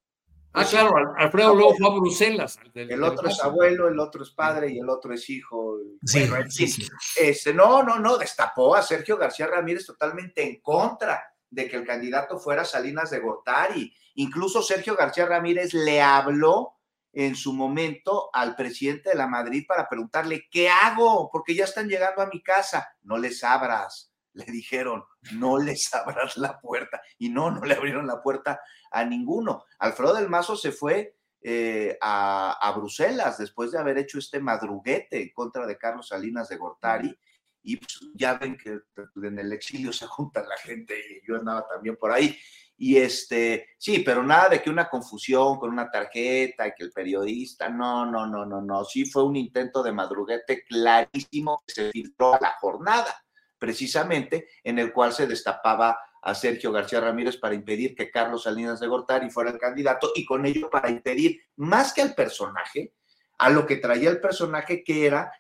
Ah, 0.53 0.65
claro, 0.69 0.97
Al- 0.97 1.13
Alfredo 1.17 1.55
luego 1.55 1.77
fue 1.77 1.87
a 1.87 1.91
Bruselas. 1.93 2.59
del- 2.75 2.83
el 2.83 2.89
del 2.89 3.03
otro 3.05 3.29
es 3.29 3.41
abuelo, 3.41 3.87
el 3.87 4.01
otro 4.01 4.25
es 4.25 4.31
padre 4.31 4.73
y 4.73 4.81
el 4.81 4.89
otro 4.89 5.15
es 5.15 5.31
hijo. 5.31 5.77
Sí, 6.05 6.27
Bueno, 6.29 6.51
sí, 6.51 6.67
sí. 6.67 6.89
este, 7.21 7.55
no, 7.55 7.85
no, 7.85 8.01
no, 8.01 8.19
destapó 8.19 8.75
a 8.75 8.83
Sergio 8.83 9.17
García 9.17 9.47
Ramírez 9.47 9.87
totalmente 9.87 10.43
en 10.43 10.61
contra 10.61 11.23
de 11.49 11.69
que 11.69 11.77
el 11.77 11.87
candidato 11.87 12.41
fuera 12.41 12.65
Salinas 12.65 13.11
de 13.11 13.21
Gortari. 13.21 13.95
Incluso 14.17 14.61
Sergio 14.61 14.97
García 14.97 15.25
Ramírez 15.27 15.73
le 15.73 16.03
habló 16.03 16.80
en 17.13 17.35
su 17.35 17.53
momento 17.53 18.31
al 18.33 18.55
presidente 18.55 19.11
de 19.11 19.17
la 19.17 19.27
Madrid 19.27 19.65
para 19.67 19.89
preguntarle, 19.89 20.47
¿qué 20.51 20.69
hago? 20.69 21.29
Porque 21.31 21.55
ya 21.55 21.65
están 21.65 21.89
llegando 21.89 22.23
a 22.23 22.29
mi 22.29 22.43
casa. 22.43 22.97
No 23.03 23.19
les 23.19 23.43
abras, 23.43 24.13
le 24.33 24.45
dijeron, 24.45 25.05
no 25.33 25.59
les 25.59 25.93
abras 25.95 26.37
la 26.37 26.61
puerta. 26.61 27.01
Y 27.19 27.29
no, 27.29 27.51
no 27.51 27.63
le 27.63 27.75
abrieron 27.75 28.07
la 28.07 28.23
puerta 28.23 28.61
a 28.91 29.05
ninguno. 29.05 29.65
Alfredo 29.79 30.15
del 30.15 30.29
Mazo 30.29 30.57
se 30.57 30.73
fue 30.73 31.17
eh, 31.43 31.97
a, 32.01 32.53
a 32.61 32.73
Bruselas 32.73 33.39
después 33.39 33.73
de 33.73 33.79
haber 33.79 33.99
hecho 33.99 34.19
este 34.19 34.41
madruguete 34.41 35.23
en 35.23 35.33
contra 35.33 35.67
de 35.67 35.79
Carlos 35.79 36.09
Salinas 36.09 36.49
de 36.49 36.57
Gortari. 36.57 37.19
Y 37.63 37.77
pues, 37.77 38.01
ya 38.15 38.35
ven 38.35 38.57
que 38.57 38.81
en 39.23 39.39
el 39.39 39.53
exilio 39.53 39.93
se 39.93 40.07
junta 40.07 40.43
la 40.43 40.57
gente 40.57 40.95
y 40.99 41.27
yo 41.27 41.37
andaba 41.37 41.67
también 41.69 41.97
por 41.97 42.13
ahí. 42.13 42.39
Y 42.83 42.97
este, 42.97 43.69
sí, 43.77 43.99
pero 43.99 44.23
nada 44.23 44.49
de 44.49 44.63
que 44.63 44.71
una 44.71 44.89
confusión 44.89 45.59
con 45.59 45.69
una 45.69 45.91
tarjeta 45.91 46.67
y 46.67 46.73
que 46.73 46.85
el 46.85 46.93
periodista, 46.93 47.69
no, 47.69 48.07
no, 48.07 48.27
no, 48.27 48.47
no, 48.47 48.63
no. 48.63 48.87
Sí 48.87 49.05
fue 49.05 49.23
un 49.23 49.37
intento 49.37 49.83
de 49.83 49.93
madruguete 49.93 50.65
clarísimo 50.65 51.63
que 51.67 51.75
se 51.75 51.91
filtró 51.91 52.37
a 52.37 52.41
la 52.41 52.53
jornada, 52.59 53.23
precisamente 53.59 54.49
en 54.65 54.79
el 54.79 54.95
cual 54.95 55.13
se 55.13 55.27
destapaba 55.27 55.99
a 56.23 56.35
Sergio 56.35 56.73
García 56.73 57.03
Ramírez 57.03 57.37
para 57.37 57.55
impedir 57.55 57.95
que 57.95 58.11
Carlos 58.11 58.45
Salinas 58.45 58.81
de 58.81 58.87
Gortari 58.87 59.29
fuera 59.29 59.51
el 59.51 59.59
candidato 59.59 60.13
y 60.15 60.25
con 60.25 60.47
ello 60.47 60.71
para 60.71 60.89
impedir 60.89 61.39
más 61.57 61.93
que 61.93 62.01
al 62.01 62.15
personaje, 62.15 62.95
a 63.37 63.51
lo 63.51 63.67
que 63.67 63.77
traía 63.77 64.09
el 64.09 64.23
personaje 64.23 64.83
que 64.83 65.05
era 65.05 65.31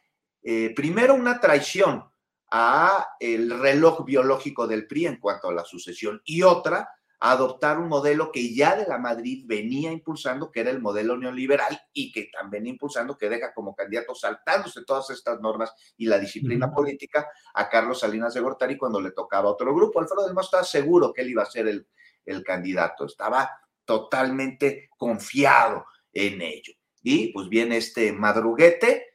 eh, 0.43 0.75
primero 0.77 1.15
una 1.15 1.41
traición 1.41 2.05
a 2.51 3.17
el 3.19 3.59
reloj 3.59 4.05
biológico 4.05 4.67
del 4.67 4.87
PRI 4.87 5.07
en 5.07 5.17
cuanto 5.17 5.49
a 5.49 5.55
la 5.55 5.65
sucesión 5.65 6.21
y 6.27 6.43
otra 6.43 6.87
adoptar 7.21 7.79
un 7.79 7.89
modelo 7.89 8.33
que 8.33 8.55
ya 8.55 8.75
de 8.75 8.87
la 8.87 8.97
Madrid 8.97 9.45
venía 9.47 9.93
impulsando, 9.93 10.51
que 10.51 10.61
era 10.61 10.71
el 10.71 10.81
modelo 10.81 11.19
neoliberal 11.19 11.79
y 11.93 12.11
que 12.13 12.31
también 12.33 12.67
impulsando 12.67 13.19
que 13.19 13.29
deja 13.29 13.53
como 13.53 13.75
candidato 13.75 14.15
saltándose 14.15 14.85
todas 14.87 15.11
estas 15.11 15.39
normas 15.41 15.73
y 15.99 16.07
la 16.07 16.19
disciplina 16.19 16.73
política 16.73 17.29
a 17.53 17.69
Carlos 17.69 18.01
Salinas 18.01 18.33
de 18.33 18.41
Gortari 18.41 18.79
cuando 18.79 19.03
le 19.03 19.11
tocaba 19.11 19.51
a 19.51 19.53
otro 19.53 19.75
grupo. 19.75 20.01
Alfredo 20.01 20.25
del 20.25 20.35
Mazo 20.35 20.47
estaba 20.47 20.65
seguro 20.65 21.13
que 21.13 21.21
él 21.21 21.31
iba 21.31 21.43
a 21.43 21.51
ser 21.51 21.69
el, 21.69 21.87
el 22.25 22.43
candidato, 22.43 23.05
estaba 23.05 23.51
totalmente 23.85 24.89
confiado 24.97 25.85
en 26.15 26.41
ello. 26.41 26.73
Y 27.03 27.33
pues 27.33 27.51
viene 27.51 27.77
este 27.77 28.13
madruguete, 28.13 29.09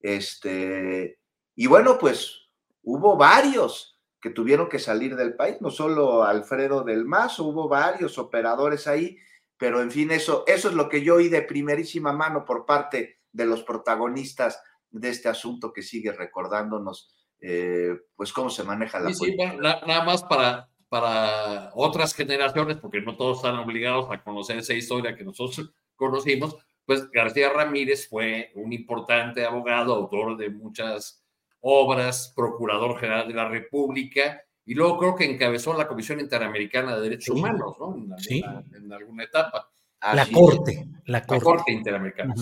este, 0.00 1.20
y 1.54 1.66
bueno, 1.68 1.98
pues 1.98 2.36
hubo 2.82 3.16
varios 3.16 3.93
que 4.24 4.30
tuvieron 4.30 4.70
que 4.70 4.78
salir 4.78 5.16
del 5.16 5.34
país, 5.36 5.60
no 5.60 5.70
solo 5.70 6.24
Alfredo 6.24 6.82
del 6.82 7.04
Mazo, 7.04 7.44
hubo 7.44 7.68
varios 7.68 8.16
operadores 8.16 8.86
ahí, 8.86 9.18
pero 9.58 9.82
en 9.82 9.90
fin, 9.90 10.10
eso, 10.12 10.44
eso 10.46 10.68
es 10.70 10.74
lo 10.74 10.88
que 10.88 11.02
yo 11.02 11.16
oí 11.16 11.28
de 11.28 11.42
primerísima 11.42 12.10
mano 12.10 12.42
por 12.46 12.64
parte 12.64 13.20
de 13.32 13.44
los 13.44 13.62
protagonistas 13.64 14.62
de 14.90 15.10
este 15.10 15.28
asunto 15.28 15.74
que 15.74 15.82
sigue 15.82 16.10
recordándonos, 16.10 17.14
eh, 17.38 17.98
pues 18.16 18.32
cómo 18.32 18.48
se 18.48 18.62
maneja 18.64 18.98
la 18.98 19.10
Sí, 19.10 19.14
sí, 19.14 19.20
política. 19.36 19.52
na- 19.60 19.80
nada 19.86 20.04
más 20.04 20.22
para, 20.22 20.70
para 20.88 21.70
otras 21.74 22.14
generaciones, 22.14 22.78
porque 22.78 23.02
no 23.02 23.18
todos 23.18 23.36
están 23.36 23.56
obligados 23.58 24.10
a 24.10 24.22
conocer 24.22 24.56
esa 24.56 24.72
historia 24.72 25.14
que 25.14 25.24
nosotros 25.24 25.70
conocimos, 25.96 26.56
pues 26.86 27.10
García 27.10 27.50
Ramírez 27.50 28.08
fue 28.08 28.52
un 28.54 28.72
importante 28.72 29.44
abogado, 29.44 29.94
autor 29.94 30.38
de 30.38 30.48
muchas 30.48 31.23
obras, 31.66 32.32
procurador 32.36 32.98
general 33.00 33.26
de 33.26 33.34
la 33.34 33.48
República, 33.48 34.42
y 34.66 34.74
luego 34.74 34.98
creo 34.98 35.14
que 35.16 35.24
encabezó 35.24 35.72
la 35.74 35.88
Comisión 35.88 36.20
Interamericana 36.20 36.94
de 36.96 37.02
Derechos 37.02 37.34
Sí. 37.34 37.40
Humanos, 37.40 37.76
¿no? 37.80 37.94
En 37.96 38.02
alguna, 38.02 38.16
Sí. 38.18 38.44
en 38.74 38.92
alguna 38.92 39.24
etapa. 39.24 39.70
La 40.02 40.22
Así 40.22 40.32
es. 40.32 40.38
corte, 40.38 40.84
la 41.06 41.18
La 41.20 41.26
corte. 41.26 41.44
Corte 41.44 41.72
Interamericana. 41.72 42.34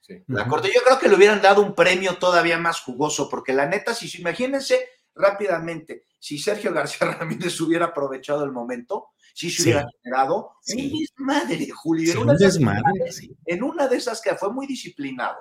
Sí. 0.00 0.14
La 0.28 0.46
corte, 0.48 0.70
yo 0.74 0.80
creo 0.82 0.98
que 0.98 1.08
le 1.08 1.14
hubieran 1.16 1.40
dado 1.42 1.62
un 1.62 1.74
premio 1.74 2.16
todavía 2.16 2.58
más 2.58 2.80
jugoso, 2.80 3.28
porque 3.28 3.52
la 3.52 3.66
neta, 3.66 3.94
si 3.94 4.18
imagínense 4.20 4.86
rápidamente, 5.14 6.04
si 6.18 6.38
Sergio 6.38 6.72
García 6.72 7.06
Ramírez 7.20 7.60
hubiera 7.60 7.86
aprovechado 7.86 8.44
el 8.44 8.52
momento, 8.52 9.08
si 9.34 9.50
se 9.50 9.56
Sí. 9.62 9.68
hubiera 9.70 9.86
generado 10.02 10.52
Sí. 10.62 10.90
un 10.92 10.98
desmadre, 11.00 11.68
Julio. 11.70 12.06
Sí, 12.06 12.12
en, 12.12 12.18
un 12.18 12.22
una 12.24 12.32
de 12.32 12.44
esas- 12.44 12.54
desmadre, 12.54 13.12
sí. 13.12 13.36
en 13.46 13.62
una 13.62 13.88
de 13.88 13.96
esas 13.96 14.20
que 14.22 14.34
fue 14.34 14.52
muy 14.52 14.66
disciplinado. 14.66 15.36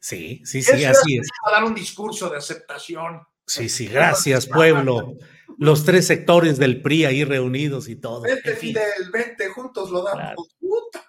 Sí, 0.00 0.42
sí, 0.44 0.62
sí, 0.62 0.84
así 0.84 1.18
es. 1.18 1.28
a 1.46 1.50
dar 1.50 1.64
un 1.64 1.74
discurso 1.74 2.28
de 2.30 2.38
aceptación. 2.38 3.20
Sí, 3.46 3.68
sí, 3.68 3.86
gracias, 3.86 4.46
pueblo. 4.46 5.14
Los 5.58 5.84
tres 5.84 6.06
sectores 6.06 6.58
del 6.58 6.82
PRI 6.82 7.06
ahí 7.06 7.24
reunidos 7.24 7.88
y 7.88 7.96
todo. 7.96 8.22
Vente. 8.22 8.54
Fidel, 8.54 9.10
vente, 9.12 9.48
juntos 9.48 9.90
lo 9.90 10.04
damos. 10.04 10.20
Claro. 10.20 10.36
Puta. 10.60 11.04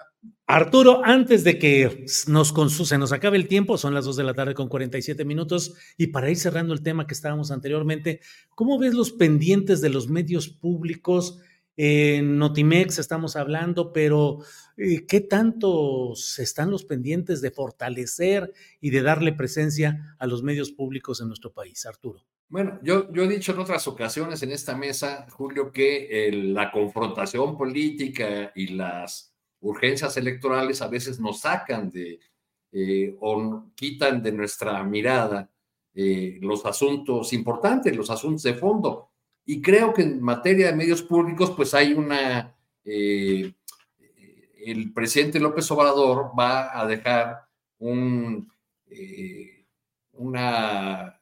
Arturo, 0.47 1.01
antes 1.05 1.43
de 1.43 1.59
que 1.59 2.05
nos, 2.25 2.53
se 2.87 2.97
nos 2.97 3.11
acabe 3.11 3.37
el 3.37 3.47
tiempo, 3.47 3.77
son 3.77 3.93
las 3.93 4.05
2 4.05 4.15
de 4.15 4.23
la 4.23 4.33
tarde 4.33 4.55
con 4.55 4.67
47 4.67 5.23
minutos, 5.23 5.75
y 5.95 6.07
para 6.07 6.31
ir 6.31 6.37
cerrando 6.37 6.73
el 6.73 6.81
tema 6.81 7.05
que 7.05 7.13
estábamos 7.13 7.51
anteriormente, 7.51 8.21
¿cómo 8.55 8.79
ves 8.79 8.95
los 8.95 9.11
pendientes 9.11 9.79
de 9.79 9.89
los 9.89 10.07
medios 10.07 10.49
públicos? 10.49 11.37
En 11.75 12.37
Notimex 12.37 12.99
estamos 12.99 13.35
hablando, 13.35 13.93
pero 13.93 14.39
eh, 14.75 15.05
¿qué 15.07 15.21
tanto 15.21 16.13
están 16.37 16.71
los 16.71 16.83
pendientes 16.83 17.41
de 17.41 17.51
fortalecer 17.51 18.53
y 18.81 18.89
de 18.89 19.01
darle 19.01 19.33
presencia 19.33 20.15
a 20.19 20.27
los 20.27 20.43
medios 20.43 20.71
públicos 20.71 21.21
en 21.21 21.27
nuestro 21.27 21.53
país, 21.53 21.85
Arturo? 21.85 22.25
Bueno, 22.49 22.79
yo, 22.81 23.07
he 23.13 23.27
dicho 23.27 23.51
en 23.51 23.59
otras 23.59 23.87
ocasiones 23.87 24.41
en 24.41 24.51
esta 24.51 24.75
mesa, 24.75 25.27
Julio, 25.29 25.71
que 25.71 26.31
la 26.33 26.71
confrontación 26.71 27.55
política 27.55 28.51
y 28.55 28.69
las 28.69 29.35
urgencias 29.61 30.17
electorales 30.17 30.81
a 30.81 30.87
veces 30.87 31.19
nos 31.19 31.41
sacan 31.41 31.89
de 31.89 32.19
eh, 32.71 33.15
o 33.19 33.71
quitan 33.75 34.21
de 34.21 34.31
nuestra 34.31 34.83
mirada 34.83 35.49
eh, 35.93 36.37
los 36.41 36.65
asuntos 36.65 37.33
importantes, 37.33 37.95
los 37.95 38.09
asuntos 38.09 38.43
de 38.43 38.53
fondo. 38.53 39.08
Y 39.51 39.63
creo 39.63 39.95
que 39.95 40.03
en 40.03 40.21
materia 40.21 40.67
de 40.67 40.75
medios 40.75 41.01
públicos, 41.01 41.49
pues 41.55 41.73
hay 41.73 41.93
una... 41.93 42.55
eh, 42.85 43.51
el 44.63 44.93
presidente 44.93 45.39
López 45.39 45.71
Obrador 45.71 46.33
va 46.37 46.79
a 46.79 46.85
dejar 46.85 47.47
un, 47.79 48.47
eh, 48.91 49.65
una 50.11 51.19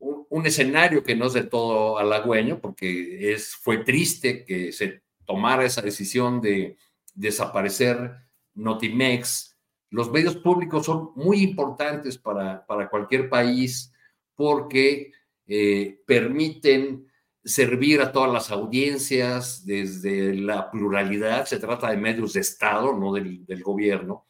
un, 0.00 0.26
un, 0.28 0.46
escenario 0.46 1.04
que 1.04 1.14
no 1.14 1.26
es 1.26 1.34
de 1.34 1.44
todo 1.44 1.96
halagüeño, 1.96 2.58
porque 2.58 3.32
es, 3.34 3.54
fue 3.54 3.84
triste 3.84 4.44
que 4.44 4.72
se 4.72 5.02
tomara 5.24 5.64
esa 5.64 5.82
decisión 5.82 6.40
de 6.40 6.76
desaparecer 7.14 8.16
Notimex. 8.54 9.56
Los 9.90 10.10
medios 10.10 10.34
públicos 10.38 10.86
son 10.86 11.12
muy 11.14 11.40
importantes 11.40 12.18
para, 12.18 12.66
para 12.66 12.90
cualquier 12.90 13.28
país 13.28 13.92
porque 14.34 15.12
eh, 15.52 16.00
permiten 16.06 17.08
servir 17.42 18.00
a 18.00 18.12
todas 18.12 18.32
las 18.32 18.52
audiencias 18.52 19.66
desde 19.66 20.32
la 20.36 20.70
pluralidad, 20.70 21.44
se 21.44 21.58
trata 21.58 21.90
de 21.90 21.96
medios 21.96 22.34
de 22.34 22.40
Estado, 22.40 22.96
no 22.96 23.12
del, 23.12 23.44
del 23.44 23.60
gobierno, 23.60 24.28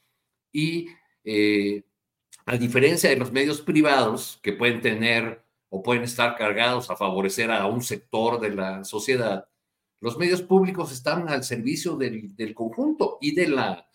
y 0.51 0.89
eh, 1.23 1.83
a 2.47 2.57
diferencia 2.57 3.11
de 3.11 3.16
los 3.16 3.33
medios 3.33 3.61
privados 3.61 4.41
que 4.43 4.55
pueden 4.55 4.81
tener 4.81 5.45
o 5.68 5.83
pueden 5.83 6.05
estar 6.05 6.37
cargados 6.37 6.91
a 6.91 6.97
favorecer 6.97 7.51
a 7.51 7.66
un 7.66 7.83
sector 7.83 8.41
de 8.41 8.55
la 8.55 8.85
sociedad, 8.85 9.47
Los 10.01 10.16
medios 10.16 10.41
públicos 10.41 10.91
están 10.91 11.29
al 11.29 11.45
servicio 11.45 11.97
del, 11.97 12.55
conjunto 12.55 13.18
y, 13.21 13.35
de 13.35 13.49
la, 13.49 13.87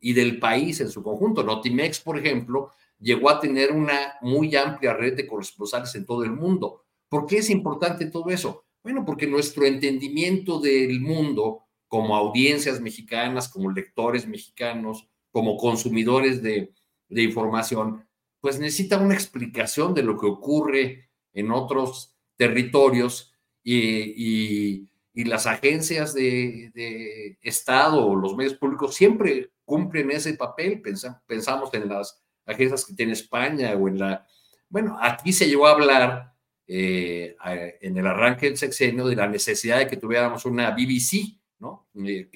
y 0.00 0.14
del 0.14 0.40
país 0.40 0.80
en 0.80 0.90
su 0.90 1.04
conjunto. 1.04 1.44
Notimex, 1.44 2.00
por 2.00 2.18
ejemplo, 2.18 2.72
llegó 3.02 3.28
a 3.28 3.40
tener 3.40 3.72
una 3.72 4.14
muy 4.20 4.54
amplia 4.54 4.94
red 4.94 5.16
de 5.16 5.26
corresponsales 5.26 5.94
en 5.94 6.06
todo 6.06 6.24
el 6.24 6.32
mundo. 6.32 6.84
¿Por 7.08 7.26
qué 7.26 7.38
es 7.38 7.50
importante 7.50 8.06
todo 8.06 8.30
eso? 8.30 8.64
Bueno, 8.82 9.04
porque 9.04 9.26
nuestro 9.26 9.66
entendimiento 9.66 10.60
del 10.60 11.00
mundo 11.00 11.64
como 11.88 12.16
audiencias 12.16 12.80
mexicanas, 12.80 13.48
como 13.48 13.70
lectores 13.70 14.26
mexicanos, 14.26 15.08
como 15.30 15.56
consumidores 15.56 16.42
de, 16.42 16.72
información, 17.10 18.08
pues 18.40 18.58
necesita 18.58 18.98
una 18.98 19.14
explicación 19.14 19.92
de 19.92 20.02
lo 20.02 20.18
que 20.18 20.26
ocurre 20.26 21.10
en 21.34 21.50
otros 21.50 22.16
territorios 22.36 23.34
y, 23.62 24.88
las 25.14 25.46
agencias 25.46 26.14
de, 26.14 27.38
Estado 27.42 28.06
o 28.06 28.16
los 28.16 28.34
medios 28.34 28.54
públicos 28.54 28.94
siempre 28.94 29.50
cumplen 29.64 30.10
ese 30.10 30.34
papel. 30.34 30.80
pensamos 31.26 31.74
en 31.74 31.88
las 31.88 32.22
agencias 32.46 32.84
que 32.84 32.94
tiene 32.94 33.12
España 33.12 33.74
o 33.74 33.88
en 33.88 33.98
la... 33.98 34.26
Bueno, 34.68 34.98
aquí 35.00 35.32
se 35.32 35.48
llegó 35.48 35.66
a 35.66 35.72
hablar 35.72 36.32
eh, 36.66 37.36
en 37.80 37.96
el 37.96 38.06
arranque 38.06 38.46
del 38.46 38.56
sexenio 38.56 39.06
de 39.06 39.16
la 39.16 39.28
necesidad 39.28 39.78
de 39.78 39.86
que 39.86 39.96
tuviéramos 39.96 40.44
una 40.46 40.70
BBC, 40.70 41.38
¿no? 41.58 41.88
Eh, 42.04 42.30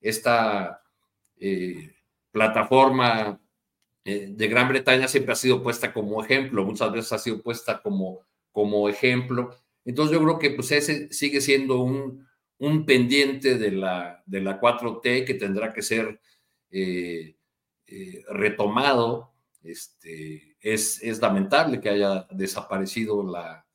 esta 0.00 0.82
eh, 1.36 1.96
plataforma 2.30 3.40
de 4.04 4.48
Gran 4.48 4.68
Bretaña 4.68 5.08
siempre 5.08 5.32
ha 5.32 5.36
sido 5.36 5.62
puesta 5.62 5.90
como 5.90 6.22
ejemplo, 6.22 6.62
muchas 6.62 6.92
veces 6.92 7.12
ha 7.12 7.18
sido 7.18 7.40
puesta 7.40 7.80
como, 7.80 8.20
como 8.52 8.88
ejemplo. 8.90 9.56
Entonces 9.82 10.14
yo 10.14 10.22
creo 10.22 10.38
que 10.38 10.50
pues 10.50 10.70
ese 10.72 11.10
sigue 11.10 11.40
siendo 11.40 11.80
un, 11.80 12.28
un 12.58 12.84
pendiente 12.84 13.56
de 13.56 13.70
la, 13.72 14.22
de 14.26 14.42
la 14.42 14.60
4T 14.60 15.24
que 15.24 15.34
tendrá 15.34 15.72
que 15.72 15.80
ser 15.80 16.20
retomado. 18.28 19.32
Este, 19.62 20.56
es, 20.60 21.20
lamentable 21.20 21.80
que 21.80 21.90
haya 21.90 22.26
desaparecido 22.30 23.22
la, 23.22 23.66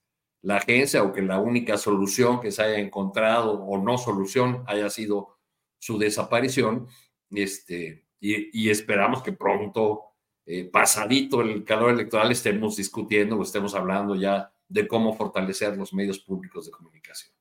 agencia 0.56 1.04
o 1.04 1.12
que 1.12 1.22
la 1.22 1.40
única 1.40 1.78
solución 1.78 2.40
que 2.40 2.52
se 2.52 2.64
haya 2.64 2.80
encontrado 2.80 3.62
o 3.62 3.78
no 3.78 3.98
solución 3.98 4.64
haya 4.68 4.90
sido 4.90 5.38
su 5.80 5.98
desaparición. 5.98 6.88
Este, 7.32 8.06
y, 8.20 8.70
esperamos 8.70 9.22
que 9.22 9.34
pronto, 9.34 10.04
eh, 10.46 10.66
pasadito 10.66 11.42
el 11.42 11.64
calor 11.64 11.92
electoral, 11.92 12.32
estemos 12.32 12.78
discutiendo 12.78 13.38
o 13.38 13.44
estemos 13.44 13.76
hablando 13.76 14.16
ya 14.16 14.52
de 14.68 14.88
cómo 14.88 15.16
fortalecer 15.16 15.76
los 15.78 15.94
medios 15.94 16.20
públicos 16.20 16.66
de 16.66 16.72
comunicación. 16.72 17.34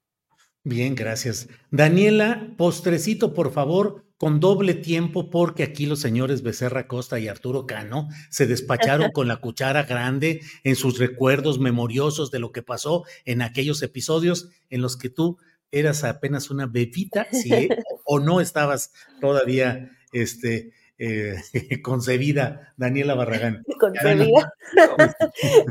Bien, 0.64 0.94
gracias. 0.94 1.48
Daniela, 1.70 2.54
postrecito, 2.56 3.32
por 3.32 3.52
favor, 3.52 4.04
con 4.18 4.40
doble 4.40 4.74
tiempo, 4.74 5.30
porque 5.30 5.62
aquí 5.62 5.86
los 5.86 6.00
señores 6.00 6.42
Becerra 6.42 6.88
Costa 6.88 7.18
y 7.20 7.28
Arturo 7.28 7.66
Cano 7.66 8.08
se 8.28 8.46
despacharon 8.46 9.10
con 9.12 9.28
la 9.28 9.36
cuchara 9.36 9.84
grande 9.84 10.42
en 10.64 10.76
sus 10.76 10.98
recuerdos 10.98 11.58
memoriosos 11.58 12.30
de 12.30 12.40
lo 12.40 12.52
que 12.52 12.62
pasó 12.62 13.04
en 13.24 13.42
aquellos 13.42 13.80
episodios 13.82 14.50
en 14.70 14.82
los 14.82 14.96
que 14.96 15.08
tú 15.08 15.38
eras 15.70 16.02
apenas 16.02 16.50
una 16.50 16.66
bebita, 16.66 17.26
si 17.30 17.50
o 18.04 18.18
no 18.18 18.40
estabas 18.40 18.92
todavía 19.20 19.90
este, 20.12 20.72
eh, 20.98 21.36
concebida, 21.82 22.72
Daniela 22.76 23.14
Barragán. 23.14 23.64
Concebida. 23.78 24.52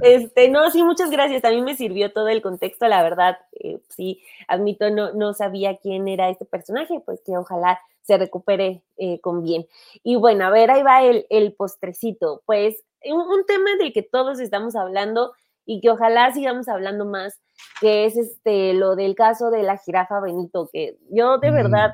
este, 0.03 0.47
no, 0.49 0.71
sí, 0.71 0.83
muchas 0.83 1.09
gracias. 1.09 1.43
A 1.43 1.49
mí 1.49 1.61
me 1.61 1.75
sirvió 1.75 2.13
todo 2.13 2.29
el 2.29 2.41
contexto, 2.41 2.87
la 2.87 3.03
verdad, 3.03 3.37
eh, 3.59 3.79
sí, 3.89 4.21
admito, 4.47 4.89
no, 4.89 5.13
no 5.13 5.33
sabía 5.33 5.77
quién 5.77 6.07
era 6.07 6.29
este 6.29 6.45
personaje, 6.45 7.01
pues 7.05 7.19
que 7.25 7.35
ojalá 7.35 7.79
se 8.07 8.17
recupere 8.17 8.83
eh, 8.95 9.19
con 9.19 9.43
bien. 9.43 9.67
Y 10.01 10.15
bueno, 10.15 10.45
a 10.45 10.49
ver, 10.49 10.71
ahí 10.71 10.81
va 10.81 11.03
el, 11.03 11.27
el 11.29 11.53
postrecito. 11.53 12.41
Pues 12.45 12.83
un, 13.05 13.45
tema 13.45 13.75
del 13.77 13.93
que 13.93 14.01
todos 14.01 14.39
estamos 14.39 14.75
hablando 14.75 15.33
y 15.65 15.81
que 15.81 15.89
ojalá 15.89 16.33
sigamos 16.33 16.69
hablando 16.69 17.05
más, 17.05 17.39
que 17.81 18.05
es 18.05 18.15
este, 18.15 18.73
lo 18.73 18.95
del 18.95 19.13
caso 19.13 19.51
de 19.51 19.63
la 19.63 19.77
jirafa 19.77 20.21
Benito, 20.21 20.69
que 20.71 20.97
yo 21.09 21.37
de 21.37 21.51
mm. 21.51 21.53
verdad 21.53 21.91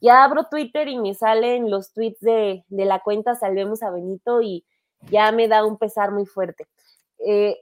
ya 0.00 0.22
abro 0.22 0.44
Twitter 0.48 0.88
y 0.88 0.98
me 0.98 1.14
salen 1.14 1.70
los 1.70 1.92
tweets 1.92 2.20
de, 2.20 2.64
la 2.68 3.00
cuenta 3.00 3.34
Salvemos 3.34 3.82
a 3.82 3.90
Benito 3.90 4.42
y 4.42 4.64
ya 5.10 5.32
me 5.32 5.48
da 5.48 5.64
un 5.64 5.78
pesar 5.78 6.12
muy 6.12 6.26
fuerte. 6.26 6.66
Eh, 7.26 7.60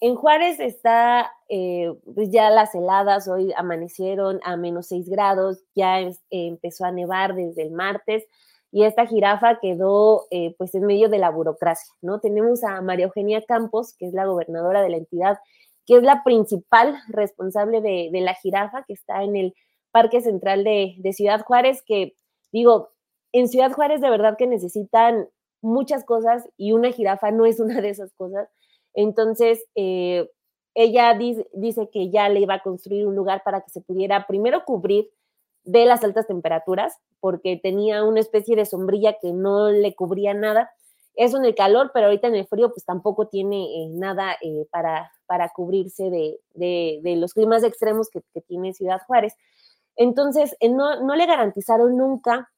en 0.00 0.14
Juárez 0.16 0.60
está, 0.60 1.32
eh, 1.48 1.92
pues 2.14 2.30
ya 2.30 2.50
las 2.50 2.74
heladas 2.74 3.28
hoy 3.28 3.52
amanecieron 3.56 4.40
a 4.44 4.56
menos 4.56 4.88
6 4.88 5.08
grados, 5.08 5.62
ya 5.74 6.00
empezó 6.30 6.84
a 6.84 6.92
nevar 6.92 7.34
desde 7.34 7.62
el 7.62 7.72
martes 7.72 8.24
y 8.72 8.84
esta 8.84 9.06
jirafa 9.06 9.58
quedó 9.60 10.26
eh, 10.30 10.54
pues 10.58 10.74
en 10.74 10.84
medio 10.86 11.08
de 11.08 11.18
la 11.18 11.30
burocracia, 11.30 11.94
¿no? 12.02 12.20
Tenemos 12.20 12.62
a 12.64 12.82
María 12.82 13.06
Eugenia 13.06 13.42
Campos, 13.42 13.94
que 13.98 14.06
es 14.06 14.12
la 14.12 14.26
gobernadora 14.26 14.82
de 14.82 14.90
la 14.90 14.96
entidad, 14.98 15.38
que 15.86 15.96
es 15.96 16.02
la 16.02 16.22
principal 16.24 16.96
responsable 17.08 17.80
de, 17.80 18.10
de 18.12 18.20
la 18.20 18.34
jirafa, 18.34 18.84
que 18.86 18.92
está 18.92 19.22
en 19.22 19.36
el 19.36 19.54
Parque 19.96 20.20
Central 20.20 20.62
de, 20.62 21.12
Ciudad 21.14 21.40
Juárez, 21.40 21.82
que 21.86 22.14
digo, 22.52 22.90
en 23.32 23.48
Ciudad 23.48 23.72
Juárez 23.72 24.02
de 24.02 24.10
verdad 24.10 24.36
que 24.36 24.46
necesitan 24.46 25.26
muchas 25.62 26.04
cosas 26.04 26.46
y 26.58 26.72
una 26.72 26.92
jirafa 26.92 27.30
no 27.30 27.46
es 27.46 27.60
una 27.60 27.80
de 27.80 27.88
esas 27.88 28.12
cosas. 28.12 28.46
Entonces, 28.96 29.64
eh, 29.76 30.28
ella 30.74 31.14
dice, 31.14 31.88
que 31.92 32.10
ya 32.10 32.28
le 32.28 32.40
iba 32.40 32.54
a 32.54 32.62
construir 32.62 33.06
un 33.06 33.14
lugar 33.14 33.42
para 33.44 33.60
que 33.60 33.70
se 33.70 33.80
pudiera 33.80 34.26
primero 34.26 34.64
cubrir 34.64 35.10
de 35.64 35.84
las 35.84 36.02
altas 36.02 36.26
temperaturas, 36.26 36.98
porque 37.20 37.58
tenía 37.62 38.04
una 38.04 38.20
especie 38.20 38.56
de 38.56 38.66
sombrilla 38.66 39.16
que 39.20 39.32
no 39.32 39.70
le 39.70 39.94
cubría 39.94 40.34
nada. 40.34 40.70
Eso 41.14 41.38
en 41.38 41.44
el 41.44 41.54
calor, 41.54 41.90
pero 41.94 42.06
ahorita 42.06 42.28
en 42.28 42.34
el 42.34 42.46
frío 42.46 42.70
pues 42.70 42.84
tampoco 42.84 43.28
tiene 43.28 43.64
eh, 43.64 43.88
nada 43.90 44.36
eh, 44.42 44.66
para, 44.70 45.10
para 45.26 45.48
cubrirse 45.48 46.10
de, 46.10 47.16
los 47.16 47.32
climas 47.32 47.64
extremos 47.64 48.10
que, 48.10 48.22
tiene 48.42 48.74
Ciudad 48.74 49.00
Juárez. 49.06 49.34
Entonces, 49.96 50.56
eh, 50.60 50.68
no, 50.68 51.16
le 51.16 51.26
garantizaron 51.26 51.96
nunca 51.96 52.50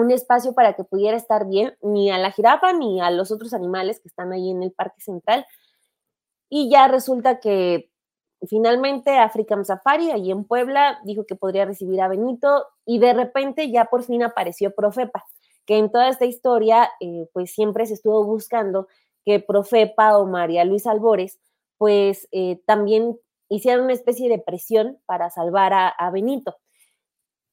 un 0.00 0.10
espacio 0.10 0.54
para 0.54 0.74
que 0.74 0.84
pudiera 0.84 1.16
estar 1.16 1.46
bien, 1.46 1.76
ni 1.82 2.10
a 2.10 2.18
la 2.18 2.30
jirafa 2.30 2.72
ni 2.72 3.00
a 3.00 3.10
los 3.10 3.30
otros 3.30 3.52
animales 3.54 4.00
que 4.00 4.08
están 4.08 4.32
ahí 4.32 4.50
en 4.50 4.62
el 4.62 4.72
Parque 4.72 5.00
Central. 5.00 5.46
Y 6.48 6.70
ya 6.70 6.88
resulta 6.88 7.40
que 7.40 7.90
finalmente 8.46 9.18
African 9.18 9.64
Safari, 9.64 10.10
allí 10.10 10.30
en 10.30 10.44
Puebla, 10.44 11.00
dijo 11.04 11.26
que 11.26 11.36
podría 11.36 11.64
recibir 11.64 12.00
a 12.00 12.08
Benito 12.08 12.66
y 12.86 12.98
de 12.98 13.12
repente 13.12 13.70
ya 13.70 13.86
por 13.86 14.04
fin 14.04 14.22
apareció 14.22 14.74
Profepa, 14.74 15.24
que 15.66 15.78
en 15.78 15.90
toda 15.90 16.08
esta 16.08 16.24
historia 16.24 16.90
eh, 17.00 17.28
pues 17.32 17.52
siempre 17.52 17.86
se 17.86 17.94
estuvo 17.94 18.24
buscando 18.24 18.86
que 19.24 19.40
Profepa 19.40 20.16
o 20.16 20.26
María 20.26 20.64
Luis 20.64 20.86
Albores 20.86 21.38
pues 21.78 22.28
eh, 22.32 22.60
también 22.66 23.18
hicieron 23.48 23.84
una 23.84 23.94
especie 23.94 24.28
de 24.28 24.38
presión 24.38 24.98
para 25.06 25.30
salvar 25.30 25.72
a, 25.72 26.10
Benito. 26.10 26.56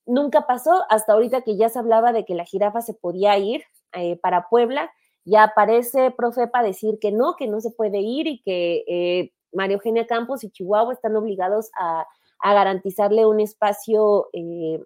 Nunca 0.06 0.46
pasó 0.46 0.84
hasta 0.90 1.14
ahorita 1.14 1.42
que 1.42 1.58
ya 1.58 1.70
se 1.70 1.80
hablaba 1.80 2.14
de 2.14 2.26
que 2.26 2.36
la 2.36 2.46
jirafa 2.46 2.82
se 2.82 2.94
podía 2.94 3.38
ir 3.38 3.64
eh, 3.94 4.18
para 4.18 4.50
Puebla. 4.50 4.92
Ya 5.24 5.44
aparece 5.44 6.12
Profepa 6.12 6.62
decir 6.62 7.00
que 7.00 7.12
no, 7.12 7.36
que 7.36 7.48
no 7.48 7.60
se 7.60 7.72
puede 7.72 8.00
ir 8.00 8.28
y 8.28 8.42
que 8.42 8.84
eh, 8.88 9.32
María 9.52 9.76
Eugenia 9.76 10.06
Campos 10.06 10.44
y 10.44 10.52
Chihuahua 10.52 10.94
están 10.94 11.16
obligados 11.16 11.72
a, 11.78 12.06
garantizarle 12.44 13.26
un 13.26 13.40
espacio 13.40 14.30
eh, 14.32 14.80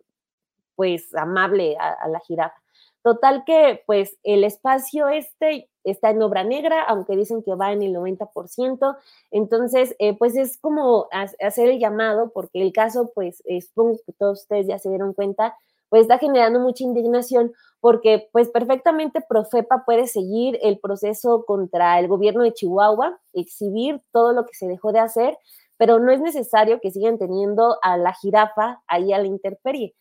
pues 0.78 1.14
amable 1.14 1.76
a, 1.78 2.08
la 2.08 2.22
jirafa. 2.22 2.56
Total 3.04 3.44
que 3.46 3.82
pues 3.86 4.18
el 4.24 4.44
espacio 4.44 5.08
este 5.08 5.70
está 5.86 6.10
en 6.10 6.22
obra 6.22 6.44
negra, 6.44 6.84
aunque 6.84 7.16
dicen 7.16 7.42
que 7.44 7.56
va 7.56 7.72
en 7.72 7.82
el 7.82 7.94
90%. 7.94 8.98
Entonces, 9.32 9.96
eh, 10.00 10.18
pues 10.18 10.36
es 10.36 10.58
como 10.58 11.08
hacer 11.12 11.70
el 11.70 11.80
llamado, 11.80 12.32
porque 12.34 12.62
el 12.62 12.74
caso, 12.74 13.12
pues 13.16 13.42
supongo 13.68 13.98
que 14.06 14.14
todos 14.14 14.42
ustedes 14.42 14.68
ya 14.68 14.80
se 14.80 14.90
dieron 14.90 15.14
cuenta, 15.14 15.56
pues 15.90 16.04
está 16.04 16.18
generando 16.20 16.60
mucha 16.60 16.84
indignación, 16.84 17.54
porque 17.80 18.30
pues 18.32 18.50
perfectamente 18.50 19.22
Profepa 19.28 19.84
puede 19.86 20.08
seguir 20.08 20.60
el 20.62 20.80
proceso 20.80 21.46
contra 21.46 22.00
el 22.00 22.08
gobierno 22.08 22.44
de 22.44 22.54
Chihuahua, 22.54 23.20
exhibir 23.34 24.02
todo 24.12 24.34
lo 24.34 24.46
que 24.46 24.54
se 24.54 24.68
dejó 24.68 24.92
de 24.92 25.00
hacer, 25.00 25.38
pero 25.78 26.00
no 26.00 26.12
es 26.12 26.20
necesario 26.20 26.80
que 26.82 26.92
sigan 26.92 27.18
teniendo 27.18 27.78
a 27.82 27.98
la 27.98 28.14
jirafa 28.14 28.82
ahí 28.88 29.14
a 29.14 29.20
la 29.20 29.28
intemperie 29.28 29.96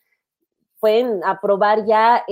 pueden 0.81 1.23
aprobar 1.25 1.85
ya 1.87 2.25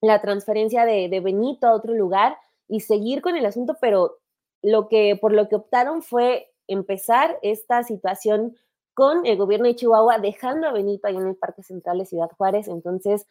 la 0.00 0.20
transferencia 0.20 0.84
de, 0.84 1.20
Benito 1.20 1.66
a 1.66 1.74
otro 1.74 1.94
lugar 1.94 2.36
y 2.68 2.80
seguir 2.80 3.22
con 3.22 3.36
el 3.36 3.46
asunto, 3.46 3.76
pero 3.80 4.18
lo 4.62 4.88
que, 4.88 5.16
por 5.20 5.32
lo 5.32 5.48
que 5.48 5.56
optaron 5.56 6.02
fue 6.02 6.52
empezar 6.66 7.38
esta 7.42 7.82
situación 7.84 8.56
con 8.94 9.26
el 9.26 9.36
gobierno 9.36 9.66
de 9.66 9.76
Chihuahua, 9.76 10.18
dejando 10.18 10.66
a 10.66 10.72
Benito 10.72 11.06
ahí 11.06 11.16
en 11.16 11.26
el 11.26 11.36
Parque 11.36 11.62
Central 11.62 11.98
de 11.98 12.06
Ciudad 12.06 12.30
Juárez. 12.36 12.66
Entonces, 12.66 13.26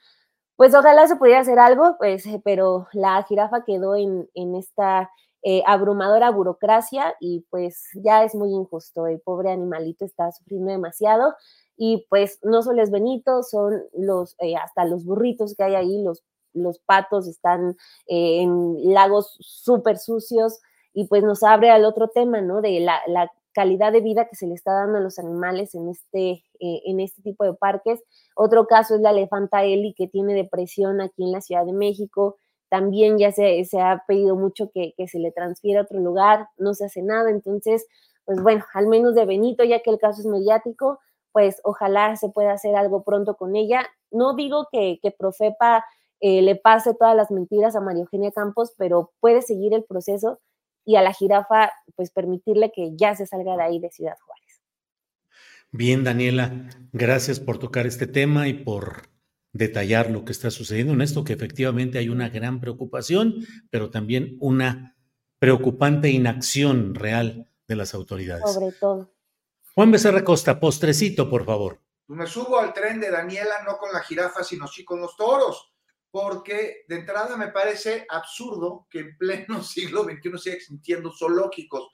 pues 0.55 0.73
ojalá 0.73 1.07
se 1.07 1.15
pudiera 1.15 1.41
hacer 1.41 1.59
algo, 1.59 1.95
pues, 1.97 2.23
pero 2.43 2.87
la 2.93 3.23
jirafa 3.23 3.65
quedó 3.65 3.95
en, 3.95 4.29
esta 4.55 5.09
eh, 5.43 5.63
abrumadora 5.65 6.29
burocracia 6.31 7.15
y 7.19 7.45
pues 7.49 7.89
ya 7.95 8.23
es 8.23 8.35
muy 8.35 8.51
injusto. 8.51 9.07
El 9.07 9.19
pobre 9.19 9.51
animalito 9.51 10.05
está 10.05 10.31
sufriendo 10.31 10.71
demasiado 10.71 11.35
y 11.77 12.05
pues 12.09 12.39
no 12.43 12.61
solo 12.61 12.81
es 12.81 12.91
Benito, 12.91 13.43
son 13.43 13.83
los, 13.93 14.35
eh, 14.39 14.55
hasta 14.55 14.85
los 14.85 15.05
burritos 15.05 15.55
que 15.55 15.63
hay 15.63 15.75
ahí, 15.75 16.03
los, 16.03 16.23
los 16.53 16.79
patos 16.79 17.27
están 17.27 17.77
eh, 18.07 18.41
en 18.41 18.93
lagos 18.93 19.37
súper 19.39 19.97
sucios 19.97 20.59
y 20.93 21.07
pues 21.07 21.23
nos 21.23 21.43
abre 21.43 21.69
al 21.71 21.85
otro 21.85 22.07
tema, 22.07 22.41
¿no? 22.41 22.61
De 22.61 22.79
la, 22.79 23.01
la, 23.07 23.31
calidad 23.55 23.93
de 23.93 24.01
vida 24.01 24.27
que 24.27 24.35
se 24.35 24.47
le 24.47 24.53
está 24.53 24.73
dando 24.73 24.97
a 24.97 25.01
los 25.01 25.17
animales 25.17 25.75
en 25.75 25.87
este, 25.87 26.43
eh, 26.59 26.81
en 26.85 26.99
este 26.99 27.21
tipo 27.21 27.45
de 27.45 27.53
parques. 27.53 28.03
Otro 28.35 28.67
caso 28.67 28.95
es 28.95 29.01
la 29.01 29.11
elefanta 29.11 29.63
Eli 29.63 29.93
que 29.93 30.09
tiene 30.09 30.33
depresión 30.33 30.99
aquí 30.99 31.23
en 31.23 31.31
la 31.31 31.39
Ciudad 31.39 31.65
de 31.65 31.71
México. 31.71 32.37
También 32.67 33.17
ya 33.17 33.31
se, 33.31 33.63
se 33.63 33.79
ha 33.79 34.03
pedido 34.09 34.35
mucho 34.35 34.71
que, 34.73 34.93
que 34.97 35.07
se 35.07 35.19
le 35.19 35.31
transfiera 35.31 35.79
a 35.79 35.83
otro 35.83 36.01
lugar, 36.01 36.49
no 36.57 36.73
se 36.73 36.83
hace 36.83 37.01
nada. 37.01 37.29
Entonces, 37.29 37.87
pues 38.25 38.43
bueno, 38.43 38.65
al 38.73 38.87
menos 38.87 39.15
de 39.15 39.25
Benito, 39.25 39.63
ya 39.63 39.81
que 39.81 39.89
el 39.89 39.99
caso 39.99 40.19
es 40.19 40.27
mediático, 40.27 40.99
pues 41.35 41.59
ojalá 41.65 42.15
se 42.15 42.29
pueda 42.29 42.53
hacer 42.53 42.77
algo 42.77 43.03
pronto 43.03 43.35
con 43.35 43.57
ella. 43.57 43.85
No 44.09 44.35
digo 44.37 44.69
que, 44.71 44.99
que 45.01 45.11
Profepa 45.11 45.83
eh, 46.21 46.41
le 46.41 46.55
pase 46.55 46.93
todas 46.93 47.13
las 47.13 47.29
mentiras 47.29 47.75
a 47.75 47.81
María 47.81 48.03
Eugenia 48.03 48.31
Campos, 48.31 48.71
pero 48.77 49.11
puede 49.19 49.41
seguir 49.41 49.73
el 49.73 49.83
proceso 49.83 50.39
y 50.85 50.95
a 50.95 51.01
la 51.01 51.11
jirafa, 51.11 51.71
pues 51.97 52.09
permitirle 52.11 52.71
que 52.73 52.95
ya 52.95 53.15
se 53.15 53.25
salga 53.25 53.57
de 53.57 53.63
ahí 53.63 53.79
de 53.81 53.91
Ciudad 53.91 54.15
Juárez. 54.25 54.61
Bien, 55.73 56.05
Daniela, 56.05 56.69
gracias 56.93 57.41
por 57.41 57.57
tocar 57.57 57.85
este 57.85 58.07
tema 58.07 58.47
y 58.47 58.53
por 58.53 59.09
detallar 59.51 60.11
lo 60.11 60.23
que 60.23 60.31
está 60.31 60.51
sucediendo 60.51 60.93
en 60.93 61.01
esto, 61.01 61.25
que 61.25 61.33
efectivamente 61.33 61.97
hay 61.97 62.07
una 62.07 62.29
gran 62.29 62.61
preocupación, 62.61 63.45
pero 63.69 63.89
también 63.89 64.37
una 64.39 64.95
preocupante 65.39 66.09
inacción 66.09 66.95
real 66.95 67.51
de 67.67 67.75
las 67.75 67.93
autoridades. 67.93 68.53
Sobre 68.53 68.71
todo. 68.71 69.14
Juan 69.77 69.91
Becerra 69.91 70.23
Costa, 70.23 70.57
postrecito, 70.57 71.29
por 71.29 71.43
favor. 71.43 71.81
Pues 72.07 72.17
me 72.17 72.27
subo 72.27 72.57
al 72.57 72.71
tren 72.71 72.97
de 72.97 73.11
Daniela, 73.11 73.61
no 73.65 73.77
con 73.77 73.91
la 73.91 73.99
jirafa, 73.99 74.41
sino 74.41 74.69
sí 74.69 74.85
con 74.85 75.01
los 75.01 75.17
toros, 75.17 75.73
porque 76.09 76.85
de 76.87 76.95
entrada 76.95 77.35
me 77.35 77.49
parece 77.49 78.05
absurdo 78.07 78.87
que 78.89 78.99
en 78.99 79.17
pleno 79.17 79.61
siglo 79.63 80.05
XXI 80.05 80.37
siga 80.37 80.55
existiendo 80.55 81.11
zoológicos. 81.11 81.89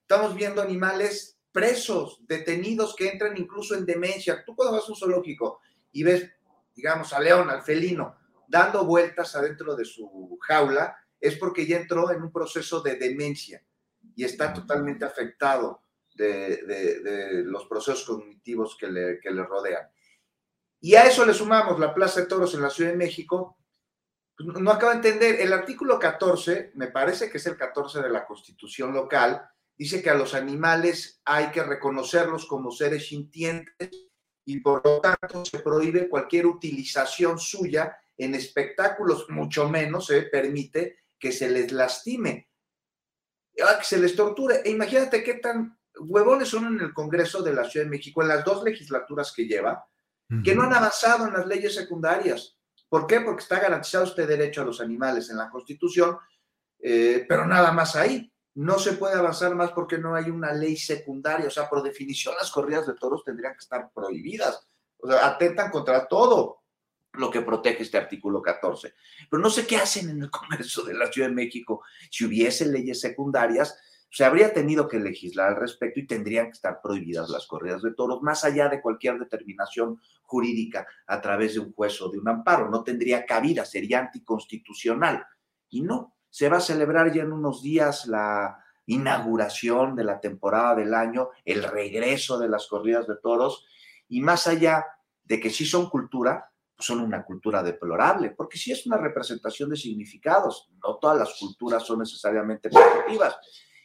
Estamos 0.00 0.34
viendo 0.34 0.62
animales 0.62 1.38
presos, 1.52 2.18
detenidos 2.26 2.96
que 2.96 3.10
entran 3.10 3.36
incluso 3.36 3.74
en 3.74 3.84
demencia. 3.84 4.42
Tú 4.46 4.56
cuando 4.56 4.78
vas 4.78 4.88
a 4.88 4.92
un 4.92 4.96
zoológico 4.96 5.60
y 5.92 6.04
ves, 6.04 6.30
digamos, 6.74 7.12
a 7.12 7.20
león, 7.20 7.50
al 7.50 7.60
felino, 7.60 8.16
dando 8.48 8.86
vueltas 8.86 9.36
adentro 9.36 9.76
de 9.76 9.84
su 9.84 10.38
jaula, 10.40 10.96
es 11.20 11.36
porque 11.36 11.66
ya 11.66 11.76
entró 11.76 12.10
en 12.10 12.22
un 12.22 12.32
proceso 12.32 12.80
de 12.80 12.94
demencia 12.94 13.62
y 14.16 14.24
está 14.24 14.54
totalmente 14.54 15.04
afectado 15.04 15.82
de, 16.18 17.42
los 17.44 17.66
procesos 17.66 18.04
cognitivos 18.04 18.76
que 18.76 18.88
le, 18.88 19.20
que 19.20 19.30
le 19.30 19.44
rodean. 19.44 19.88
Y 20.80 20.94
a 20.94 21.06
eso 21.06 21.24
le 21.24 21.34
sumamos 21.34 21.78
la 21.78 21.94
Plaza 21.94 22.20
de 22.20 22.26
Toros 22.26 22.54
en 22.54 22.62
la 22.62 22.70
Ciudad 22.70 22.90
de 22.90 22.96
México. 22.96 23.58
Pues, 24.36 24.48
no 24.48 24.70
acabo 24.70 24.90
de 24.90 24.96
entender, 24.96 25.40
el 25.40 25.52
artículo 25.52 25.98
14, 25.98 26.72
me 26.74 26.88
parece 26.88 27.30
que 27.30 27.38
es 27.38 27.46
el 27.46 27.56
14 27.56 28.02
de 28.02 28.10
la 28.10 28.26
Constitución 28.26 28.92
local, 28.92 29.48
dice 29.76 30.02
que 30.02 30.10
a 30.10 30.14
los 30.14 30.34
animales 30.34 31.20
hay 31.24 31.50
que 31.50 31.62
reconocerlos 31.62 32.46
como 32.46 32.70
seres 32.70 33.08
sintientes 33.08 33.90
y 34.44 34.60
por 34.60 34.84
lo 34.84 35.00
tanto 35.00 35.44
se 35.44 35.60
prohíbe 35.60 36.08
cualquier 36.08 36.46
utilización 36.46 37.38
suya 37.38 37.96
en 38.16 38.34
espectáculos, 38.34 39.28
mucho 39.28 39.68
menos 39.68 40.06
se 40.06 40.22
permite 40.22 40.98
que 41.18 41.32
se 41.32 41.48
les 41.48 41.70
lastime, 41.70 42.48
ah, 43.64 43.76
que 43.78 43.84
se 43.84 43.98
les 43.98 44.16
torture. 44.16 44.62
E 44.64 44.70
imagínate 44.70 45.22
qué 45.22 45.34
tan 45.34 45.77
huevones 46.00 46.48
son 46.48 46.66
en 46.66 46.80
el 46.80 46.94
Congreso 46.94 47.42
de 47.42 47.52
la 47.52 47.64
Ciudad 47.64 47.86
de 47.86 47.90
México, 47.90 48.22
en 48.22 48.28
las 48.28 48.44
dos 48.44 48.62
legislaturas 48.62 49.32
que 49.32 49.46
lleva, 49.46 49.84
que 50.44 50.54
no 50.54 50.62
han 50.62 50.74
avanzado 50.74 51.26
en 51.26 51.32
las 51.32 51.46
leyes 51.46 51.74
secundarias. 51.74 52.58
¿Por 52.88 53.06
qué? 53.06 53.20
Porque 53.20 53.42
está 53.42 53.60
garantizado 53.60 54.04
este 54.04 54.26
derecho 54.26 54.62
a 54.62 54.64
los 54.64 54.80
animales 54.80 55.30
en 55.30 55.38
la 55.38 55.48
Constitución, 55.48 56.18
eh, 56.78 57.24
pero 57.28 57.46
nada 57.46 57.72
más 57.72 57.96
ahí. 57.96 58.32
No 58.54 58.78
se 58.78 58.94
puede 58.94 59.14
avanzar 59.14 59.54
más 59.54 59.70
porque 59.70 59.98
no 59.98 60.14
hay 60.14 60.30
una 60.30 60.52
ley 60.52 60.76
secundaria. 60.76 61.46
O 61.46 61.50
sea, 61.50 61.68
por 61.68 61.82
definición, 61.82 62.34
las 62.36 62.50
corridas 62.50 62.86
de 62.86 62.94
toros 62.94 63.22
tendrían 63.24 63.52
que 63.52 63.60
estar 63.60 63.90
prohibidas. 63.94 64.66
O 64.98 65.08
sea, 65.08 65.26
atentan 65.26 65.70
contra 65.70 66.08
todo 66.08 66.62
lo 67.12 67.30
que 67.30 67.42
protege 67.42 67.82
este 67.82 67.98
artículo 67.98 68.42
14. 68.42 68.94
Pero 69.30 69.42
no 69.42 69.50
sé 69.50 69.66
qué 69.66 69.76
hacen 69.76 70.10
en 70.10 70.22
el 70.22 70.30
Congreso 70.30 70.82
de 70.82 70.94
la 70.94 71.10
Ciudad 71.10 71.28
de 71.28 71.34
México. 71.34 71.82
Si 72.10 72.24
hubiese 72.24 72.66
leyes 72.66 73.00
secundarias, 73.00 73.78
se 74.10 74.24
habría 74.24 74.52
tenido 74.54 74.88
que 74.88 74.98
legislar 74.98 75.48
al 75.48 75.56
respecto 75.56 76.00
y 76.00 76.06
tendrían 76.06 76.46
que 76.46 76.52
estar 76.52 76.80
prohibidas 76.80 77.28
las 77.28 77.46
corridas 77.46 77.82
de 77.82 77.92
toros, 77.92 78.22
más 78.22 78.44
allá 78.44 78.68
de 78.68 78.80
cualquier 78.80 79.18
determinación 79.18 80.00
jurídica 80.22 80.86
a 81.06 81.20
través 81.20 81.54
de 81.54 81.60
un 81.60 81.72
juez 81.72 82.00
o 82.00 82.08
de 82.08 82.18
un 82.18 82.28
amparo. 82.28 82.70
No 82.70 82.82
tendría 82.82 83.26
cabida, 83.26 83.64
sería 83.64 84.00
anticonstitucional. 84.00 85.26
Y 85.68 85.82
no, 85.82 86.16
se 86.30 86.48
va 86.48 86.56
a 86.56 86.62
celebrar 86.62 87.12
ya 87.12 87.22
en 87.22 87.32
unos 87.32 87.62
días 87.62 88.06
la 88.06 88.64
inauguración 88.86 89.94
de 89.94 90.04
la 90.04 90.20
temporada 90.20 90.76
del 90.76 90.94
año, 90.94 91.28
el 91.44 91.62
regreso 91.62 92.38
de 92.38 92.48
las 92.48 92.66
corridas 92.66 93.06
de 93.06 93.16
toros, 93.16 93.66
y 94.08 94.22
más 94.22 94.46
allá 94.46 94.86
de 95.24 95.38
que 95.38 95.50
sí 95.50 95.66
son 95.66 95.90
cultura, 95.90 96.50
pues 96.74 96.86
son 96.86 97.00
una 97.00 97.22
cultura 97.22 97.62
deplorable, 97.62 98.30
porque 98.30 98.56
sí 98.56 98.72
es 98.72 98.86
una 98.86 98.96
representación 98.96 99.68
de 99.68 99.76
significados, 99.76 100.70
no 100.82 100.96
todas 100.96 101.18
las 101.18 101.38
culturas 101.38 101.82
son 101.82 101.98
necesariamente 101.98 102.70
positivas 102.70 103.36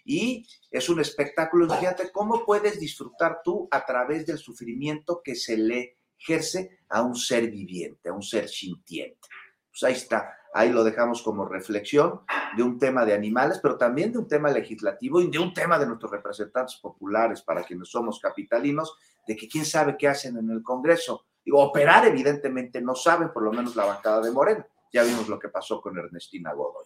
y 0.05 0.47
es 0.69 0.89
un 0.89 0.99
espectáculo. 0.99 1.69
Fíjate 1.73 2.11
cómo 2.11 2.45
puedes 2.45 2.79
disfrutar 2.79 3.41
tú 3.43 3.67
a 3.71 3.85
través 3.85 4.25
del 4.25 4.37
sufrimiento 4.37 5.21
que 5.23 5.35
se 5.35 5.57
le 5.57 5.97
ejerce 6.19 6.79
a 6.89 7.01
un 7.01 7.15
ser 7.15 7.49
viviente, 7.49 8.09
a 8.09 8.13
un 8.13 8.23
ser 8.23 8.47
sintiente. 8.47 9.27
Pues 9.69 9.83
ahí 9.83 9.93
está, 9.93 10.37
ahí 10.53 10.69
lo 10.69 10.83
dejamos 10.83 11.21
como 11.21 11.45
reflexión 11.45 12.21
de 12.55 12.63
un 12.63 12.77
tema 12.77 13.05
de 13.05 13.13
animales, 13.13 13.59
pero 13.61 13.77
también 13.77 14.11
de 14.11 14.19
un 14.19 14.27
tema 14.27 14.49
legislativo 14.51 15.19
y 15.19 15.29
de 15.29 15.39
un 15.39 15.53
tema 15.53 15.79
de 15.79 15.87
nuestros 15.87 16.11
representantes 16.11 16.75
populares 16.75 17.41
para 17.41 17.63
quienes 17.63 17.89
somos 17.89 18.19
capitalinos, 18.19 18.95
de 19.27 19.35
que 19.35 19.47
quién 19.47 19.65
sabe 19.65 19.95
qué 19.97 20.07
hacen 20.07 20.37
en 20.37 20.49
el 20.49 20.61
Congreso. 20.61 21.25
Digo, 21.43 21.59
operar 21.59 22.05
evidentemente 22.05 22.81
no 22.81 22.95
saben, 22.95 23.31
por 23.33 23.43
lo 23.43 23.51
menos 23.51 23.75
la 23.75 23.85
bancada 23.85 24.21
de 24.21 24.31
Moreno. 24.31 24.65
Ya 24.91 25.03
vimos 25.03 25.27
lo 25.27 25.39
que 25.39 25.49
pasó 25.49 25.81
con 25.81 25.97
Ernestina 25.97 26.53
Godoy. 26.53 26.85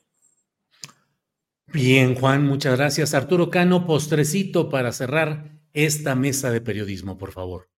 Bien, 1.74 2.16
Juan, 2.16 2.46
muchas 2.46 2.78
gracias. 2.78 3.14
Arturo 3.14 3.50
Cano, 3.50 3.86
postrecito 3.86 4.70
para 4.70 4.92
cerrar 4.92 5.52
esta 5.74 6.16
mesa 6.16 6.50
de 6.50 6.62
periodismo, 6.62 7.18
por 7.18 7.32
favor. 7.32 7.70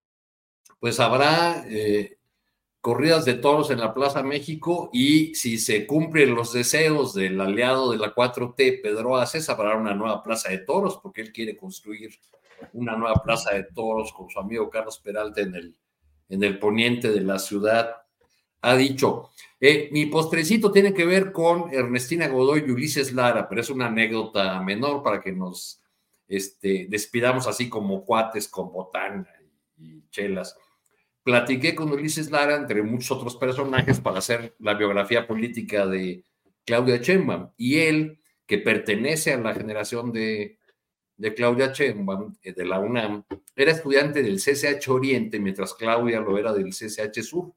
Pues 0.79 0.99
habrá 0.99 1.65
eh, 1.67 2.19
corridas 2.81 3.25
de 3.25 3.33
toros 3.33 3.71
en 3.71 3.79
la 3.79 3.93
Plaza 3.93 4.23
México 4.23 4.89
y 4.93 5.33
si 5.35 5.57
se 5.57 5.85
cumplen 5.85 6.35
los 6.35 6.53
deseos 6.53 7.13
del 7.13 7.41
aliado 7.41 7.91
de 7.91 7.97
la 7.97 8.13
4T, 8.13 8.81
Pedro 8.81 9.17
Aces, 9.17 9.49
habrá 9.49 9.75
una 9.75 9.95
nueva 9.95 10.23
Plaza 10.23 10.49
de 10.49 10.59
Toros 10.59 10.99
porque 11.01 11.21
él 11.21 11.33
quiere 11.33 11.57
construir 11.57 12.11
una 12.73 12.95
nueva 12.95 13.21
Plaza 13.23 13.53
de 13.53 13.63
Toros 13.63 14.13
con 14.13 14.29
su 14.29 14.39
amigo 14.39 14.69
Carlos 14.69 14.99
Peralta 14.99 15.41
en 15.41 15.55
el, 15.55 15.75
en 16.29 16.43
el 16.43 16.59
poniente 16.59 17.09
de 17.09 17.21
la 17.21 17.39
ciudad. 17.39 17.95
Ha 18.61 18.75
dicho, 18.75 19.31
eh, 19.60 19.89
mi 19.91 20.05
postrecito 20.05 20.72
tiene 20.72 20.93
que 20.93 21.05
ver 21.05 21.32
con 21.32 21.74
Ernestina 21.74 22.28
Godoy 22.28 22.64
y 22.66 22.72
Ulises 22.72 23.14
Lara, 23.14 23.49
pero 23.49 23.62
es 23.62 23.70
una 23.70 23.88
anécdota 23.88 24.62
menor 24.62 25.03
para 25.03 25.20
que 25.20 25.34
nos 25.34 25.82
este, 26.28 26.88
despidamos 26.89 27.47
así 27.47 27.68
como 27.68 28.05
cuates 28.05 28.47
con 28.47 28.72
botana 28.72 29.28
y 29.78 30.07
chelas. 30.10 30.55
Platiqué 31.24 31.76
con 31.76 31.91
Ulises 31.91 32.32
Lara, 32.32 32.55
entre 32.55 32.82
muchos 32.84 33.12
otros 33.12 33.36
personajes, 33.36 33.99
para 33.99 34.20
hacer 34.20 34.55
la 34.60 34.76
biografía 34.76 35.28
política 35.28 35.86
de 35.86 36.24
Claudia 36.66 36.97
Sheinbaum. 36.97 37.51
Y 37.57 37.80
él, 37.80 38.22
que 38.45 38.60
pertenece 38.60 39.34
a 39.34 39.38
la 39.38 39.53
generación 39.53 40.14
de, 40.14 40.57
de 41.18 41.34
Claudia 41.34 41.74
Sheinbaum, 41.74 42.36
eh, 42.41 42.53
de 42.53 42.66
la 42.66 42.80
UNAM, 42.80 43.26
era 43.55 43.72
estudiante 43.72 44.24
del 44.24 44.38
CCH 44.38 44.88
Oriente, 44.89 45.39
mientras 45.39 45.74
Claudia 45.74 46.22
lo 46.22 46.38
era 46.38 46.53
del 46.53 46.70
CCH 46.70 47.22
Sur. 47.22 47.53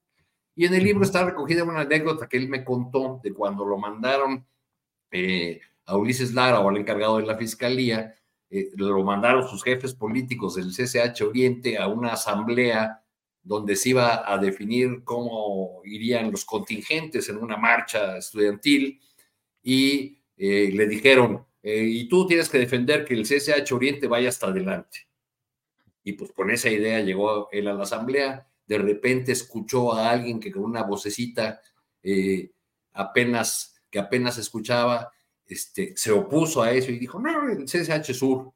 Y 0.55 0.67
en 0.67 0.75
el 0.75 0.85
libro 0.85 1.05
está 1.05 1.25
recogida 1.25 1.65
una 1.65 1.81
anécdota 1.81 2.29
que 2.29 2.37
él 2.37 2.49
me 2.49 2.65
contó 2.65 3.21
de 3.23 3.33
cuando 3.33 3.65
lo 3.65 3.79
mandaron 3.79 4.47
eh, 5.11 5.61
a 5.87 5.97
Ulises 5.97 6.35
Lara 6.35 6.61
o 6.61 6.69
al 6.69 6.77
encargado 6.77 7.19
de 7.19 7.27
la 7.27 7.37
fiscalía, 7.37 8.15
eh, 8.51 8.71
lo 8.77 9.03
mandaron 9.03 9.49
sus 9.49 9.65
jefes 9.65 9.95
políticos 9.95 10.57
del 10.57 10.73
CCH 10.73 11.23
Oriente 11.23 11.79
a 11.79 11.89
una 11.89 12.13
asamblea 12.13 13.03
donde 13.43 13.77
se 13.77 13.91
iba 13.91 14.31
a 14.31 14.39
definir 14.39 15.03
cómo 15.05 15.81
irían 15.85 16.31
los 16.31 16.45
contingentes 16.45 17.29
en 17.29 17.39
una 17.39 17.57
marcha 17.57 18.19
estudiantil 18.19 19.01
y 19.63 20.19
eh, 20.37 20.71
le 20.73 20.87
dijeron, 20.87 21.45
y 21.65 22.09
tú 22.09 22.27
tienes 22.27 22.49
que 22.49 22.59
defender 22.59 23.05
que 23.05 23.15
el 23.15 23.23
CCH 23.23 23.73
Oriente 23.73 24.09
vaya 24.09 24.29
hasta 24.29 24.49
adelante. 24.49 25.07
Y 26.03 26.15
pues 26.15 26.33
con 26.33 26.51
esa 26.51 26.69
idea 26.69 27.01
llegó 27.01 27.49
él 27.53 27.69
a 27.69 27.75
la 27.75 27.85
asamblea 27.85 28.49
de 28.73 28.79
repente 28.79 29.33
escuchó 29.33 29.93
a 29.93 30.11
alguien 30.11 30.41
que 30.41 30.51
con 30.51 30.65
una 30.65 30.83
vocecita 30.83 31.61
eh, 32.03 32.51
apenas, 32.95 33.75
que 33.91 33.99
apenas 33.99 34.39
escuchaba, 34.39 35.13
este, 35.47 35.95
se 35.95 36.11
opuso 36.11 36.63
a 36.63 36.73
eso 36.73 36.91
y 36.91 36.99
dijo, 36.99 37.21
no, 37.21 37.51
el 37.51 37.65
CSH 37.67 38.15
Sur, 38.15 38.53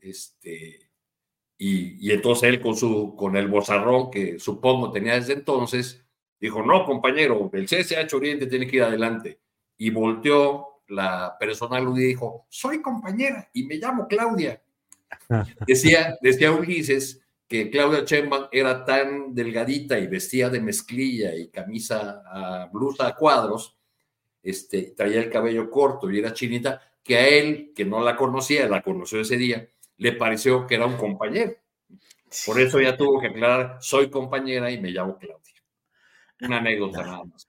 este, 0.00 0.90
Y, 1.58 2.08
y, 2.08 2.12
entonces 2.12 2.48
él 2.48 2.60
con, 2.60 2.74
su, 2.74 3.14
con 3.16 3.36
el 3.36 3.48
bozarrón 3.48 4.10
que 4.10 4.38
supongo 4.38 4.90
tenía 4.90 5.14
desde 5.14 5.34
entonces, 5.34 6.02
dijo, 6.40 6.62
no, 6.62 6.86
compañero, 6.86 7.50
el 7.52 7.66
CSH 7.66 8.14
Oriente 8.14 8.46
tiene 8.46 8.66
que 8.66 8.76
ir 8.76 8.82
adelante. 8.82 9.40
Y 9.76 9.90
volteó 9.90 10.82
la 10.88 11.36
personal 11.38 11.86
y 11.96 12.00
dijo, 12.00 12.46
soy 12.48 12.80
compañera 12.80 13.50
y 13.52 13.64
me 13.64 13.76
llamo 13.76 14.08
Claudia. 14.08 14.62
Decía, 15.66 16.16
decía 16.22 16.50
Ulises 16.50 17.23
que 17.54 17.70
Claudia 17.70 18.04
Sheinbaum 18.04 18.48
era 18.50 18.84
tan 18.84 19.32
delgadita 19.32 19.96
y 19.96 20.08
vestía 20.08 20.50
de 20.50 20.60
mezclilla 20.60 21.36
y 21.36 21.50
camisa 21.50 22.24
a 22.26 22.66
blusa 22.66 23.06
a 23.06 23.14
cuadros, 23.14 23.78
este, 24.42 24.92
traía 24.96 25.20
el 25.20 25.30
cabello 25.30 25.70
corto 25.70 26.10
y 26.10 26.18
era 26.18 26.32
chinita, 26.32 26.82
que 27.04 27.16
a 27.16 27.28
él, 27.28 27.72
que 27.72 27.84
no 27.84 28.02
la 28.02 28.16
conocía, 28.16 28.68
la 28.68 28.82
conoció 28.82 29.20
ese 29.20 29.36
día, 29.36 29.68
le 29.98 30.12
pareció 30.14 30.66
que 30.66 30.74
era 30.74 30.86
un 30.86 30.96
compañero. 30.96 31.52
Por 32.44 32.60
eso 32.60 32.80
ya 32.80 32.96
tuvo 32.96 33.20
que 33.20 33.28
aclarar, 33.28 33.78
soy 33.80 34.10
compañera 34.10 34.68
y 34.72 34.80
me 34.80 34.90
llamo 34.90 35.16
Claudia. 35.16 35.54
Una 36.40 36.58
anécdota 36.58 37.04
nada 37.04 37.22
más. 37.22 37.48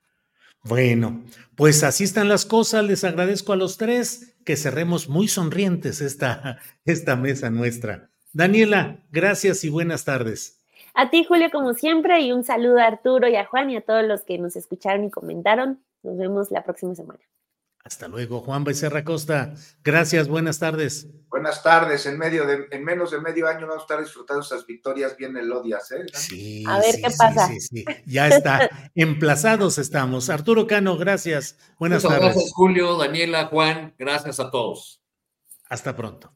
Bueno, 0.62 1.26
pues 1.56 1.82
así 1.82 2.04
están 2.04 2.30
las 2.30 2.46
cosas. 2.46 2.86
Les 2.86 3.04
agradezco 3.04 3.54
a 3.54 3.56
los 3.56 3.78
tres 3.78 4.36
que 4.46 4.56
cerremos 4.56 5.10
muy 5.10 5.28
sonrientes 5.28 6.00
esta, 6.00 6.60
esta 6.86 7.16
mesa 7.16 7.50
nuestra. 7.50 8.12
Daniela, 8.36 9.00
gracias 9.14 9.64
y 9.64 9.70
buenas 9.70 10.04
tardes. 10.04 10.60
A 10.94 11.10
ti, 11.10 11.24
Julio, 11.24 11.48
como 11.54 11.74
siempre, 11.74 12.20
y 12.20 12.34
un 12.34 12.44
saludo 12.44 12.80
a 12.80 12.88
Arturo 12.88 13.30
y 13.30 13.38
a 13.38 13.46
Juan 13.46 13.70
y 13.70 13.78
a 13.78 13.82
todos 13.82 14.04
los 14.04 14.24
que 14.24 14.38
nos 14.38 14.58
escucharon 14.58 15.06
y 15.06 15.10
comentaron. 15.10 15.82
Nos 16.04 16.18
vemos 16.18 16.52
la 16.52 16.62
próxima 16.66 16.94
semana. 16.96 17.22
Hasta 17.86 18.10
luego, 18.10 18.42
Juan 18.42 18.66
Becerra 18.66 19.06
Costa. 19.06 19.54
Gracias, 19.86 20.28
buenas 20.28 20.60
tardes. 20.60 21.08
Buenas 21.30 21.64
tardes. 21.64 22.06
En 22.08 22.18
medio 22.18 22.46
de, 22.46 22.68
en 22.72 22.84
menos 22.84 23.12
de 23.12 23.22
medio 23.22 23.48
año 23.48 23.68
vamos 23.68 23.84
a 23.84 23.86
estar 23.86 24.00
disfrutando 24.02 24.42
esas 24.42 24.66
victorias 24.66 25.16
bien 25.16 25.38
elodias, 25.38 25.90
¿eh? 25.94 26.06
Sí. 26.14 26.66
A 26.68 26.80
ver 26.80 26.96
sí, 26.96 27.02
qué 27.04 27.12
sí, 27.12 27.18
pasa. 27.18 27.48
Sí, 27.48 27.62
sí, 27.62 27.86
Ya 28.06 28.28
está. 28.28 28.70
Emplazados 28.96 29.78
estamos. 29.78 30.30
Arturo 30.30 30.68
Cano, 30.68 30.98
gracias. 30.98 31.58
Buenas 31.80 32.04
Muchas 32.04 32.20
tardes. 32.20 32.36
gracias, 32.36 32.54
Julio, 32.54 32.98
Daniela, 32.98 33.46
Juan. 33.46 33.96
Gracias 33.98 34.42
a 34.42 34.52
todos. 34.52 35.02
Hasta 35.70 35.96
pronto. 35.96 36.36